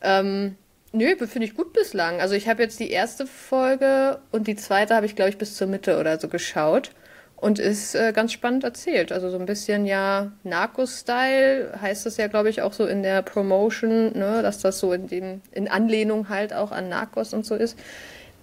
Ähm, 0.00 0.56
nö, 0.92 1.14
finde 1.26 1.46
ich 1.46 1.54
gut 1.54 1.74
bislang. 1.74 2.20
Also 2.20 2.34
ich 2.34 2.48
habe 2.48 2.62
jetzt 2.62 2.80
die 2.80 2.90
erste 2.90 3.26
Folge 3.26 4.20
und 4.32 4.46
die 4.46 4.56
zweite 4.56 4.94
habe 4.94 5.04
ich, 5.04 5.14
glaube 5.14 5.30
ich, 5.30 5.38
bis 5.38 5.56
zur 5.56 5.66
Mitte 5.66 5.98
oder 5.98 6.18
so 6.18 6.28
geschaut. 6.28 6.90
Und 7.36 7.58
ist 7.58 7.94
äh, 7.94 8.12
ganz 8.12 8.32
spannend 8.32 8.64
erzählt. 8.64 9.12
Also 9.12 9.28
so 9.28 9.38
ein 9.38 9.44
bisschen 9.44 9.84
ja 9.84 10.32
Narcos-Style 10.44 11.78
heißt 11.80 12.06
es 12.06 12.16
ja, 12.16 12.26
glaube 12.28 12.48
ich, 12.48 12.62
auch 12.62 12.72
so 12.72 12.86
in 12.86 13.02
der 13.02 13.22
Promotion, 13.22 14.12
ne, 14.16 14.40
dass 14.42 14.60
das 14.60 14.78
so 14.78 14.92
in 14.92 15.08
dem, 15.08 15.40
in 15.52 15.68
Anlehnung 15.68 16.28
halt 16.28 16.54
auch 16.54 16.72
an 16.72 16.88
Narcos 16.88 17.34
und 17.34 17.44
so 17.44 17.54
ist. 17.54 17.78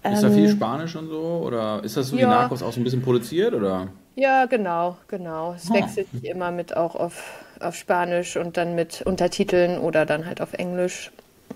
Ist 0.04 0.24
da 0.24 0.32
viel 0.32 0.50
Spanisch 0.50 0.96
und 0.96 1.10
so? 1.10 1.42
Oder 1.46 1.82
ist 1.84 1.96
das 1.98 2.08
so 2.08 2.18
wie 2.18 2.22
ja. 2.22 2.30
Narcos 2.30 2.64
auch 2.64 2.74
so 2.74 2.80
ein 2.80 2.84
bisschen 2.84 3.02
produziert? 3.02 3.54
Oder? 3.54 3.88
Ja, 4.16 4.46
genau, 4.46 4.98
genau. 5.08 5.54
Es 5.54 5.70
Ah. 5.70 5.76
wechselt 5.76 6.08
sich 6.12 6.26
immer 6.26 6.52
mit 6.52 6.76
auch 6.76 6.96
auf, 6.96 7.44
auf 7.60 7.76
Spanisch 7.76 8.36
und 8.36 8.58
dann 8.58 8.76
mit 8.76 9.02
Untertiteln 9.04 9.80
oder 9.80 10.06
dann 10.06 10.26
halt 10.26 10.42
auf 10.42 10.54
Englisch. 10.54 11.12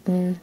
Mhm. 0.08 0.40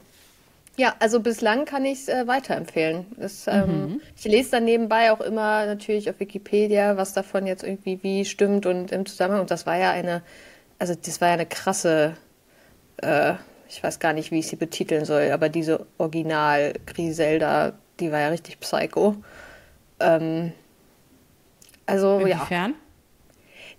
Ja, 0.79 0.95
also 1.01 1.21
bislang 1.21 1.67
kann 1.67 1.85
ich 1.85 2.01
es 2.01 2.09
äh, 2.09 2.27
weiterempfehlen. 2.27 3.07
Das, 3.19 3.47
ähm, 3.47 4.01
Ich 4.17 4.25
lese 4.25 4.53
dann 4.53 4.65
nebenbei 4.65 5.13
auch 5.13 5.21
immer 5.21 5.67
natürlich 5.67 6.09
auf 6.09 6.19
Wikipedia, 6.19 6.97
was 6.97 7.13
davon 7.13 7.47
jetzt 7.47 7.63
irgendwie 7.63 8.03
wie 8.03 8.25
stimmt 8.25 8.65
und 8.65 8.91
im 8.91 9.05
Zusammenhang. 9.05 9.43
Und 9.43 9.51
das 9.51 9.67
war 9.67 9.77
ja 9.77 9.91
eine, 9.91 10.23
also 10.79 10.95
das 10.95 11.21
war 11.21 11.29
ja 11.29 11.35
eine 11.35 11.47
krasse, 11.47 12.17
äh, 13.03 13.35
ich 13.69 13.83
weiß 13.83 13.99
gar 13.99 14.15
nicht, 14.15 14.31
wie 14.31 14.39
ich 14.39 14.49
sie 14.49 14.57
betiteln 14.57 15.05
soll, 15.05 15.31
aber 15.31 15.49
diese 15.51 15.87
Original 15.99 16.73
Griselda, 16.87 17.75
die 18.01 18.11
war 18.11 18.21
ja 18.21 18.29
richtig 18.29 18.59
psycho. 18.61 19.17
Ähm, 20.01 20.53
also 21.85 22.27
ja 22.27 22.37
Inwiefern? 22.37 22.75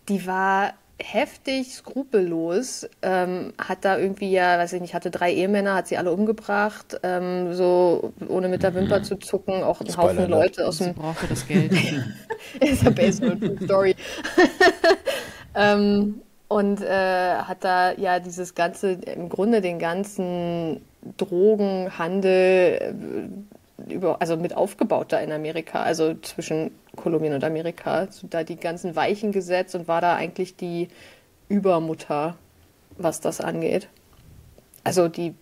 die 0.10 0.28
war 0.28 0.74
heftig 1.00 1.74
skrupellos, 1.74 2.88
ähm, 3.02 3.54
hat 3.58 3.80
da 3.82 3.98
irgendwie 3.98 4.32
ja, 4.32 4.58
weiß 4.58 4.74
ich 4.74 4.82
nicht, 4.82 4.94
hatte 4.94 5.12
drei 5.12 5.34
Ehemänner, 5.34 5.76
hat 5.76 5.88
sie 5.88 5.98
alle 5.98 6.12
umgebracht, 6.12 7.00
ähm, 7.04 7.54
so 7.54 8.14
ohne 8.28 8.48
mit 8.48 8.64
der 8.64 8.74
Wimper 8.76 9.04
zu 9.04 9.18
zucken, 9.18 9.64
auch 9.64 9.82
ein 9.82 9.90
Spoiler 9.90 10.22
Haufen. 10.22 10.32
Leute 10.32 10.68
aus 10.68 10.78
Sie 10.78 10.86
dem 10.86 10.94
brauchte 10.94 11.28
das 11.28 11.48
Geld. 11.48 11.72
ist 12.60 12.84
ja 12.84 12.90
based 12.90 13.24
on 13.24 13.40
true 13.40 13.58
story. 13.64 13.96
ähm, 15.56 16.22
und 16.48 16.82
äh, 16.82 17.36
hat 17.36 17.64
da 17.64 17.94
ja 17.94 18.20
dieses 18.20 18.54
ganze, 18.54 18.92
im 18.92 19.30
Grunde 19.30 19.62
den 19.62 19.80
ganzen 19.80 20.82
Drogenhandel 21.18 22.80
äh, 22.80 23.63
über, 23.90 24.22
also 24.22 24.38
mit 24.38 24.56
aufgebaut 24.56 25.12
da 25.12 25.20
in 25.20 25.32
Amerika, 25.32 25.82
also 25.84 26.14
zwischen 26.16 26.72
Kolumbien 26.96 27.34
und 27.34 27.44
Amerika, 27.44 28.08
so 28.10 28.28
da 28.28 28.44
die 28.44 28.58
ganzen 28.58 28.96
Weichen 28.96 29.32
gesetzt 29.32 29.76
und 29.76 29.88
war 29.88 30.02
da 30.02 30.16
eigentlich 30.16 30.56
die 30.56 30.90
Übermutter, 31.50 32.36
was 32.98 33.20
das 33.20 33.42
angeht. 33.42 33.88
Also 34.84 35.08
die 35.08 35.34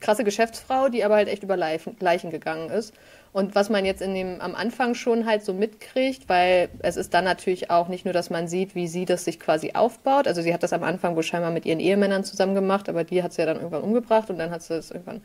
krasse 0.00 0.24
Geschäftsfrau, 0.24 0.88
die 0.88 1.04
aber 1.04 1.16
halt 1.16 1.28
echt 1.28 1.42
über 1.42 1.56
Leichen, 1.56 2.30
gegangen 2.30 2.70
ist. 2.70 2.94
Und 3.32 3.54
was 3.54 3.68
man 3.68 3.84
jetzt 3.84 4.02
in 4.02 4.14
dem, 4.14 4.40
am 4.40 4.56
Anfang 4.56 4.94
schon 4.94 5.26
halt 5.26 5.44
so 5.44 5.52
mitkriegt, 5.52 6.28
weil 6.28 6.68
es 6.80 6.96
ist 6.96 7.14
dann 7.14 7.24
natürlich 7.24 7.70
auch 7.70 7.86
nicht 7.86 8.04
nur, 8.04 8.14
dass 8.14 8.30
man 8.30 8.48
sieht, 8.48 8.74
wie 8.74 8.88
sie 8.88 9.04
das 9.04 9.24
sich 9.24 9.38
quasi 9.38 9.72
aufbaut. 9.74 10.26
Also 10.26 10.42
sie 10.42 10.52
hat 10.52 10.62
das 10.62 10.72
am 10.72 10.82
Anfang 10.82 11.14
wohl 11.14 11.22
scheinbar 11.22 11.52
mit 11.52 11.64
ihren 11.64 11.78
Ehemännern 11.78 12.24
zusammen 12.24 12.54
gemacht, 12.54 12.88
aber 12.88 13.04
die 13.04 13.22
hat 13.22 13.32
sie 13.32 13.42
ja 13.42 13.46
dann 13.46 13.58
irgendwann 13.58 13.82
umgebracht 13.82 14.30
und 14.30 14.38
dann 14.38 14.50
hat 14.50 14.62
sie 14.62 14.74
das 14.74 14.90
irgendwann 14.90 15.20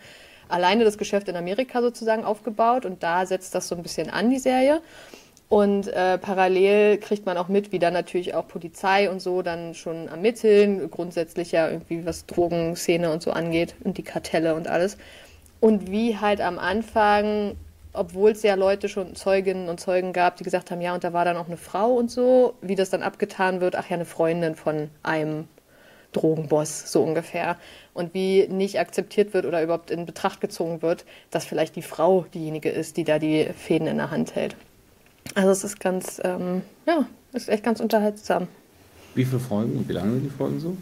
alleine 0.50 0.84
das 0.84 0.98
Geschäft 0.98 1.28
in 1.30 1.36
Amerika 1.36 1.82
sozusagen 1.82 2.24
aufgebaut 2.24 2.86
und 2.86 3.04
da 3.04 3.26
setzt 3.26 3.56
das 3.56 3.68
so 3.68 3.76
ein 3.76 3.84
bisschen 3.84 4.10
an, 4.10 4.30
die 4.30 4.40
Serie. 4.40 4.82
Und 5.48 5.88
äh, 5.88 6.18
parallel 6.18 6.98
kriegt 6.98 7.26
man 7.26 7.38
auch 7.38 7.50
mit, 7.50 7.72
wie 7.72 7.80
dann 7.80 7.94
natürlich 7.94 8.34
auch 8.34 8.48
Polizei 8.48 9.10
und 9.10 9.22
so 9.22 9.44
dann 9.44 9.76
schon 9.76 10.08
ermitteln, 10.08 10.90
grundsätzlich 10.90 11.52
ja 11.52 11.70
irgendwie 11.70 12.06
was 12.06 12.26
Drogenszene 12.26 13.12
und 13.12 13.22
so 13.22 13.32
angeht 13.32 13.76
und 13.84 13.98
die 13.98 14.04
Kartelle 14.04 14.56
und 14.56 14.68
alles. 14.68 14.98
Und 15.60 15.92
wie 15.92 16.18
halt 16.18 16.42
am 16.42 16.58
Anfang, 16.58 17.56
obwohl 17.94 18.32
es 18.32 18.42
ja 18.42 18.56
Leute 18.56 18.90
schon 18.90 19.16
Zeuginnen 19.16 19.70
und 19.70 19.80
Zeugen 19.80 20.14
gab, 20.14 20.36
die 20.38 20.44
gesagt 20.44 20.72
haben, 20.72 20.82
ja, 20.82 20.96
und 20.96 21.04
da 21.04 21.14
war 21.14 21.26
dann 21.26 21.38
auch 21.38 21.48
eine 21.48 21.58
Frau 21.58 21.94
und 21.94 22.10
so, 22.10 22.56
wie 22.62 22.76
das 22.76 22.90
dann 22.90 23.04
abgetan 23.04 23.62
wird, 23.62 23.76
ach 23.76 23.88
ja, 23.90 23.96
eine 23.96 24.06
Freundin 24.06 24.56
von 24.56 24.90
einem 25.04 25.48
Drogenboss, 26.16 26.92
so 26.92 27.04
ungefähr. 27.04 27.58
Und 27.94 28.14
wie 28.14 28.48
nicht 28.48 28.80
akzeptiert 28.80 29.34
wird 29.34 29.46
oder 29.46 29.62
überhaupt 29.62 29.92
in 29.92 30.06
Betracht 30.06 30.42
gezogen 30.42 30.82
wird, 30.82 31.06
dass 31.32 31.46
vielleicht 31.46 31.76
die 31.76 31.82
Frau 31.82 32.26
diejenige 32.34 32.70
ist, 32.70 32.98
die 32.98 33.04
da 33.04 33.20
die 33.20 33.46
Fäden 33.58 33.88
in 33.88 33.98
der 33.98 34.12
Hand 34.12 34.36
hält. 34.36 34.56
Also 35.34 35.50
es 35.50 35.64
ist 35.64 35.80
ganz, 35.80 36.22
ähm, 36.24 36.62
ja, 36.86 37.06
ist 37.34 37.50
echt 37.50 37.64
ganz 37.64 37.80
unterhaltsam. 37.80 38.48
Wie 39.16 39.26
viele 39.26 39.40
Folgen 39.40 39.78
und 39.78 39.90
wie 39.90 39.94
lange 39.94 40.14
sind 40.14 40.24
die 40.24 40.30
Folgen 40.30 40.60
so? 40.60 40.78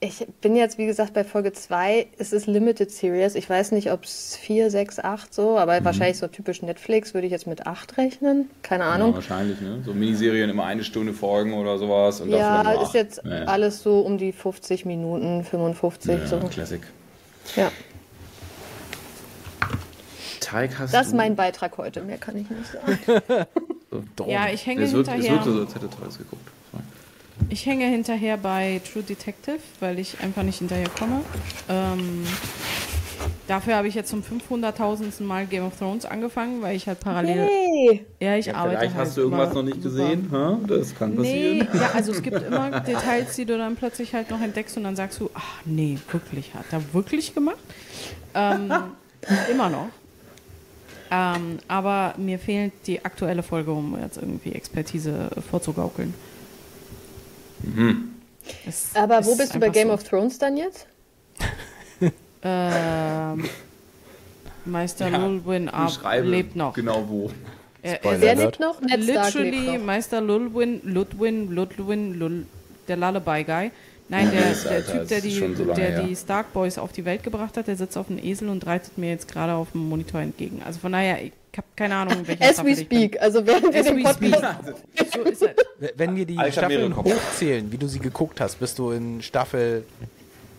Ich 0.00 0.24
bin 0.40 0.54
jetzt, 0.54 0.78
wie 0.78 0.86
gesagt, 0.86 1.12
bei 1.12 1.24
Folge 1.24 1.52
2. 1.52 2.06
Es 2.18 2.32
ist 2.32 2.46
Limited 2.46 2.88
Series. 2.92 3.34
Ich 3.34 3.50
weiß 3.50 3.72
nicht, 3.72 3.90
ob 3.90 4.04
es 4.04 4.36
4, 4.36 4.70
6, 4.70 5.00
8 5.00 5.34
so, 5.34 5.58
aber 5.58 5.84
wahrscheinlich 5.84 6.18
so 6.18 6.28
typisch 6.28 6.62
Netflix 6.62 7.14
würde 7.14 7.26
ich 7.26 7.32
jetzt 7.32 7.48
mit 7.48 7.66
8 7.66 7.96
rechnen. 7.98 8.48
Keine 8.62 8.84
Ja, 8.84 8.90
Ahnung. 8.92 9.14
wahrscheinlich, 9.14 9.60
ne? 9.60 9.82
So 9.84 9.92
Miniserien 9.94 10.50
immer 10.50 10.66
eine 10.66 10.84
Stunde 10.84 11.12
Folgen 11.12 11.52
oder 11.54 11.78
sowas. 11.78 12.20
Und 12.20 12.30
Ja, 12.30 12.70
ist 12.80 12.94
jetzt 12.94 13.22
Ja, 13.24 13.38
ja. 13.40 13.44
alles 13.46 13.82
so 13.82 13.98
um 14.00 14.18
die 14.18 14.30
50 14.30 14.84
Minuten, 14.84 15.42
55 15.42 16.10
Ja, 16.12 16.26
so. 16.28 16.38
Classic. 16.46 16.80
Ja, 17.56 17.72
Teig 20.40 20.78
hast 20.78 20.94
das 20.94 21.06
ist 21.06 21.12
du 21.12 21.16
mein 21.16 21.34
Beitrag 21.34 21.76
heute. 21.76 22.02
Mehr 22.02 22.18
kann 22.18 22.36
ich 22.36 22.48
nicht 22.48 22.70
sagen. 22.72 23.46
so. 24.16 24.26
Ja, 24.26 24.48
ich 24.48 24.64
hänge 24.64 24.82
es 24.84 24.92
wird, 24.92 25.08
Es 25.08 25.12
hinterher. 25.14 25.44
wird 25.44 25.56
so, 25.56 25.60
als 25.60 25.74
hätte 25.74 25.90
Teig 25.90 26.16
geguckt. 26.18 26.50
Ich 27.50 27.64
hänge 27.66 27.86
hinterher 27.86 28.36
bei 28.36 28.80
True 28.92 29.02
Detective, 29.02 29.58
weil 29.80 29.98
ich 29.98 30.20
einfach 30.20 30.42
nicht 30.42 30.58
hinterher 30.58 30.88
komme. 30.90 31.22
Ähm, 31.68 32.24
dafür 33.46 33.76
habe 33.76 33.88
ich 33.88 33.94
jetzt 33.94 34.10
zum 34.10 34.22
500.000. 34.22 35.22
Mal 35.22 35.46
Game 35.46 35.64
of 35.64 35.78
Thrones 35.78 36.04
angefangen, 36.04 36.60
weil 36.60 36.76
ich 36.76 36.86
halt 36.86 37.00
parallel. 37.00 37.48
Hey. 37.48 38.04
Ja, 38.20 38.36
ich 38.36 38.46
Ja, 38.46 38.54
arbeite 38.54 38.78
vielleicht 38.80 38.94
halt 38.96 39.06
hast 39.08 39.16
du 39.16 39.22
irgendwas 39.22 39.54
noch 39.54 39.62
nicht 39.62 39.82
gesehen. 39.82 40.28
Hä? 40.30 40.56
Das 40.66 40.94
kann 40.94 41.14
Nee, 41.14 41.64
passieren. 41.64 41.80
ja, 41.80 41.90
also 41.94 42.12
es 42.12 42.22
gibt 42.22 42.42
immer 42.46 42.80
Details, 42.80 43.34
die 43.36 43.46
du 43.46 43.56
dann 43.56 43.76
plötzlich 43.76 44.12
halt 44.14 44.30
noch 44.30 44.42
entdeckst 44.42 44.76
und 44.76 44.84
dann 44.84 44.96
sagst 44.96 45.18
du, 45.18 45.30
ach 45.32 45.62
nee, 45.64 45.96
wirklich, 46.12 46.52
hat 46.54 46.66
er 46.70 46.82
wirklich 46.92 47.34
gemacht? 47.34 47.56
Ähm, 48.34 48.70
immer 49.50 49.70
noch. 49.70 49.88
Ähm, 51.10 51.58
aber 51.66 52.12
mir 52.18 52.38
fehlt 52.38 52.74
die 52.86 53.02
aktuelle 53.02 53.42
Folge, 53.42 53.70
um 53.72 53.98
jetzt 53.98 54.18
irgendwie 54.18 54.52
Expertise 54.52 55.30
vorzugaukeln. 55.50 56.12
Es 58.66 58.90
Aber 58.94 59.24
wo 59.24 59.32
ist 59.32 59.38
bist 59.38 59.54
du 59.54 59.60
bei 59.60 59.68
Game 59.68 59.88
so. 59.88 59.94
of 59.94 60.04
Thrones 60.04 60.38
dann 60.38 60.56
jetzt? 60.56 60.86
Ähm, 62.40 63.44
Meister 64.64 65.08
Ja, 65.08 65.18
Lulwin 65.18 65.68
lebt 66.22 66.54
noch. 66.54 66.72
Genau 66.72 67.04
wo. 67.08 67.30
Er, 67.82 68.04
er 68.04 68.34
lebt 68.36 68.60
noch? 68.60 68.80
Ned 68.80 69.02
Stark 69.02 69.34
lebt 69.34 69.44
Literally 69.44 69.78
noch. 69.78 69.84
Meister 69.84 70.20
Lulwin, 70.20 70.80
Ludwin, 70.84 71.50
Ludwin, 71.50 72.14
Lul, 72.14 72.46
der 72.86 72.96
Lullaby-Guy. 72.96 73.72
Nein, 74.08 74.30
der, 74.30 74.54
der 74.54 74.86
Typ, 74.86 75.08
der 75.08 75.20
die, 75.20 75.30
so 75.32 75.64
lange 75.64 75.74
der 75.74 76.02
die 76.02 76.16
Stark 76.16 76.52
Boys 76.52 76.78
auf 76.78 76.92
die 76.92 77.04
Welt 77.04 77.22
gebracht 77.22 77.56
hat, 77.56 77.66
der 77.66 77.76
sitzt 77.76 77.98
auf 77.98 78.08
einem 78.08 78.18
Esel 78.24 78.48
und 78.48 78.64
reitet 78.66 78.96
mir 78.96 79.10
jetzt 79.10 79.28
gerade 79.28 79.52
auf 79.52 79.72
dem 79.72 79.88
Monitor 79.88 80.20
entgegen. 80.20 80.62
Also 80.64 80.80
von 80.80 80.92
daher, 80.92 81.22
ich 81.22 81.32
habe 81.56 81.66
keine 81.74 81.96
Ahnung, 81.96 82.26
welche 82.26 82.42
As 82.42 82.62
we 82.64 82.76
speak, 82.76 83.20
also 83.20 83.46
während 83.46 83.72
wir 83.72 83.80
As 83.80 83.86
den 83.86 83.96
we 83.96 84.02
Podcast 84.02 84.68
speak. 84.68 85.12
So 85.14 85.22
ist 85.22 85.42
es. 85.42 85.50
Wenn 85.96 86.16
wir 86.16 86.26
die 86.26 86.38
Alter, 86.38 86.60
Staffeln 86.60 86.96
hochzählen, 86.96 87.72
wie 87.72 87.78
du 87.78 87.88
sie 87.88 87.98
geguckt 87.98 88.40
hast, 88.40 88.60
bist 88.60 88.78
du 88.78 88.90
in 88.90 89.22
Staffel 89.22 89.84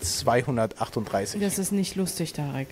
238. 0.02 1.39
Das 1.41 1.60
ist 1.60 1.71
nicht 1.71 1.95
lustig, 1.95 2.34
Tarek. 2.34 2.67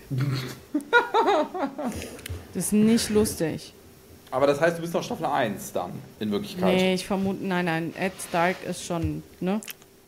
Das 2.54 2.66
ist 2.66 2.74
nicht 2.74 3.10
lustig. 3.10 3.74
Aber 4.32 4.48
das 4.48 4.60
heißt, 4.60 4.78
du 4.78 4.82
bist 4.82 4.94
noch 4.94 5.04
Staffel 5.04 5.26
1 5.26 5.72
dann, 5.74 5.92
in 6.20 6.32
Wirklichkeit. 6.32 6.76
Nee, 6.76 6.94
ich 6.96 7.06
vermute, 7.06 7.46
nein, 7.46 7.66
nein, 7.66 7.94
Ed 7.98 8.14
Stark 8.28 8.58
ist 8.68 8.84
schon, 8.86 9.24
ne? 9.40 9.62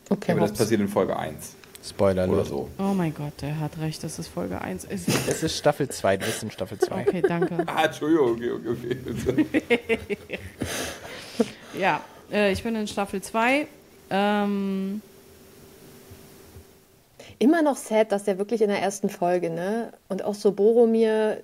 Okay, 0.09 0.31
Aber 0.31 0.41
das 0.41 0.53
passiert 0.53 0.81
in 0.81 0.87
Folge 0.87 1.15
1 1.15 1.55
Spoiler 1.89 2.23
oder 2.25 2.33
Alert. 2.33 2.47
so. 2.47 2.69
Oh 2.77 2.93
mein 2.93 3.13
Gott, 3.13 3.33
der 3.41 3.59
hat 3.59 3.77
recht, 3.79 4.03
das 4.03 4.19
ist 4.19 4.27
Folge 4.27 4.61
1. 4.61 4.85
Ist, 4.85 5.07
Es 5.27 5.43
ist 5.43 5.57
Staffel 5.57 5.89
2, 5.89 6.17
du 6.17 6.25
bist 6.25 6.43
in 6.43 6.51
Staffel 6.51 6.77
2. 6.77 7.01
okay, 7.01 7.21
danke. 7.21 7.57
Ah, 7.67 7.85
Entschuldigung, 7.85 8.31
okay, 8.33 8.51
okay, 8.51 9.45
okay. 9.57 10.39
Ja, 11.79 12.01
äh, 12.31 12.51
ich 12.51 12.63
bin 12.63 12.75
in 12.75 12.87
Staffel 12.87 13.21
2. 13.21 13.67
Ähm, 14.09 15.01
Immer 17.41 17.61
noch 17.61 17.77
sad, 17.77 18.11
dass 18.11 18.25
der 18.25 18.37
wirklich 18.37 18.61
in 18.61 18.67
der 18.67 18.81
ersten 18.81 19.09
Folge, 19.09 19.49
ne? 19.49 19.93
Und 20.09 20.25
auch 20.25 20.33
so 20.35 20.51
Boromir 20.51 21.41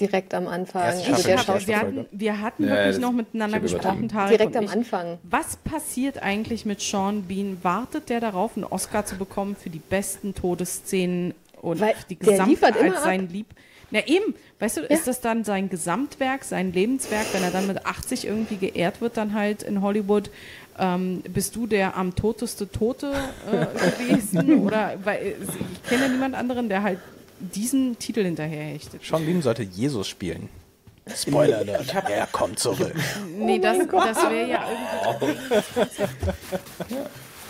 direkt 0.00 0.34
am 0.34 0.46
Anfang. 0.46 0.82
Erste 0.82 1.12
Also 1.12 1.28
der 1.28 1.38
Schauspieler 1.38 1.66
wir, 1.66 1.78
hatten, 1.80 2.06
wir 2.12 2.40
hatten 2.40 2.64
Ja, 2.64 2.70
wirklich 2.70 2.98
noch 2.98 3.12
miteinander 3.12 3.60
gesprochen. 3.60 4.08
Tarek 4.08 4.38
direkt 4.38 4.56
am 4.56 4.64
ich. 4.64 4.70
Anfang. 4.70 5.18
Was 5.22 5.56
passiert 5.56 6.22
eigentlich 6.22 6.64
mit 6.64 6.80
Sean 6.80 7.22
Bean? 7.22 7.58
Wartet 7.62 8.08
der 8.08 8.20
darauf, 8.20 8.56
einen 8.56 8.64
Oscar 8.64 9.04
zu 9.06 9.16
bekommen 9.16 9.56
für 9.56 9.70
die 9.70 9.80
besten 9.80 10.34
Todesszenen 10.34 11.34
und 11.60 11.80
Weil 11.80 11.94
die 12.08 12.16
der 12.16 12.30
gesamte 12.30 12.50
liefert 12.50 12.76
immer 12.76 12.94
als 12.94 13.04
sein 13.04 13.28
Lieb? 13.28 13.46
Na 13.90 14.06
eben, 14.06 14.34
weißt 14.58 14.78
du, 14.78 14.80
ist 14.82 15.06
das 15.06 15.22
dann 15.22 15.44
sein 15.44 15.70
Gesamtwerk, 15.70 16.44
sein 16.44 16.72
Lebenswerk, 16.72 17.26
wenn 17.32 17.42
er 17.42 17.50
dann 17.50 17.66
mit 17.66 17.86
80 17.86 18.26
irgendwie 18.26 18.56
geehrt 18.56 19.00
wird, 19.00 19.16
dann 19.16 19.32
halt 19.32 19.62
in 19.62 19.80
Hollywood? 19.80 20.30
Ähm, 20.78 21.22
bist 21.32 21.56
du 21.56 21.66
der 21.66 21.96
am 21.96 22.14
toteste 22.14 22.70
Tote 22.70 23.12
äh, 23.50 23.66
gewesen? 24.08 24.60
Oder 24.64 24.98
weil 25.04 25.36
ich 25.42 25.88
kenne 25.88 26.08
niemand 26.10 26.34
anderen, 26.34 26.68
der 26.68 26.82
halt 26.82 26.98
diesen 27.40 27.98
Titel 27.98 28.24
hinterher 28.24 28.64
hechtet. 28.64 29.04
Sean 29.04 29.24
Bean 29.24 29.42
sollte 29.42 29.62
Jesus 29.62 30.08
spielen. 30.08 30.48
Spoiler 31.14 31.58
Alert. 31.58 31.94
Er 32.08 32.26
kommt 32.26 32.58
zurück. 32.58 32.94
Nee, 33.38 33.58
das, 33.58 33.78
das 33.78 34.22
wäre 34.30 34.48
ja 34.48 34.66
irgendwie. 35.20 35.38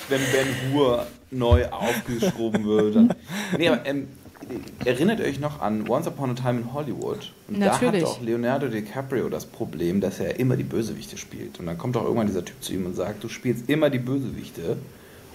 Wenn 0.09 0.21
Ben 0.33 0.73
Hur 0.73 1.07
neu 1.31 1.67
aufgeschoben 1.69 2.65
wird. 2.65 2.97
Dann. 2.97 3.15
Nee, 3.59 3.69
aber 3.69 3.85
ähm, 3.85 4.09
erinnert 4.85 5.21
euch 5.21 5.39
noch 5.41 5.61
an 5.61 5.89
Once 5.89 6.07
Upon 6.07 6.31
a 6.31 6.35
Time 6.35 6.61
in 6.61 6.73
Hollywood? 6.73 7.33
Und 7.49 7.59
Natürlich. 7.59 8.03
da 8.03 8.09
hat 8.09 8.17
auch 8.17 8.23
Leonardo 8.23 8.69
DiCaprio 8.69 9.29
das 9.29 9.45
Problem, 9.45 10.01
dass 10.01 10.21
er 10.21 10.39
immer 10.39 10.57
die 10.57 10.65
Bösewichte 10.65 11.19
spielt. 11.19 11.61
Und 11.61 11.67
dann 11.67 11.77
kommt 11.77 11.97
auch 11.97 12.05
irgendwann 12.05 12.27
dieser 12.27 12.45
Typ 12.45 12.63
zu 12.63 12.73
ihm 12.73 12.87
und 12.87 12.95
sagt, 12.95 13.23
du 13.25 13.29
spielst 13.29 13.69
immer 13.69 13.91
die 13.91 13.99
Bösewichte 13.99 14.79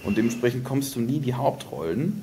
und 0.04 0.18
dementsprechend 0.18 0.64
kommst 0.64 0.96
du 0.96 1.00
nie 1.00 1.20
die 1.20 1.34
Hauptrollen, 1.34 2.22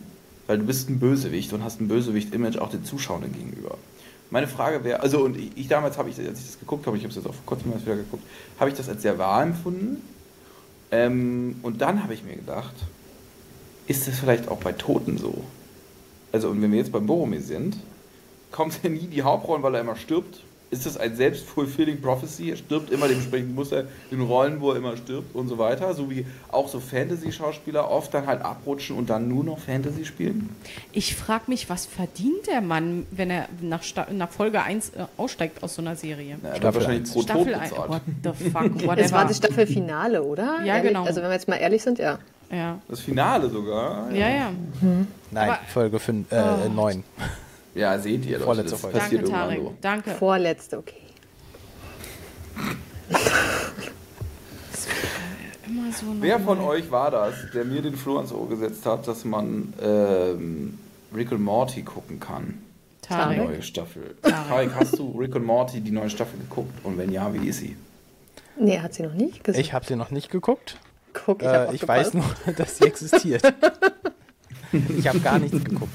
weil 0.52 0.58
du 0.58 0.66
bist 0.66 0.90
ein 0.90 1.00
Bösewicht 1.00 1.54
und 1.54 1.64
hast 1.64 1.80
ein 1.80 1.88
Bösewicht-Image 1.88 2.58
auch 2.58 2.70
den 2.70 2.84
Zuschauern 2.84 3.32
gegenüber. 3.32 3.78
Meine 4.32 4.50
Frage 4.50 4.84
wäre, 4.84 5.00
also 5.00 5.24
und 5.24 5.38
ich, 5.38 5.50
ich 5.56 5.70
damals 5.70 5.98
habe 5.98 6.10
ich, 6.10 6.20
als 6.20 6.42
ich 6.42 6.46
das 6.46 6.60
geguckt 6.60 6.86
habe, 6.88 6.98
ich 6.98 7.04
habe 7.04 7.10
es 7.12 7.16
jetzt 7.16 7.26
auch 7.26 7.34
vor 7.34 7.46
kurzem 7.46 7.74
wieder 7.74 7.96
geguckt, 7.96 8.24
habe 8.60 8.70
ich 8.70 8.76
das 8.76 8.90
als 8.90 9.02
sehr 9.02 9.18
wahr 9.18 9.44
empfunden. 9.44 10.02
Ähm, 10.92 11.56
und 11.64 11.80
dann 11.80 12.04
habe 12.04 12.14
ich 12.14 12.26
mir 12.26 12.36
gedacht, 12.36 12.74
ist 13.88 14.10
das 14.10 14.20
vielleicht 14.20 14.50
auch 14.50 14.58
bei 14.58 14.74
Toten 14.74 15.18
so? 15.18 15.42
Also, 16.34 16.50
und 16.50 16.62
wenn 16.62 16.74
wir 16.74 16.80
jetzt 16.80 16.92
beim 16.92 17.08
Boromir 17.08 17.42
sind, 17.42 17.78
kommt 18.52 18.78
er 18.84 18.90
nie 18.90 19.08
die 19.08 19.24
Hauptrollen, 19.24 19.64
weil 19.64 19.76
er 19.76 19.80
immer 19.80 19.96
stirbt? 19.96 20.44
Ist 20.72 20.86
das 20.86 20.96
ein 20.96 21.16
selbst-fulfilling 21.18 22.00
Prophecy? 22.02 22.50
Er 22.52 22.56
stirbt 22.56 22.92
immer, 22.92 23.10
dementsprechend 23.10 23.54
muss 23.54 23.74
er 23.74 23.84
in 24.10 24.22
Rollen, 24.22 24.62
wo 24.62 24.72
er 24.72 24.78
immer 24.78 24.96
stirbt 24.96 25.36
und 25.36 25.50
so 25.50 25.58
weiter. 25.58 25.94
So 25.94 26.10
wie 26.10 26.26
auch 26.50 26.70
so 26.70 26.80
Fantasy-Schauspieler 26.80 27.92
oft 27.92 28.14
dann 28.14 28.26
halt 28.26 28.42
abrutschen 28.42 28.96
und 28.98 29.10
dann 29.10 29.28
nur 29.28 29.44
noch 29.44 29.60
Fantasy 29.60 30.06
spielen. 30.06 30.50
Ich 30.94 31.16
frage 31.16 31.44
mich, 31.48 31.70
was 31.70 31.86
verdient 31.86 32.48
der 32.48 32.62
Mann, 32.62 33.06
wenn 33.12 33.30
er 33.30 33.50
nach, 33.62 33.84
Sta 33.84 34.08
nach 34.12 34.30
Folge 34.30 34.62
1 34.62 34.90
äh, 34.92 35.06
aussteigt 35.18 35.62
aus 35.62 35.76
so 35.76 35.82
einer 35.82 35.98
Serie? 35.98 36.38
Na, 36.42 36.50
er 36.50 36.74
wahrscheinlich 36.74 37.12
pro 37.12 37.22
Staffel 37.22 37.46
Tod 37.52 37.54
1. 37.62 37.70
bezahlt. 37.70 37.90
What 37.90 38.02
the 38.24 38.50
fuck, 38.50 38.64
Es 38.76 38.82
war 38.88 38.88
whatever. 38.98 39.26
das 39.28 39.38
Staffelfinale, 39.38 40.24
oder? 40.24 40.60
Ja, 40.64 40.78
Ehrlich? 40.78 40.88
genau. 40.94 41.04
Also 41.06 41.22
wenn 41.22 41.28
wir 41.30 41.34
jetzt 41.34 41.50
mal 41.50 41.58
ehrlich 41.58 41.84
sind, 41.84 42.00
ja. 42.00 42.18
Ja, 42.50 42.80
Das 42.88 43.00
Finale 43.02 43.50
sogar. 43.50 44.10
ja, 44.12 44.30
ja. 44.30 44.52
Nein, 45.32 45.50
Aber- 45.50 45.60
Folge 45.68 46.00
5, 46.00 46.32
äh, 46.32 46.70
9. 46.70 47.04
Ja, 47.74 47.98
seht 48.00 48.26
ihr, 48.26 48.34
Leute, 48.34 48.44
Vorletzte 48.46 48.72
das 48.72 48.82
Folge. 48.82 48.98
passiert 49.00 49.22
Danke, 49.24 49.32
irgendwann 49.34 49.50
Tarek. 49.50 49.60
so. 49.64 49.78
Danke. 49.82 50.12
Vorletzte, 50.12 50.78
okay. 50.78 50.96
Immer 55.68 55.92
so 55.94 56.06
Wer 56.20 56.40
von 56.40 56.60
euch 56.60 56.92
war 56.92 57.12
das, 57.12 57.34
der 57.54 57.64
mir 57.66 57.82
den 57.82 57.96
Floh 57.96 58.18
ans 58.18 58.32
Ohr 58.32 58.50
gesetzt 58.50 58.86
hat, 58.86 59.08
dass 59.08 59.24
man 59.26 59.74
ähm, 59.82 60.78
Rick 61.16 61.32
und 61.32 61.42
Morty 61.44 61.84
gucken 61.84 62.20
kann? 62.20 62.62
Die 63.04 63.08
Tarek. 63.08 63.38
neue 63.38 63.62
Staffel. 63.62 64.16
Tarek. 64.22 64.48
Tarek, 64.48 64.72
hast 64.76 65.00
du 65.00 65.12
Rick 65.18 65.36
und 65.36 65.44
Morty 65.46 65.82
die 65.82 65.92
neue 65.92 66.10
Staffel 66.10 66.40
geguckt? 66.40 66.74
Und 66.84 66.98
wenn 66.98 67.12
ja, 67.12 67.34
wie 67.34 67.48
ist 67.48 67.60
sie? 67.60 67.76
Nee, 68.58 68.80
hat 68.80 68.94
sie 68.94 69.04
noch 69.04 69.14
nicht 69.14 69.44
gesehen. 69.44 69.62
Ich 69.62 69.74
habe 69.74 69.86
sie 69.86 69.96
noch 69.96 70.12
nicht 70.12 70.30
geguckt. 70.30 70.78
Guck, 71.14 71.42
ich, 71.42 71.48
Äh, 71.48 71.74
ich 71.76 71.88
weiß 71.88 72.14
nur, 72.14 72.26
dass 72.58 72.78
sie 72.78 72.86
existiert. 72.86 73.42
ich 74.98 75.08
habe 75.08 75.20
gar 75.20 75.40
nichts 75.40 75.64
geguckt. 75.64 75.92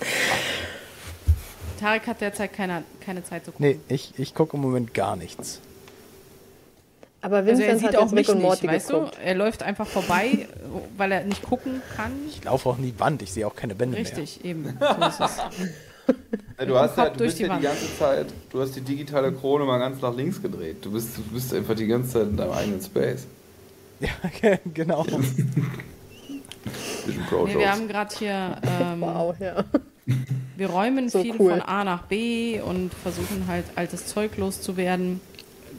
Tarek 1.78 2.06
hat 2.06 2.20
derzeit 2.20 2.52
keine, 2.52 2.82
keine 3.00 3.24
Zeit 3.24 3.44
zu 3.44 3.52
gucken. 3.52 3.66
Nee, 3.66 3.80
ich, 3.88 4.12
ich 4.18 4.34
gucke 4.34 4.56
im 4.56 4.62
Moment 4.62 4.94
gar 4.94 5.16
nichts. 5.16 5.60
Aber 7.20 7.38
Also 7.38 7.50
er 7.50 7.56
Vincent 7.58 7.80
sieht 7.80 7.88
hat 7.88 7.96
auch 7.96 8.10
mich 8.12 8.28
und 8.28 8.36
nicht, 8.36 8.44
Morty 8.44 8.66
weißt 8.68 8.88
geguckt. 8.88 9.16
du? 9.16 9.20
Er 9.22 9.34
läuft 9.34 9.62
einfach 9.62 9.86
vorbei, 9.86 10.48
weil 10.96 11.12
er 11.12 11.24
nicht 11.24 11.42
gucken 11.42 11.82
kann. 11.96 12.12
Ich 12.28 12.44
laufe 12.44 12.68
auch 12.68 12.78
in 12.78 12.84
die 12.84 13.00
Wand, 13.00 13.22
ich 13.22 13.32
sehe 13.32 13.46
auch 13.46 13.56
keine 13.56 13.74
Bände 13.74 13.96
Richtig, 13.96 14.44
eben. 14.44 14.78
So 14.78 15.06
ist 15.06 15.20
es. 15.20 15.36
Du 16.66 16.78
hast 16.78 16.96
ja, 16.96 17.10
du 17.10 17.18
durch 17.18 17.28
bist 17.28 17.38
die 17.38 17.42
ja 17.44 17.56
die 17.56 17.62
ganze 17.62 17.98
Zeit, 17.98 18.26
du 18.50 18.60
hast 18.60 18.74
die 18.76 18.80
digitale 18.80 19.32
Krone 19.32 19.64
mal 19.64 19.78
ganz 19.78 20.00
nach 20.00 20.14
links 20.14 20.40
gedreht. 20.40 20.76
Du 20.82 20.92
bist, 20.92 21.18
du 21.18 21.22
bist 21.22 21.52
einfach 21.52 21.74
die 21.74 21.86
ganze 21.86 22.12
Zeit 22.12 22.28
in 22.28 22.36
deinem 22.36 22.52
eigenen 22.52 22.80
Space. 22.80 23.26
mehr. 24.00 24.10
Ja, 24.42 24.58
genau. 24.74 25.04
Vision 27.06 27.24
Pro 27.28 27.46
Nee, 27.46 27.58
wir 27.58 27.72
haben 27.72 27.88
gerade 27.88 28.14
hier, 28.16 28.56
ähm, 28.62 29.00
Wow, 29.00 29.34
ja. 29.38 29.64
Wir 30.56 30.70
räumen 30.70 31.08
So 31.08 31.22
viel 31.22 31.34
cool. 31.38 31.50
von 31.50 31.62
A 31.62 31.84
nach 31.84 32.02
B 32.02 32.60
und 32.60 32.92
versuchen 32.94 33.44
halt 33.46 33.64
altes 33.76 34.06
Zeug 34.06 34.36
loszuwerden. 34.36 35.20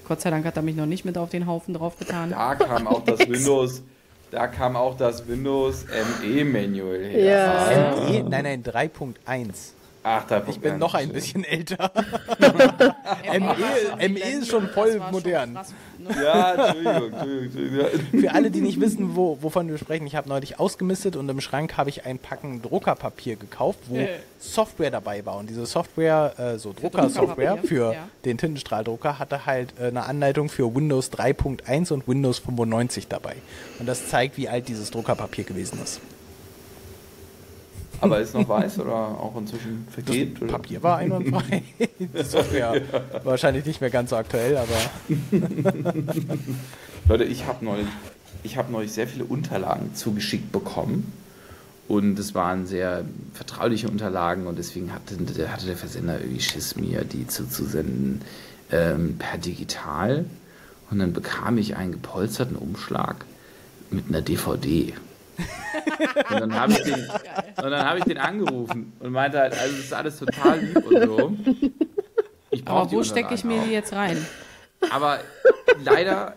Gott 0.07 0.21
sei 0.21 0.29
Dank 0.29 0.45
hat 0.45 0.55
er 0.55 0.63
mich 0.63 0.75
noch 0.75 0.85
nicht 0.85 1.05
mit 1.05 1.17
auf 1.17 1.29
den 1.29 1.45
Haufen 1.47 1.73
draufgetan. 1.73 2.31
Da 2.31 2.55
kam 2.55 2.87
auch 2.87 3.03
das 3.03 3.19
Windows, 3.29 3.83
da 4.31 4.47
kam 4.47 4.75
auch 4.75 4.97
das 4.97 5.27
Windows 5.27 5.85
ME 6.21 6.45
Manual 6.45 7.03
her. 7.05 7.23
Ja. 7.23 7.95
ME? 8.09 8.23
Nein, 8.29 8.43
nein, 8.43 8.63
3.1. 8.63 9.73
Ach, 10.03 10.25
da 10.27 10.41
Ich 10.47 10.59
bin 10.59 10.77
noch 10.77 10.93
ein 10.93 11.09
bisschen 11.09 11.43
älter. 11.43 11.91
ME, 13.39 14.09
ME 14.09 14.19
ist 14.19 14.47
schon 14.47 14.69
voll 14.69 15.01
modern. 15.11 15.53
ne? 15.53 15.61
Ja, 16.23 16.53
Entschuldigung, 16.53 17.11
Entschuldigung, 17.11 17.79
Entschuldigung. 17.85 18.21
Für 18.21 18.31
alle, 18.33 18.51
die 18.51 18.61
nicht 18.61 18.79
wissen, 18.79 19.15
wo, 19.15 19.37
wovon 19.41 19.67
wir 19.67 19.77
sprechen, 19.77 20.07
ich 20.07 20.15
habe 20.15 20.29
neulich 20.29 20.59
ausgemistet 20.59 21.15
und 21.15 21.27
im 21.27 21.41
Schrank 21.41 21.75
habe 21.77 21.89
ich 21.89 22.05
ein 22.05 22.17
Packen 22.17 22.61
Druckerpapier 22.61 23.35
gekauft, 23.35 23.79
wo 23.87 23.97
Äh. 23.97 24.07
Software 24.39 24.89
dabei 24.91 25.25
war. 25.25 25.35
Und 25.37 25.49
diese 25.49 25.65
Software, 25.65 26.33
äh, 26.37 26.57
so 26.57 26.71
Druckersoftware 26.73 27.55
Druckerpapier, 27.55 27.67
für 27.67 27.93
ja. 27.93 28.07
den 28.23 28.37
Tintenstrahldrucker, 28.37 29.19
hatte 29.19 29.45
halt 29.45 29.73
äh, 29.79 29.87
eine 29.87 30.05
Anleitung 30.05 30.47
für 30.47 30.73
Windows 30.73 31.11
3.1 31.11 31.91
und 31.91 32.07
Windows 32.07 32.39
95 32.39 33.09
dabei. 33.09 33.35
Und 33.79 33.85
das 33.85 34.07
zeigt, 34.07 34.37
wie 34.37 34.47
alt 34.47 34.69
dieses 34.69 34.91
Druckerpapier 34.91 35.43
gewesen 35.43 35.79
ist. 35.83 35.99
Aber 38.01 38.19
ist 38.19 38.33
noch 38.33 38.47
weiß 38.47 38.79
oder 38.79 38.93
auch 38.93 39.35
inzwischen 39.37 39.85
Das 39.87 39.93
vergeht? 40.05 40.41
oder? 40.41 40.53
Papier 40.53 40.81
war 40.83 40.97
einwandfrei. 40.97 41.63
Software 42.23 42.81
wahrscheinlich 43.23 43.65
nicht 43.65 43.81
mehr 43.81 43.89
ganz 43.89 44.09
so 44.11 44.15
aktuell, 44.15 44.57
aber 44.57 44.75
Leute, 47.07 47.23
ich 47.23 47.45
habe 47.45 47.65
neulich, 47.65 47.87
ich 48.43 48.57
hab 48.57 48.69
neulich 48.69 48.91
sehr 48.91 49.07
viele 49.07 49.25
Unterlagen 49.25 49.93
zugeschickt 49.95 50.51
bekommen. 50.51 51.11
Und 51.87 52.19
es 52.19 52.35
waren 52.35 52.67
sehr 52.67 53.03
vertrauliche 53.33 53.87
Unterlagen 53.89 54.45
und 54.45 54.59
deswegen 54.59 54.93
hatte, 54.93 55.15
der- 55.17 55.51
hatte 55.51 55.65
der 55.65 55.75
Versender 55.75 56.19
irgendwie 56.21 56.39
Schiss, 56.41 56.75
mir 56.75 57.03
die 57.03 57.25
zuzusenden 57.25 58.21
ähm, 58.71 59.15
per 59.17 59.39
digital. 59.39 60.25
Und 60.91 60.99
dann 60.99 61.13
bekam 61.13 61.57
ich 61.57 61.75
einen 61.75 61.93
gepolsterten 61.93 62.55
Umschlag 62.55 63.25
mit 63.89 64.07
einer 64.07 64.21
DVD. 64.21 64.93
Und 66.31 66.39
dann 66.39 66.53
habe 66.59 66.71
ich, 66.73 66.83
den- 66.83 67.07
und 67.09 67.71
dann 67.71 67.85
hab 67.85 67.97
ich 67.97 68.03
den 68.03 68.17
angerufen 68.17 68.93
und 68.99 69.11
meinte 69.11 69.39
halt, 69.39 69.53
also 69.59 69.75
das 69.75 69.85
ist 69.85 69.93
alles 69.93 70.17
total 70.19 70.59
lieb 70.59 70.85
und 70.85 71.03
so. 71.05 71.37
Aber 72.65 72.91
wo 72.91 73.03
stecke 73.03 73.33
ich 73.33 73.43
mir 73.43 73.59
auch. 73.61 73.65
die 73.65 73.71
jetzt 73.71 73.93
rein? 73.93 74.17
Aber 74.89 75.19
leider 75.83 76.35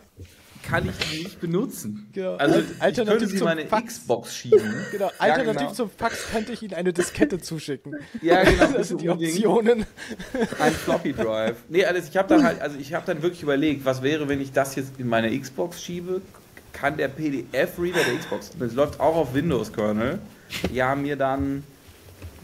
kann 0.68 0.88
ich 0.88 0.96
die 1.10 1.24
nicht 1.24 1.40
benutzen. 1.40 2.08
Genau. 2.12 2.36
Also 2.36 2.56
Al- 2.56 2.64
ich 2.76 2.82
alternativ 2.82 3.18
könnte 3.20 3.36
sie 3.38 3.44
meine 3.44 3.66
Fax. 3.66 3.98
Xbox 3.98 4.36
schieben. 4.36 4.74
genau, 4.92 5.06
Ja, 5.06 5.12
alternativ 5.18 5.60
genau. 5.62 5.72
zum 5.72 5.90
Fax 5.90 6.30
könnte 6.30 6.52
ich 6.52 6.62
Ihnen 6.62 6.74
eine 6.74 6.92
Diskette 6.92 7.40
zuschicken. 7.40 7.96
Ja, 8.20 8.44
genau. 8.44 8.66
Das 8.76 8.88
sind 8.88 9.00
die 9.00 9.08
unbedingt. 9.08 9.44
Optionen. 9.44 9.86
Ein 10.60 10.72
Floppy 10.72 11.12
Drive. 11.14 11.56
Nee, 11.68 11.84
alles, 11.84 12.08
ich 12.08 12.16
habe 12.16 12.28
dann 12.28 12.44
halt, 12.44 12.60
also 12.60 12.78
ich 12.78 12.94
habe 12.94 13.04
dann 13.06 13.22
wirklich 13.22 13.42
überlegt, 13.42 13.84
was 13.84 14.02
wäre, 14.02 14.28
wenn 14.28 14.40
ich 14.40 14.52
das 14.52 14.76
jetzt 14.76 14.92
in 15.00 15.08
meine 15.08 15.36
Xbox 15.36 15.82
schiebe? 15.82 16.20
Kann 16.72 16.96
der 16.96 17.08
PDF-Reader 17.08 18.00
der 18.04 18.18
Xbox, 18.18 18.50
das 18.58 18.72
läuft 18.74 19.00
auch 19.00 19.16
auf 19.16 19.34
Windows-Kernel, 19.34 20.18
ja, 20.72 20.94
mir 20.94 21.16
dann 21.16 21.64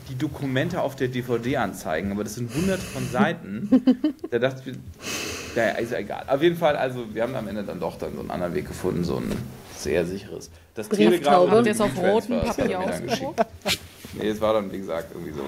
die 0.09 0.17
Dokumente 0.17 0.81
auf 0.81 0.97
der 0.97 1.09
DVD 1.09 1.59
anzeigen, 1.59 2.13
aber 2.13 2.25
das 2.25 2.35
sind 2.35 2.55
hunderte 2.55 2.83
von 2.83 3.09
Seiten. 3.11 3.83
da 4.31 4.39
dachte 4.39 4.71
ich, 4.71 4.77
naja, 5.55 5.73
ist 5.73 5.93
ja 5.93 5.99
egal. 5.99 6.25
Auf 6.29 6.43
jeden 6.43 6.57
Fall, 6.57 6.77
also 6.77 7.15
wir 7.15 7.23
haben 7.23 7.35
am 7.35 7.49
Ende 7.49 7.63
dann 7.65 7.81
doch 7.81 7.99
dann 7.99 8.15
so 8.15 8.21
einen 8.21 8.31
anderen 8.31 8.55
Weg 8.55 8.69
gefunden, 8.69 9.05
so 9.05 9.17
ein 9.17 9.33
sehr 9.77 10.07
sicheres. 10.07 10.51
Das 10.75 10.89
Habt 10.89 10.99
ihr 10.99 11.13
es 11.13 11.27
auf 11.27 11.51
hat 11.51 12.31
er 12.31 12.39
Papier 12.39 12.65
mir 12.65 12.69
dann 12.69 12.89
ausgedruckt? 12.89 13.37
geschickt. 13.65 13.81
Nee, 14.15 14.29
es 14.29 14.41
war 14.41 14.55
dann, 14.55 14.73
wie 14.73 14.79
gesagt, 14.79 15.13
irgendwie 15.15 15.33
so 15.33 15.43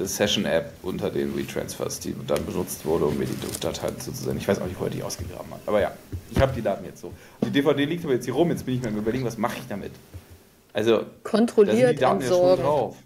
Session-App 0.00 0.72
unter 0.82 1.08
den 1.10 1.34
Retransfers, 1.34 2.00
die 2.00 2.14
dann 2.26 2.44
benutzt 2.44 2.84
wurde, 2.84 3.04
um 3.06 3.16
mir 3.18 3.26
die 3.26 3.36
Dateien 3.60 3.98
zuzusenden. 4.00 4.38
Ich 4.38 4.48
weiß 4.48 4.60
auch 4.60 4.66
nicht, 4.66 4.78
wo 4.80 4.84
er 4.84 4.90
die 4.90 5.02
ausgegraben 5.02 5.52
hat. 5.52 5.60
Aber 5.66 5.80
ja, 5.80 5.92
ich 6.30 6.40
habe 6.40 6.52
die 6.52 6.62
Daten 6.62 6.84
jetzt 6.84 7.00
so. 7.00 7.12
Die 7.44 7.50
DVD 7.50 7.84
liegt 7.84 8.04
aber 8.04 8.14
jetzt 8.14 8.24
hier 8.24 8.34
rum. 8.34 8.50
Jetzt 8.50 8.66
bin 8.66 8.74
ich 8.74 8.82
mir 8.82 8.88
am 8.88 8.96
überlegen, 8.96 9.24
was 9.24 9.38
mache 9.38 9.56
ich 9.58 9.68
damit? 9.68 9.92
Also, 10.72 10.90
da 10.92 10.98
sind 10.98 11.08
die 11.16 11.22
Kontrolliert 11.30 12.02
Daten 12.02 12.20
ja 12.20 12.26
schon 12.26 12.36
entsorgen. 12.36 12.64
drauf. 12.64 12.96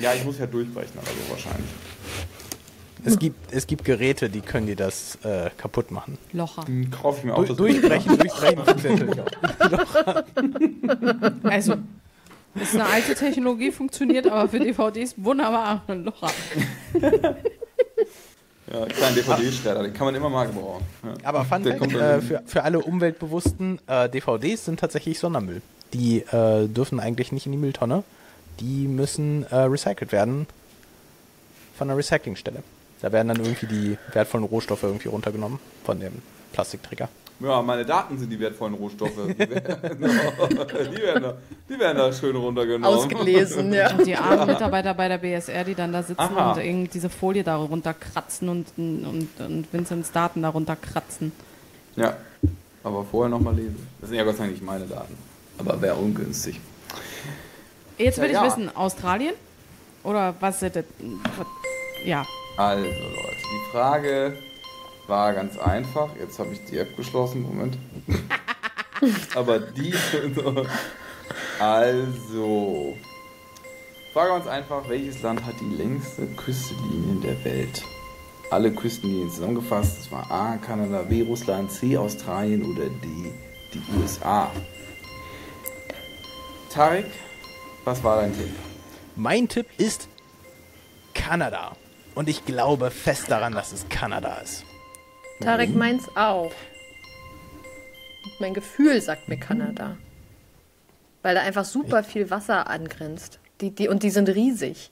Ja, 0.00 0.14
ich 0.14 0.24
muss 0.24 0.38
ja 0.38 0.46
durchbrechen, 0.46 0.92
aber 0.96 1.06
so 1.08 1.30
wahrscheinlich. 1.30 1.68
Es 3.04 3.18
gibt, 3.18 3.52
es 3.52 3.66
gibt 3.66 3.84
Geräte, 3.84 4.28
die 4.28 4.40
können 4.40 4.66
dir 4.66 4.74
das 4.76 5.18
äh, 5.22 5.50
kaputt 5.56 5.90
machen. 5.92 6.18
Locher. 6.32 6.66
Hm, 6.66 6.90
Kaufe 6.90 7.18
ich 7.18 7.24
mir 7.26 7.34
auch 7.34 7.44
Du, 7.44 7.54
durchbrechen, 7.54 8.18
durchbrechen 8.18 8.58
natürlich 8.64 9.20
auch. 9.20 10.24
Also, 11.44 11.76
ist 12.54 12.74
eine 12.74 12.86
alte 12.86 13.14
Technologie, 13.14 13.70
funktioniert 13.70 14.26
aber 14.26 14.48
für 14.48 14.58
DVDs 14.58 15.14
wunderbar. 15.16 15.82
Ein 15.86 16.04
Locher. 16.04 16.30
Ja, 18.72 18.84
kleinen 18.84 19.14
DVD-Schredder, 19.14 19.82
den 19.82 19.94
kann 19.94 20.06
man 20.06 20.14
immer 20.14 20.28
mal 20.28 20.46
gebrauchen. 20.46 20.84
Ja. 21.02 21.14
Aber 21.22 21.44
Fun 21.44 21.62
Der 21.62 21.78
Fact, 21.78 21.80
kommt 21.80 21.94
äh, 21.94 22.20
für, 22.20 22.42
für 22.44 22.64
alle 22.64 22.80
Umweltbewussten, 22.80 23.78
äh, 23.86 24.10
DVDs 24.10 24.66
sind 24.66 24.80
tatsächlich 24.80 25.18
Sondermüll. 25.18 25.62
Die 25.94 26.18
äh, 26.18 26.68
dürfen 26.68 27.00
eigentlich 27.00 27.32
nicht 27.32 27.46
in 27.46 27.52
die 27.52 27.58
Mülltonne. 27.58 28.04
Die 28.60 28.86
müssen 28.86 29.44
äh, 29.50 29.56
recycelt 29.56 30.12
werden 30.12 30.46
von 31.76 31.88
einer 31.88 31.96
Recyclingstelle. 31.96 32.62
Da 33.00 33.12
werden 33.12 33.28
dann 33.28 33.38
irgendwie 33.38 33.66
die 33.66 33.98
wertvollen 34.12 34.44
Rohstoffe 34.44 34.82
irgendwie 34.82 35.08
runtergenommen 35.08 35.60
von 35.84 36.00
dem 36.00 36.20
Plastikträger. 36.52 37.08
Ja, 37.40 37.62
meine 37.62 37.84
Daten 37.84 38.18
sind 38.18 38.30
die 38.30 38.40
wertvollen 38.40 38.74
Rohstoffe. 38.74 39.12
Die 39.28 39.38
werden, 39.38 39.98
die 40.00 41.02
werden, 41.02 41.22
da, 41.22 41.36
die 41.68 41.78
werden 41.78 41.98
da 41.98 42.12
schön 42.12 42.34
runtergenommen. 42.34 42.84
Ausgelesen, 42.84 43.72
ja. 43.72 43.92
Und 43.92 44.06
die 44.06 44.16
armen 44.16 44.46
Mitarbeiter 44.48 44.92
bei 44.94 45.06
der 45.08 45.18
BSR, 45.18 45.62
die 45.62 45.74
dann 45.76 45.92
da 45.92 46.02
sitzen 46.02 46.20
Aha. 46.20 46.52
und 46.52 46.58
irgendwie 46.58 46.88
diese 46.88 47.08
Folie 47.08 47.44
darunter 47.44 47.94
kratzen 47.94 48.48
und, 48.48 48.66
und, 48.76 49.28
und 49.38 49.72
Vincents 49.72 50.10
Daten 50.10 50.42
darunter 50.42 50.74
kratzen. 50.74 51.30
Ja, 51.94 52.16
aber 52.82 53.04
vorher 53.04 53.28
nochmal 53.28 53.54
lesen. 53.54 53.86
Das 54.00 54.08
sind 54.08 54.18
ja 54.18 54.24
Gott 54.24 54.36
sei 54.36 54.44
Dank 54.44 54.52
nicht 54.52 54.64
meine 54.64 54.86
Daten. 54.86 55.16
Aber 55.58 55.80
wäre 55.80 55.94
ungünstig. 55.94 56.60
Jetzt 57.98 58.18
will 58.18 58.30
Ja, 58.30 58.30
ich 58.30 58.36
ja. 58.36 58.46
wissen, 58.46 58.76
Australien? 58.76 59.34
Oder 60.02 60.34
was 60.40 60.62
ist 60.62 60.74
das? 60.76 60.84
Ja. 62.04 62.24
Also 62.56 62.84
Leute, 62.84 62.94
die 62.96 63.72
Frage 63.72 64.32
war 65.08 65.32
ganz 65.32 65.58
einfach. 65.58 66.10
Jetzt 66.18 66.38
habe 66.38 66.52
ich 66.52 66.64
die 66.66 66.78
App 66.78 66.96
geschlossen. 66.96 67.42
Moment. 67.42 67.78
aber 69.34 69.58
die... 69.58 69.94
also... 71.58 72.96
Frage 74.12 74.30
ganz 74.30 74.46
einfach. 74.46 74.88
Welches 74.88 75.22
Land 75.22 75.44
hat 75.44 75.54
die 75.60 75.76
längste 75.76 76.26
Küstenlinie 76.26 77.20
der 77.22 77.44
Welt? 77.44 77.82
Alle 78.50 78.72
Küstenlinien 78.72 79.30
zusammengefasst. 79.30 79.98
Das 79.98 80.12
war 80.12 80.30
A. 80.30 80.56
Kanada, 80.56 81.02
B. 81.02 81.22
Russland, 81.22 81.70
C. 81.70 81.96
Australien 81.96 82.64
oder 82.64 82.86
D. 82.86 83.32
Die 83.74 83.82
USA. 84.00 84.50
Tarek, 86.70 87.06
was 87.84 88.02
war 88.02 88.20
dein 88.20 88.32
Tipp? 88.32 88.50
Mein 89.16 89.48
Tipp 89.48 89.66
ist 89.78 90.08
Kanada. 91.14 91.76
Und 92.14 92.28
ich 92.28 92.44
glaube 92.44 92.90
fest 92.90 93.30
daran, 93.30 93.52
dass 93.52 93.72
es 93.72 93.88
Kanada 93.88 94.36
ist. 94.36 94.64
Tarek 95.40 95.74
meins 95.74 96.04
auch. 96.16 96.52
Mein 98.40 98.54
Gefühl 98.54 99.00
sagt 99.00 99.28
mir 99.28 99.38
Kanada. 99.38 99.96
Weil 101.22 101.34
da 101.34 101.40
einfach 101.42 101.64
super 101.64 102.04
viel 102.04 102.30
Wasser 102.30 102.68
angrenzt. 102.68 103.38
Die, 103.60 103.70
die, 103.70 103.88
und 103.88 104.02
die 104.02 104.10
sind 104.10 104.28
riesig. 104.28 104.90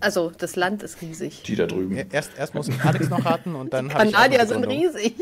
Also, 0.00 0.30
das 0.36 0.56
Land 0.56 0.82
ist 0.82 1.00
riesig. 1.02 1.42
Die 1.42 1.56
da 1.56 1.66
drüben. 1.66 1.94
Erst, 2.10 2.32
erst 2.38 2.54
muss 2.54 2.68
Alex 2.84 3.08
noch 3.10 3.24
raten 3.24 3.54
und 3.54 3.72
dann 3.72 3.92
habe 3.94 4.06
ich 4.06 4.12
Kanadier 4.12 4.46
sind 4.46 4.64
riesig. 4.66 5.14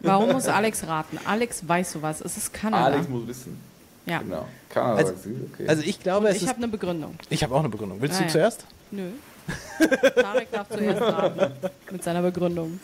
Warum 0.00 0.32
muss 0.32 0.48
Alex 0.48 0.86
raten? 0.86 1.18
Alex 1.26 1.66
weiß 1.68 1.92
sowas. 1.92 2.20
Es 2.22 2.36
ist 2.38 2.52
Kanada. 2.54 2.86
Alex 2.86 3.08
muss 3.08 3.26
wissen. 3.26 3.60
ja. 4.06 4.18
Genau. 4.18 4.46
Kanada 4.70 4.96
Also- 4.96 5.08
sagt 5.12 5.22
sie, 5.24 5.36
okay. 5.52 5.68
Also 5.68 5.82
ich 5.82 6.00
glaube, 6.02 6.28
es 6.28 6.36
Ich 6.42 6.48
habe 6.48 6.56
eine 6.58 6.68
Begründung. 6.68 7.16
ich 7.28 7.42
habe 7.42 7.54
auch 7.54 7.60
eine 7.60 7.68
Begründung. 7.68 8.00
Willst 8.00 8.16
Ah, 8.16 8.20
du 8.20 8.24
ja. 8.24 8.30
zuerst? 8.30 8.64
Nö. 8.90 9.10
Tarek 10.14 10.52
darf 10.52 10.68
zuerst 10.68 11.00
raten. 11.02 11.52
Mit 11.90 12.02
seiner 12.04 12.22
Begründung. 12.22 12.80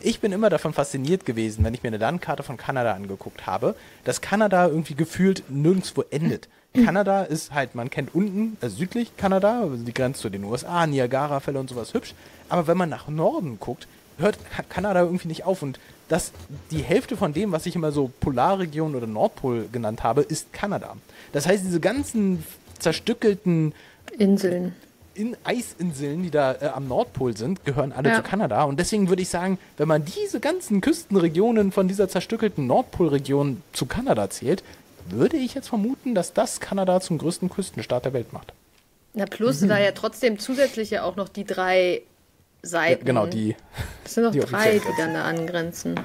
Ich 0.00 0.20
bin 0.20 0.32
immer 0.32 0.50
davon 0.50 0.72
fasziniert 0.72 1.24
gewesen, 1.26 1.64
wenn 1.64 1.74
ich 1.74 1.82
mir 1.82 1.88
eine 1.88 1.98
Landkarte 1.98 2.42
von 2.42 2.56
Kanada 2.56 2.92
angeguckt 2.94 3.46
habe, 3.46 3.74
dass 4.04 4.20
Kanada 4.20 4.66
irgendwie 4.66 4.94
gefühlt 4.94 5.44
nirgendwo 5.48 6.02
endet. 6.10 6.48
Kanada 6.84 7.22
ist 7.24 7.52
halt, 7.52 7.74
man 7.74 7.90
kennt 7.90 8.14
unten, 8.14 8.56
also 8.62 8.76
südlich 8.76 9.16
Kanada, 9.18 9.60
also 9.62 9.84
die 9.84 9.92
Grenze 9.92 10.22
zu 10.22 10.30
den 10.30 10.42
USA, 10.44 10.86
Niagara-Fälle 10.86 11.58
und 11.60 11.68
sowas 11.68 11.92
hübsch. 11.92 12.14
Aber 12.48 12.66
wenn 12.66 12.78
man 12.78 12.88
nach 12.88 13.08
Norden 13.08 13.58
guckt, 13.60 13.86
hört 14.18 14.38
Ka- 14.50 14.62
Kanada 14.68 15.00
irgendwie 15.02 15.28
nicht 15.28 15.44
auf. 15.44 15.62
Und 15.62 15.78
das, 16.08 16.32
die 16.70 16.82
Hälfte 16.82 17.16
von 17.18 17.34
dem, 17.34 17.52
was 17.52 17.66
ich 17.66 17.76
immer 17.76 17.92
so 17.92 18.10
Polarregion 18.20 18.94
oder 18.94 19.06
Nordpol 19.06 19.68
genannt 19.70 20.02
habe, 20.02 20.22
ist 20.22 20.52
Kanada. 20.54 20.96
Das 21.32 21.46
heißt, 21.46 21.62
diese 21.64 21.80
ganzen 21.80 22.42
zerstückelten 22.78 23.74
Inseln. 24.18 24.74
In 25.14 25.36
Eisinseln, 25.44 26.22
die 26.22 26.30
da 26.30 26.52
äh, 26.54 26.66
am 26.74 26.88
Nordpol 26.88 27.36
sind, 27.36 27.64
gehören 27.64 27.92
alle 27.92 28.10
Ja. 28.10 28.16
zu 28.16 28.22
Kanada. 28.22 28.64
Und 28.64 28.78
deswegen 28.80 29.08
würde 29.08 29.22
ich 29.22 29.28
sagen, 29.28 29.58
wenn 29.76 29.88
man 29.88 30.04
diese 30.04 30.40
ganzen 30.40 30.80
Küstenregionen 30.80 31.72
von 31.72 31.88
dieser 31.88 32.08
zerstückelten 32.08 32.66
Nordpolregion 32.66 33.62
zu 33.72 33.86
Kanada 33.86 34.30
zählt, 34.30 34.62
würde 35.08 35.36
ich 35.36 35.54
jetzt 35.54 35.68
vermuten, 35.68 36.14
dass 36.14 36.32
das 36.32 36.60
Kanada 36.60 37.00
zum 37.00 37.18
größten 37.18 37.50
Küstenstaat 37.50 38.04
der 38.04 38.12
Welt 38.12 38.32
macht. 38.32 38.52
Na, 39.14 39.26
plus 39.26 39.60
da 39.60 39.78
ja 39.78 39.92
trotzdem 39.92 40.38
zusätzlich 40.38 40.90
ja 40.90 41.02
auch 41.02 41.16
noch 41.16 41.28
die 41.28 41.44
drei 41.44 41.94
Ja, 42.62 42.68
Seiten. 42.68 43.04
genau, 43.04 43.26
die. 43.26 43.56
Das 44.04 44.14
sind 44.14 44.22
noch 44.24 44.32
die 44.32 44.38
drei, 44.40 44.78
die 44.78 44.82
dann 44.96 45.12
da 45.14 45.24
angrenzen. 45.24 45.98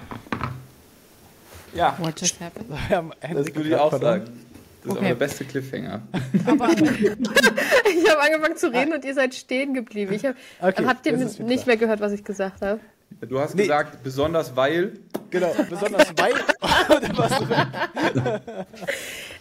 ja, 1.74 1.95
What 1.99 2.20
just 2.20 2.39
happened? 2.41 2.68
Ja, 2.89 3.03
das 3.34 3.53
würde 3.55 3.70
ich 3.70 3.76
auch 3.76 3.91
sagen. 3.99 4.26
Das 4.84 4.86
ist 4.86 4.92
Okay. 4.92 4.98
aber 5.00 5.08
der 5.08 5.16
beste 5.16 5.46
Cliffhanger. 5.46 6.02
Aber 6.46 6.70
Ich 6.70 8.10
habe 8.10 8.22
angefangen 8.22 8.58
zu 8.58 8.72
reden 8.72 8.94
und 8.94 9.04
ihr 9.06 9.14
seid 9.14 9.34
stehen 9.36 9.74
geblieben. 9.74 10.14
Ich 10.14 10.26
hab, 10.26 10.36
Okay, 10.62 10.86
habt 10.86 11.06
ihr 11.06 11.18
nicht 11.18 11.36
klar. 11.38 11.48
mehr 11.66 11.78
gehört, 11.78 12.00
was 12.00 12.12
ich 12.14 12.24
gesagt 12.24 12.62
habe? 12.62 12.80
Du 13.28 13.40
hast 13.40 13.56
Nee. 13.56 13.64
gesagt, 13.64 14.04
besonders 14.04 14.56
weil. 14.56 14.94
Genau, 15.30 15.54
besonders 15.70 16.08
weil. 16.18 16.34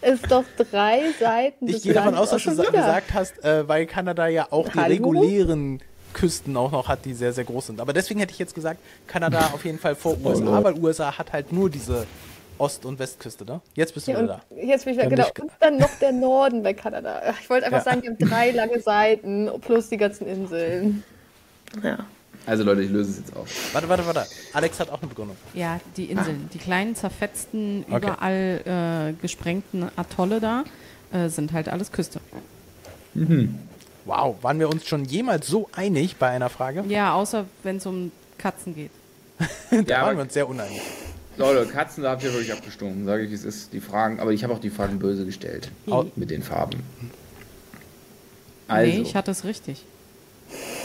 Ist 0.02 0.30
doch 0.30 0.44
drei 0.70 1.00
Seiten. 1.18 1.66
ich 1.66 1.74
des 1.74 1.82
gehe 1.82 1.92
davon 1.94 2.14
aus, 2.14 2.30
dass 2.30 2.42
du 2.44 2.56
gesagt 2.56 3.12
hast, 3.12 3.42
äh, 3.44 3.66
weil 3.68 3.86
Kanada 3.86 4.26
ja 4.28 4.46
auch 4.50 4.68
die 4.68 4.78
Hallo? 4.78 4.88
regulären 4.94 5.80
Küsten 6.12 6.56
auch 6.56 6.70
noch 6.72 6.88
hat, 6.88 7.04
die 7.04 7.14
sehr, 7.14 7.32
sehr 7.32 7.44
groß 7.44 7.66
sind. 7.68 7.80
Aber 7.80 7.92
deswegen 7.92 8.20
hätte 8.20 8.32
ich 8.32 8.38
jetzt 8.38 8.54
gesagt, 8.54 8.80
Kanada 9.06 9.50
auf 9.52 9.64
jeden 9.64 9.78
Fall 9.78 9.94
vor 9.94 10.16
USA, 10.24 10.62
weil 10.64 10.74
USA 10.78 11.18
hat 11.18 11.32
halt 11.32 11.52
nur 11.52 11.68
diese 11.68 12.06
Ost- 12.58 12.84
und 12.84 12.98
Westküste, 12.98 13.44
ne? 13.44 13.60
Jetzt 13.74 13.92
bist 13.94 14.06
du 14.08 14.12
Ja, 14.12 14.22
wieder 14.22 14.40
da. 14.50 14.56
jetzt 14.56 14.84
bin 14.84 14.94
ich 14.94 14.98
wieder, 15.00 15.08
genau. 15.10 15.24
nicht- 15.24 15.40
Und 15.40 15.50
dann 15.60 15.76
noch 15.78 15.90
der 16.00 16.12
Norden 16.12 16.62
bei 16.62 16.72
Kanada. 16.74 17.20
Ich 17.40 17.48
wollte 17.50 17.66
einfach 17.66 17.78
Ja. 17.78 17.84
sagen, 17.84 18.02
die 18.02 18.08
haben 18.08 18.18
drei 18.18 18.50
lange 18.52 18.80
Seiten 18.80 19.50
plus 19.60 19.88
die 19.88 19.96
ganzen 19.96 20.26
Inseln. 20.26 21.02
Ja. 21.82 21.98
Also 22.46 22.62
Leute, 22.62 22.82
ich 22.82 22.90
löse 22.90 23.10
es 23.10 23.18
jetzt 23.18 23.36
auf. 23.36 23.48
Warte, 23.74 23.88
warte, 23.88 24.06
warte. 24.06 24.26
Alex 24.52 24.78
hat 24.78 24.88
auch 24.90 25.00
eine 25.00 25.08
Begründung. 25.08 25.36
ja, 25.52 25.80
die 25.96 26.04
Inseln, 26.06 26.48
die 26.54 26.58
kleinen, 26.58 26.94
zerfetzten, 26.94 27.84
Okay. 27.90 27.96
überall 28.06 29.14
äh, 29.16 29.20
gesprengten 29.20 29.90
Atolle 29.96 30.38
da, 30.40 30.62
äh, 31.12 31.28
sind 31.28 31.52
halt 31.52 31.68
alles 31.68 31.90
Küste. 31.90 32.20
Wow, 34.04 34.36
waren 34.42 34.58
wir 34.60 34.68
uns 34.68 34.86
schon 34.86 35.04
jemals 35.04 35.46
so 35.48 35.68
einig 35.74 36.16
bei 36.16 36.28
einer 36.28 36.48
Frage? 36.48 36.84
Ja, 36.88 37.14
außer 37.14 37.46
wenn 37.64 37.78
es 37.78 37.86
um 37.86 38.12
Katzen 38.38 38.74
geht. 38.74 38.90
Da 39.70 39.76
Ja, 39.82 40.02
waren 40.06 40.16
wir 40.16 40.22
uns 40.22 40.34
sehr 40.34 40.48
uneinig. 40.48 40.80
Leute, 41.38 41.70
Katzen, 41.70 42.02
da 42.02 42.10
habt 42.10 42.22
ihr 42.22 42.32
wirklich 42.32 42.52
abgestimmt. 42.52 43.04
Sage 43.06 43.24
ich, 43.24 43.32
es 43.32 43.44
ist. 43.44 43.72
Die 43.72 43.80
Fragen, 43.80 44.20
aber 44.20 44.32
ich 44.32 44.42
habe 44.44 44.52
auch 44.54 44.58
die 44.60 44.70
Fragen 44.70 44.98
böse 44.98 45.24
gestellt. 45.26 45.70
Mit 46.16 46.30
den 46.30 46.42
Farben. 46.42 46.80
Also, 48.68 48.92
Nee, 48.96 49.02
ich 49.02 49.14
hatte 49.14 49.30
es 49.30 49.44
richtig. 49.44 49.84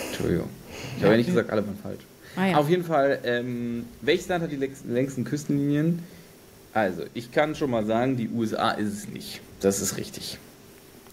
Entschuldigung. 0.10 0.50
Ich 0.98 1.04
habe 1.04 1.14
ja 1.14 1.18
nicht 1.18 1.28
gesagt, 1.28 1.50
alle 1.50 1.66
waren 1.66 1.78
falsch. 1.82 2.02
Ah 2.36 2.48
ja. 2.48 2.58
Auf 2.58 2.70
jeden 2.70 2.84
Fall, 2.84 3.20
ähm, 3.24 3.86
welches 4.02 4.28
Land 4.28 4.44
hat 4.44 4.52
die 4.52 4.56
längst- 4.58 4.86
längsten 4.86 5.24
Küstenlinien? 5.24 6.04
Also, 6.74 7.04
ich 7.14 7.32
kann 7.32 7.56
schon 7.56 7.70
mal 7.72 7.86
sagen, 7.86 8.16
die 8.18 8.30
USA 8.30 8.72
ist 8.72 8.94
es 8.94 9.08
nicht. 9.10 9.42
Das 9.60 9.82
ist 9.82 9.98
richtig. 9.98 10.38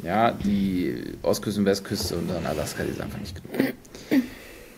Ja, 0.02 0.30
die 0.30 1.02
Ostküste 1.22 1.60
und 1.60 1.66
Westküste 1.66 2.16
und 2.16 2.28
dann 2.28 2.46
Alaska, 2.46 2.84
die 2.84 2.90
ist 2.90 3.00
einfach 3.00 3.18
nicht 3.18 3.34
genug. 3.34 3.72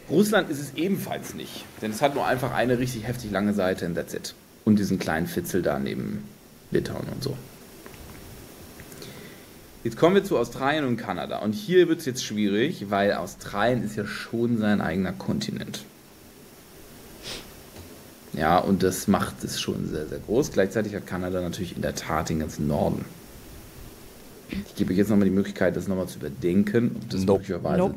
Russland 0.09 0.49
ist 0.51 0.59
es 0.61 0.73
ebenfalls 0.77 1.35
nicht, 1.35 1.65
denn 1.83 1.91
es 1.91 2.01
hat 2.01 2.15
nur 2.15 2.27
einfach 2.27 2.53
eine 2.55 2.79
richtig 2.79 3.07
heftig 3.07 3.31
lange 3.31 3.53
Seite 3.53 3.85
in 3.85 3.95
that's 3.95 4.15
it. 4.15 4.35
Und 4.71 4.79
diesen 4.79 5.01
kleinen 5.01 5.27
Fitzel 5.27 5.63
da 5.63 5.81
neben 5.81 6.23
Litauen 6.71 7.09
und 7.13 7.25
so. 7.25 7.37
Jetzt 9.83 9.97
kommen 9.97 10.15
wir 10.15 10.23
zu 10.23 10.39
Australien 10.39 10.85
und 10.85 10.97
Kanada. 10.97 11.39
Und 11.39 11.55
hier 11.55 11.89
wird 11.89 11.99
es 11.99 12.07
jetzt 12.07 12.25
schwierig, 12.25 12.89
weil 12.89 13.15
Australien 13.15 13.83
ist 13.83 13.97
ja 13.97 14.07
schon 14.07 14.59
sein 14.59 14.81
eigener 14.81 15.11
Kontinent. 15.11 15.83
Ja, 18.33 18.59
und 18.59 18.85
das 18.85 19.09
macht 19.09 19.43
es 19.43 19.61
schon 19.61 19.89
sehr, 19.89 20.07
sehr 20.07 20.21
groß. 20.21 20.53
Gleichzeitig 20.53 20.95
hat 20.95 21.05
Kanada 21.05 21.41
natürlich 21.41 21.75
in 21.75 21.83
der 21.83 21.97
Tat 21.97 22.29
den 22.29 22.39
ganzen 22.39 22.69
Norden. 22.69 23.05
Ich 24.53 24.75
gebe 24.77 24.93
euch 24.93 24.99
jetzt 24.99 25.11
nochmal 25.11 25.27
die 25.27 25.35
Möglichkeit, 25.35 25.77
das 25.77 25.87
nochmal 25.89 26.07
zu 26.09 26.19
überdenken, 26.19 26.97
ob 27.03 27.11
das 27.11 27.21
Nope. 27.25 27.41
möglicherweise. 27.41 27.79
Nope. 27.79 27.97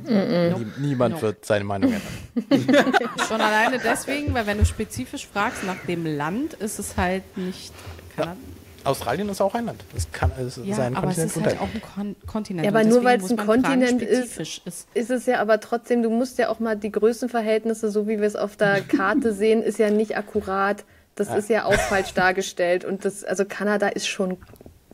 Nie, 0.80 0.88
niemand 0.90 1.16
No. 1.16 1.22
wird 1.22 1.46
seine 1.46 1.64
Meinung 1.66 1.94
ändern. 1.94 2.76
Schon 3.28 3.42
alleine 3.42 3.80
deswegen, 3.84 4.34
weil 4.34 4.46
wenn 4.48 4.58
du 4.58 4.66
spezifisch 4.66 5.28
fragst 5.28 5.64
nach 5.64 5.78
dem 5.88 6.06
Land, 6.06 6.54
ist 6.56 6.80
es 6.80 6.98
halt 6.98 7.24
nicht 7.38 7.74
Kanada. 8.16 8.38
Australien 8.86 9.30
ist 9.30 9.40
auch 9.40 9.56
ein 9.56 9.66
Land. 9.66 9.82
Es 9.96 10.12
kann 10.12 10.30
es 10.38 10.58
ist 10.58 10.66
Ja, 10.68 10.80
ein 10.80 10.96
aber 10.98 11.08
es 11.08 11.16
Kontinent 11.16 11.38
ist 11.38 11.46
halt 11.46 11.62
auch 11.62 11.74
ein 11.74 11.82
Kon 11.82 12.16
Kontinent. 12.28 12.66
Ja, 12.66 12.72
aber 12.72 12.84
nur 12.84 13.02
weil 13.06 13.18
es 13.18 13.32
ein 13.32 13.38
Kontinent 13.38 14.02
ist- 14.02 14.38
ist. 14.40 14.88
Ist 14.94 15.10
es 15.10 15.26
ja 15.26 15.40
aber 15.40 15.62
trotzdem, 15.62 16.04
du 16.04 16.10
musst 16.10 16.38
ja 16.38 16.50
auch 16.50 16.60
mal 16.60 16.76
die 16.76 16.92
Größenverhältnisse, 16.92 17.90
so 17.90 18.08
wie 18.10 18.20
wir 18.20 18.28
es 18.28 18.36
auf 18.36 18.58
der 18.58 18.82
Karte 18.98 19.34
sehen, 19.34 19.64
ist 19.64 19.80
ja 19.80 19.90
nicht 19.90 20.18
akkurat. 20.18 20.84
Das 21.16 21.34
ist 21.34 21.48
ja 21.50 21.66
auch 21.66 21.74
falsch 21.76 22.14
dargestellt. 22.14 22.84
Und 22.84 23.06
das, 23.06 23.24
also 23.24 23.46
Kanada 23.46 23.88
ist 23.88 24.08
schon 24.08 24.38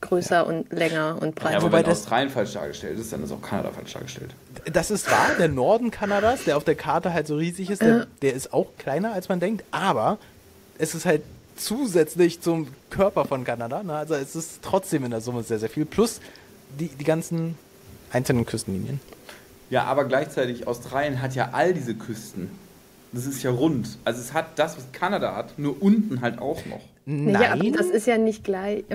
größer 0.01 0.45
und 0.47 0.71
länger 0.71 1.17
und 1.21 1.35
Ja, 1.37 1.43
breiter. 1.43 1.57
aber 1.57 1.65
wobei 1.67 1.77
wenn 1.79 1.85
das- 1.85 1.99
Australien 1.99 2.29
falsch 2.29 2.53
dargestellt 2.53 2.99
ist, 2.99 3.11
dann 3.13 3.23
ist 3.23 3.31
auch 3.31 3.41
Kanada 3.41 3.71
falsch 3.71 3.93
dargestellt. 3.93 4.31
Das 4.71 4.91
ist 4.91 5.09
wahr, 5.11 5.31
der 5.37 5.47
Norden 5.49 5.91
Kanadas, 5.91 6.43
der 6.45 6.57
auf 6.57 6.63
der 6.63 6.75
Karte 6.75 7.13
halt 7.13 7.27
so 7.27 7.35
riesig 7.35 7.69
ist, 7.69 7.81
der, 7.81 8.07
der 8.21 8.33
ist 8.33 8.53
auch 8.53 8.67
kleiner, 8.77 9.13
als 9.13 9.29
man 9.29 9.39
denkt, 9.39 9.63
aber 9.71 10.17
es 10.77 10.95
ist 10.95 11.05
halt 11.05 11.21
zusätzlich 11.55 12.41
zum 12.41 12.67
Körper 12.89 13.25
von 13.25 13.43
Kanada, 13.43 13.83
ne? 13.83 13.93
also 13.93 14.15
es 14.15 14.35
ist 14.35 14.59
trotzdem 14.61 15.03
in 15.03 15.11
der 15.11 15.21
Summe 15.21 15.43
sehr, 15.43 15.59
sehr 15.59 15.69
viel, 15.69 15.85
plus 15.85 16.21
die, 16.79 16.87
die 16.87 17.03
ganzen 17.03 17.55
einzelnen 18.11 18.45
Küstenlinien. 18.45 18.99
Ja, 19.69 19.83
aber 19.83 20.05
gleichzeitig, 20.05 20.67
Australien 20.67 21.21
hat 21.21 21.35
ja 21.35 21.49
all 21.51 21.73
diese 21.73 21.93
Küsten. 21.95 22.49
Das 23.11 23.25
ist 23.25 23.43
ja 23.43 23.51
rund. 23.51 23.97
Also 24.05 24.19
es 24.21 24.33
hat 24.33 24.57
das, 24.57 24.77
was 24.77 24.91
Kanada 24.93 25.35
hat, 25.35 25.57
nur 25.59 25.81
unten 25.81 26.21
halt 26.21 26.39
auch 26.39 26.65
noch. 26.65 26.81
Naja, 27.11 27.53
aber 27.53 27.63
Nein, 27.63 27.73
das 27.73 27.87
ist 27.87 28.05
ja 28.07 28.17
nicht 28.17 28.43
gleich. 28.43 28.83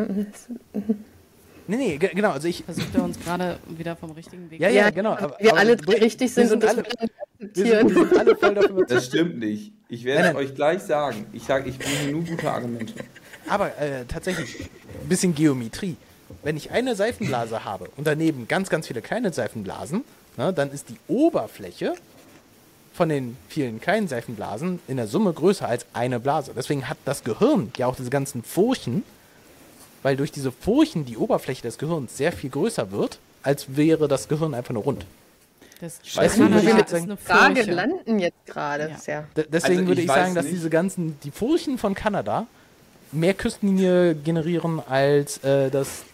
nee, 1.66 1.76
nee, 1.76 1.96
ge- 1.98 2.10
genau, 2.14 2.30
also 2.30 2.46
ich, 2.48 2.64
Versucht 2.64 2.94
er 2.94 3.02
uns 3.04 3.18
gerade 3.18 3.58
wieder 3.68 3.96
vom 3.96 4.12
richtigen 4.12 4.50
Weg 4.50 4.60
ja, 4.60 4.68
zu 4.68 4.74
ja, 4.74 4.90
genau. 4.90 5.12
aber- 5.12 5.36
wir 5.40 5.50
aber 5.50 5.58
alle 5.60 5.76
wir- 5.86 6.00
richtig 6.00 6.34
wir 6.36 6.46
sind, 6.46 6.62
und 6.62 6.64
alle, 6.68 6.84
wir 6.84 7.48
sind, 7.66 7.88
wir 7.88 7.94
sind 8.06 8.18
alle 8.18 8.36
voll 8.36 8.54
dafür 8.54 8.86
Das 8.86 9.06
stimmt 9.06 9.38
nicht. 9.38 9.72
Ich 9.88 10.04
werde 10.04 10.20
Nein, 10.22 10.30
es 10.30 10.34
nein. 10.36 10.44
euch 10.46 10.54
gleich 10.54 10.82
sagen. 10.82 11.26
Ich 11.32 11.42
sage, 11.44 11.68
ich 11.70 11.78
bringe 11.78 12.12
nur 12.12 12.22
gute 12.24 12.50
Argumente. 12.50 12.94
Aber 13.48 13.76
äh, 13.78 14.04
tatsächlich, 14.06 14.60
ein 15.02 15.08
bisschen 15.08 15.34
Geometrie. 15.34 15.96
Wenn 16.42 16.56
ich 16.56 16.70
eine 16.70 16.94
Seifenblase 16.94 17.64
habe 17.64 17.88
und 17.96 18.06
daneben 18.06 18.48
ganz, 18.48 18.70
ganz 18.70 18.86
viele 18.86 19.02
kleine 19.02 19.32
Seifenblasen, 19.32 20.04
ne, 20.36 20.52
dann 20.52 20.70
ist 20.70 20.88
die 20.88 20.96
Oberfläche 21.08 21.94
von 22.94 23.08
den 23.08 23.36
vielen 23.48 23.80
kleinen 23.80 24.08
Seifenblasen 24.08 24.78
in 24.88 24.96
der 24.96 25.06
Summe 25.08 25.32
größer 25.32 25.68
als 25.68 25.84
eine 25.92 26.20
Blase. 26.20 26.52
Deswegen 26.56 26.88
hat 26.88 26.96
das 27.04 27.24
Gehirn 27.24 27.72
ja 27.76 27.86
auch 27.88 27.96
diese 27.96 28.08
ganzen 28.10 28.42
Furchen, 28.42 29.02
weil 30.02 30.16
durch 30.16 30.30
diese 30.32 30.52
Furchen 30.52 31.04
die 31.04 31.16
Oberfläche 31.16 31.62
des 31.62 31.76
Gehirns 31.76 32.16
sehr 32.16 32.30
viel 32.32 32.50
größer 32.50 32.92
wird, 32.92 33.18
als 33.42 33.76
wäre 33.76 34.06
das 34.08 34.28
Gehirn 34.28 34.54
einfach 34.54 34.72
nur 34.74 34.84
rund. 34.84 35.04
Das 35.80 35.98
weiß 36.14 36.36
Kanada 36.36 36.54
nicht, 36.54 36.62
wie 36.62 36.76
wir 36.76 36.84
ist 36.86 36.94
eine 36.94 37.16
Frage 37.16 37.62
landen 37.62 38.18
jetzt 38.20 38.46
gerade. 38.46 38.96
Ja. 39.06 39.24
Deswegen 39.36 39.78
Also 39.80 39.86
würde 39.88 40.00
ich 40.00 40.06
ich 40.06 40.12
sagen, 40.12 40.34
dass 40.34 40.44
nicht. 40.44 40.54
diese 40.54 40.70
ganzen, 40.70 41.18
die 41.24 41.30
Furchen 41.32 41.78
von 41.78 41.94
Kanada 41.94 42.46
mehr 43.10 43.34
Küstenlinie 43.34 44.14
generieren 44.14 44.80
als 44.88 45.38
äh, 45.38 45.70
das 45.70 46.04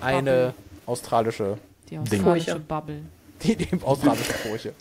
eine 0.00 0.54
australische, 0.86 1.58
Die 1.90 1.96
Ding. 1.96 2.00
australische 2.02 2.50
Furche. 2.52 2.60
Bubble. 2.60 3.00
Die, 3.42 3.56
die 3.56 3.66
Furche. 3.78 4.72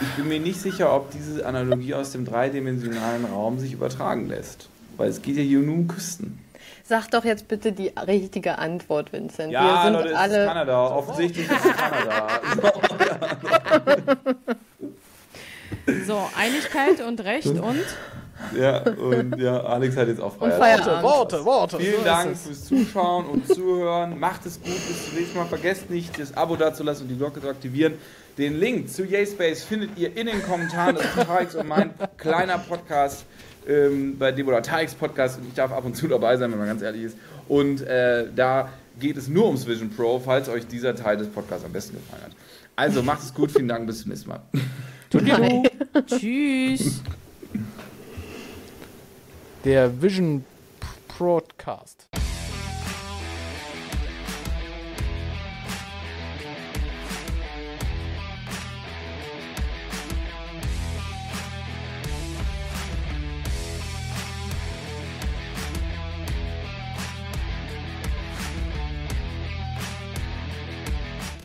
Ich 0.00 0.08
bin 0.16 0.28
mir 0.28 0.40
nicht 0.40 0.60
sicher, 0.60 0.94
ob 0.94 1.10
diese 1.10 1.46
Analogie 1.46 1.94
aus 1.94 2.12
dem 2.12 2.24
dreidimensionalen 2.24 3.24
Raum 3.24 3.58
sich 3.58 3.72
übertragen 3.72 4.28
lässt. 4.28 4.68
Weil 4.96 5.10
es 5.10 5.22
geht 5.22 5.36
ja 5.36 5.42
hier 5.42 5.60
nur 5.60 5.74
um 5.74 5.88
Küsten. 5.88 6.38
Sag 6.84 7.10
doch 7.10 7.24
jetzt 7.24 7.48
bitte 7.48 7.72
die 7.72 7.88
richtige 8.06 8.58
Antwort, 8.58 9.12
Vincent. 9.12 9.52
Ja, 9.52 9.62
wir 9.62 9.82
sind 9.82 9.92
Leute, 9.94 10.08
es 10.08 10.12
ist 10.12 10.18
alle. 10.18 10.46
Kanada. 10.46 10.86
Offensichtlich 10.94 11.50
ist 11.50 11.64
es 11.64 11.76
Kanada. 11.76 12.40
So, 16.06 16.20
Einigkeit 16.36 17.00
und 17.06 17.20
Recht 17.20 17.46
und 17.46 17.84
Ja, 18.58 18.82
und 18.82 19.38
ja, 19.38 19.60
Alex 19.62 19.96
hat 19.96 20.08
jetzt 20.08 20.20
auch 20.20 20.34
Und 20.40 20.52
Feierabend. 20.52 20.84
Feierabend. 20.84 21.02
Worte, 21.02 21.44
Worte. 21.44 21.76
so 21.76 21.82
Vielen 21.82 21.94
ist 21.96 22.06
Dank 22.06 22.36
fürs 22.36 22.64
Zuschauen 22.64 23.26
und 23.26 23.46
Zuhören. 23.48 24.18
Macht 24.18 24.46
es 24.46 24.60
gut, 24.60 24.74
bis 24.74 25.06
zum 25.06 25.18
nächsten 25.18 25.38
Mal. 25.38 25.46
Vergesst 25.46 25.90
nicht, 25.90 26.18
das 26.18 26.36
Abo 26.36 26.56
dazulassen 26.56 27.04
und 27.04 27.08
die 27.08 27.16
Glocke 27.16 27.40
zu 27.40 27.48
aktivieren. 27.48 27.94
Den 28.38 28.58
Link 28.60 28.90
zu 28.90 29.04
Yayspace 29.04 29.64
findet 29.64 29.96
ihr 29.96 30.16
in 30.16 30.26
den 30.26 30.42
Kommentaren. 30.42 30.96
Das 30.96 31.04
ist 31.06 31.26
Tarix 31.26 31.54
und 31.54 31.68
mein 31.68 31.90
kleiner 32.18 32.58
Podcast, 32.58 33.24
ähm, 33.66 34.18
bei 34.18 34.30
dem 34.32 34.46
oder 34.46 34.60
Tarix 34.62 34.94
Podcast. 34.94 35.38
Und 35.38 35.48
ich 35.48 35.54
darf 35.54 35.72
ab 35.72 35.84
und 35.84 35.96
zu 35.96 36.06
dabei 36.06 36.36
sein, 36.36 36.50
wenn 36.52 36.58
man 36.58 36.68
ganz 36.68 36.82
ehrlich 36.82 37.04
ist. 37.04 37.16
Und 37.48 37.80
äh, 37.82 38.26
da 38.34 38.68
geht 39.00 39.16
es 39.16 39.28
nur 39.28 39.46
ums 39.46 39.66
Vision 39.66 39.90
Pro, 39.90 40.18
falls 40.18 40.48
euch 40.48 40.66
dieser 40.66 40.94
Teil 40.94 41.16
des 41.16 41.28
Podcasts 41.28 41.64
am 41.64 41.72
besten 41.72 41.96
gefallen 41.96 42.24
hat. 42.24 42.32
Also 42.76 43.02
macht 43.02 43.22
es 43.22 43.32
gut. 43.32 43.50
Vielen 43.50 43.68
Dank. 43.68 43.86
Bis 43.86 44.02
zum 44.02 44.10
nächsten 44.10 44.28
Mal. 44.28 44.40
tschüss. 46.06 47.02
Der 49.66 50.00
Vision 50.00 50.44
Broadcast. 51.08 51.95